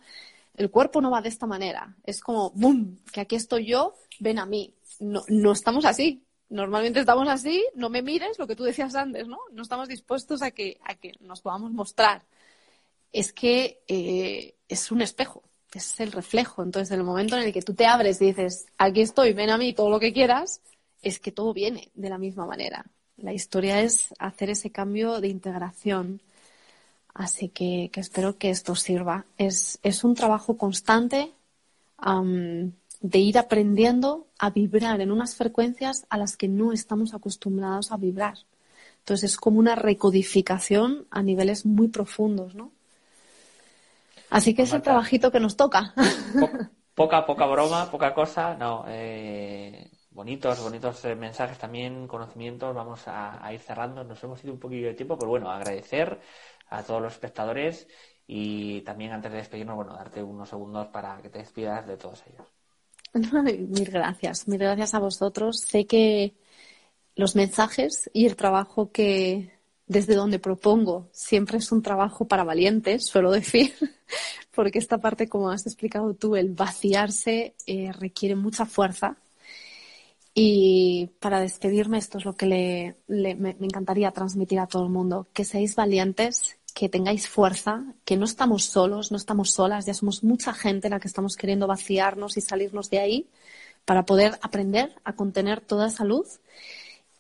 el 0.58 0.70
cuerpo 0.72 1.02
no 1.02 1.12
va 1.12 1.22
de 1.22 1.30
esta 1.30 1.46
manera. 1.46 1.96
Es 2.04 2.22
como, 2.22 2.52
¡boom! 2.52 3.00
Que 3.12 3.22
aquí 3.22 3.36
estoy 3.36 3.66
yo, 3.66 3.96
ven 4.20 4.40
a 4.40 4.46
mí. 4.46 4.74
No, 5.00 5.24
no 5.28 5.52
estamos 5.52 5.86
así. 5.86 6.22
Normalmente 6.50 7.00
estamos 7.00 7.28
así, 7.28 7.66
no 7.76 7.90
me 7.90 8.02
mires, 8.02 8.38
lo 8.38 8.48
que 8.48 8.56
tú 8.56 8.64
decías 8.64 8.94
antes, 8.96 9.28
¿no? 9.28 9.40
No 9.52 9.64
estamos 9.64 9.88
dispuestos 9.88 10.42
a 10.42 10.52
que, 10.52 10.80
a 10.84 10.96
que 10.96 11.14
nos 11.20 11.42
podamos 11.42 11.72
mostrar. 11.72 12.24
Es 13.16 13.32
que 13.32 13.82
eh, 13.88 14.56
es 14.68 14.92
un 14.92 15.02
espejo, 15.02 15.42
es 15.74 16.02
el 16.02 16.12
reflejo. 16.12 16.64
Entonces, 16.64 16.92
en 16.92 17.00
el 17.00 17.06
momento 17.06 17.38
en 17.38 17.44
el 17.44 17.54
que 17.54 17.62
tú 17.62 17.74
te 17.74 17.86
abres 17.86 18.22
y 18.22 18.26
dices, 18.26 18.66
aquí 18.78 19.00
estoy, 19.00 19.32
ven 19.32 19.52
a 19.52 19.58
mí, 19.58 19.74
todo 19.74 19.90
lo 19.90 20.02
que 20.02 20.12
quieras, 20.12 20.60
es 21.02 21.20
que 21.20 21.32
todo 21.32 21.54
viene 21.54 21.92
de 21.94 22.10
la 22.10 22.18
misma 22.18 22.46
manera. 22.46 22.86
La 23.16 23.32
historia 23.32 23.80
es 23.80 24.14
hacer 24.20 24.50
ese 24.50 24.70
cambio 24.70 25.22
de 25.22 25.30
integración. 25.30 26.22
Así 27.14 27.48
que, 27.48 27.90
espero 27.96 28.38
que 28.38 28.50
esto 28.50 28.76
sirva. 28.76 29.26
Es, 29.38 29.80
un 30.04 30.14
trabajo 30.14 30.58
constante 30.58 31.32
de 33.00 33.20
ir 33.20 33.38
aprendiendo 33.38 34.28
a 34.40 34.50
vibrar 34.50 35.00
en 35.00 35.14
unas 35.14 35.38
frecuencias 35.38 36.06
a 36.10 36.18
las 36.18 36.36
que 36.36 36.50
no 36.50 36.74
estamos 36.74 37.14
acostumbrados 37.14 37.94
a 37.94 37.98
vibrar. 37.98 38.40
Entonces 39.00 39.32
es 39.32 39.38
como 39.38 39.60
una 39.60 39.76
recodificación 39.76 41.08
a 41.12 41.24
niveles 41.24 41.66
muy 41.66 41.88
profundos, 41.88 42.56
¿no? 42.56 42.75
Así 44.30 44.54
que 44.54 44.64
es 44.64 44.74
el 44.74 44.82
trabajito 44.82 45.32
que 45.32 45.40
nos 45.40 45.56
toca. 45.58 45.94
Po- 46.40 46.60
poca, 46.94 47.26
poca 47.26 47.46
broma, 47.46 47.90
poca 47.92 48.14
cosa, 48.14 48.56
no. 48.56 48.86
eh, 48.88 49.90
bonitos, 50.12 50.60
bonitos 50.60 51.04
eh, 51.06 51.16
mensajes 51.16 51.58
también, 51.58 52.08
conocimientos. 52.08 52.74
Vamos 52.76 53.08
a, 53.08 53.46
a 53.46 53.54
ir 53.54 53.60
cerrando. 53.60 54.04
Nos 54.04 54.24
hemos 54.24 54.44
ido 54.44 54.54
un 54.54 54.60
poquillo 54.60 54.88
de 54.88 54.94
tiempo, 54.96 55.18
pero 55.18 55.30
bueno, 55.30 55.50
agradecer 55.52 56.20
a 56.70 56.84
todos 56.84 57.02
los 57.02 57.14
espectadores 57.14 57.88
y 58.28 58.82
también 58.82 59.12
antes 59.12 59.32
de 59.32 59.38
despedirnos, 59.38 59.76
bueno, 59.76 59.94
darte 59.96 60.24
unos 60.24 60.50
segundos 60.50 60.88
para 60.88 61.22
que 61.22 61.30
te 61.30 61.40
despidas 61.40 61.86
de 61.88 61.98
todos 61.98 62.24
ellos. 62.28 62.48
Mil 63.14 63.86
gracias, 63.92 64.48
mil 64.48 64.60
gracias 64.60 64.94
a 64.94 65.00
vosotros. 65.00 65.60
Sé 65.62 65.86
que 65.88 66.36
los 67.16 67.36
mensajes 67.36 68.10
y 68.14 68.28
el 68.28 68.38
trabajo 68.38 68.92
que 68.92 69.55
desde 69.88 70.16
donde 70.16 70.40
propongo 70.40 71.10
siempre 71.12 71.58
es 71.60 71.72
un 71.72 71.82
trabajo 71.82 72.26
para 72.26 72.44
valientes, 72.44 73.06
suelo 73.06 73.32
decir, 73.32 73.74
porque 74.56 74.80
esta 74.80 74.98
parte, 74.98 75.28
como 75.28 75.50
has 75.50 75.66
explicado 75.66 76.14
tú, 76.14 76.36
el 76.36 76.50
vaciarse 76.50 77.56
eh, 77.68 77.92
requiere 77.94 78.36
mucha 78.36 78.66
fuerza. 78.66 79.18
Y 80.34 81.12
para 81.20 81.40
despedirme, 81.40 81.98
esto 81.98 82.18
es 82.18 82.26
lo 82.26 82.36
que 82.36 82.94
me, 83.08 83.36
me 83.36 83.56
encantaría 83.62 84.12
transmitir 84.12 84.60
a 84.60 84.68
todo 84.68 84.84
el 84.84 84.90
mundo, 84.90 85.28
que 85.32 85.46
seáis 85.46 85.76
valientes, 85.76 86.58
que 86.74 86.90
tengáis 86.90 87.30
fuerza, 87.30 87.86
que 88.04 88.18
no 88.18 88.26
estamos 88.26 88.66
solos, 88.66 89.10
no 89.10 89.18
estamos 89.18 89.52
solas, 89.52 89.86
ya 89.86 89.94
somos 89.94 90.26
mucha 90.26 90.54
gente 90.54 90.90
la 90.90 91.00
que 91.00 91.08
estamos 91.08 91.38
queriendo 91.38 91.68
vaciarnos 91.68 92.36
y 92.36 92.42
salirnos 92.42 92.90
de 92.90 93.00
ahí 93.00 93.30
para 93.86 94.06
poder 94.06 94.38
aprender 94.42 94.94
a 95.06 95.14
contener 95.14 95.62
toda 95.62 95.88
esa 95.88 96.04
luz 96.04 96.42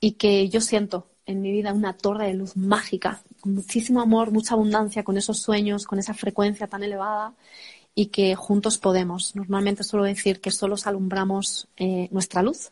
y 0.01 0.13
que 0.13 0.49
yo 0.49 0.59
siento 0.59 1.07
en 1.25 1.41
mi 1.41 1.51
vida 1.51 1.73
una 1.73 1.93
torre 1.93 2.27
de 2.27 2.33
luz 2.33 2.55
mágica, 2.55 3.21
con 3.41 3.55
muchísimo 3.55 4.01
amor, 4.01 4.31
mucha 4.31 4.53
abundancia, 4.53 5.03
con 5.03 5.17
esos 5.17 5.39
sueños, 5.39 5.85
con 5.85 5.99
esa 5.99 6.13
frecuencia 6.13 6.67
tan 6.67 6.83
elevada 6.83 7.33
y 7.93 8.07
que 8.07 8.35
juntos 8.35 8.77
podemos. 8.77 9.35
Normalmente 9.35 9.83
suelo 9.83 10.05
decir 10.05 10.41
que 10.41 10.51
solos 10.51 10.85
alumbramos 10.87 11.67
eh, 11.77 12.09
nuestra 12.11 12.43
luz, 12.43 12.69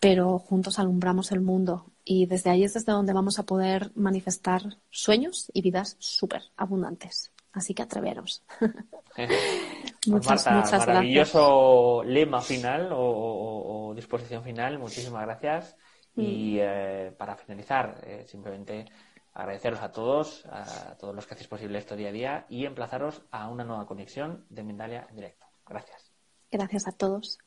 pero 0.00 0.38
juntos 0.38 0.78
alumbramos 0.78 1.30
el 1.30 1.40
mundo 1.40 1.86
y 2.04 2.26
desde 2.26 2.50
ahí 2.50 2.64
es 2.64 2.74
desde 2.74 2.92
donde 2.92 3.12
vamos 3.12 3.38
a 3.38 3.44
poder 3.44 3.92
manifestar 3.94 4.78
sueños 4.90 5.50
y 5.52 5.62
vidas 5.62 5.96
súper 5.98 6.42
abundantes. 6.56 7.30
Así 7.52 7.74
que 7.74 7.82
atreveros. 7.82 8.42
muchas, 10.06 10.46
muchas 10.50 10.86
maravilloso 10.86 12.02
lema 12.04 12.40
final 12.40 12.90
o, 12.92 13.92
disposición 13.94 14.42
final. 14.42 14.78
Muchísimas 14.78 15.22
gracias. 15.22 15.76
Mm. 16.14 16.20
Y 16.20 16.58
eh, 16.60 17.14
para 17.16 17.36
finalizar, 17.36 18.00
eh, 18.04 18.24
simplemente 18.26 18.86
agradeceros 19.32 19.80
a 19.80 19.92
todos, 19.92 20.44
a 20.46 20.96
todos 20.98 21.14
los 21.14 21.26
que 21.26 21.34
hacéis 21.34 21.48
posible 21.48 21.78
esto 21.78 21.94
día 21.94 22.08
a 22.08 22.12
día 22.12 22.46
y 22.48 22.66
emplazaros 22.66 23.22
a 23.30 23.48
una 23.48 23.64
nueva 23.64 23.86
conexión 23.86 24.44
de 24.50 24.64
Mindalia 24.64 25.06
en 25.08 25.16
directo. 25.16 25.46
Gracias. 25.66 26.10
Gracias 26.50 26.88
a 26.88 26.92
todos. 26.92 27.38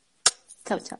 Chao, 0.63 0.79
chao. 0.79 0.99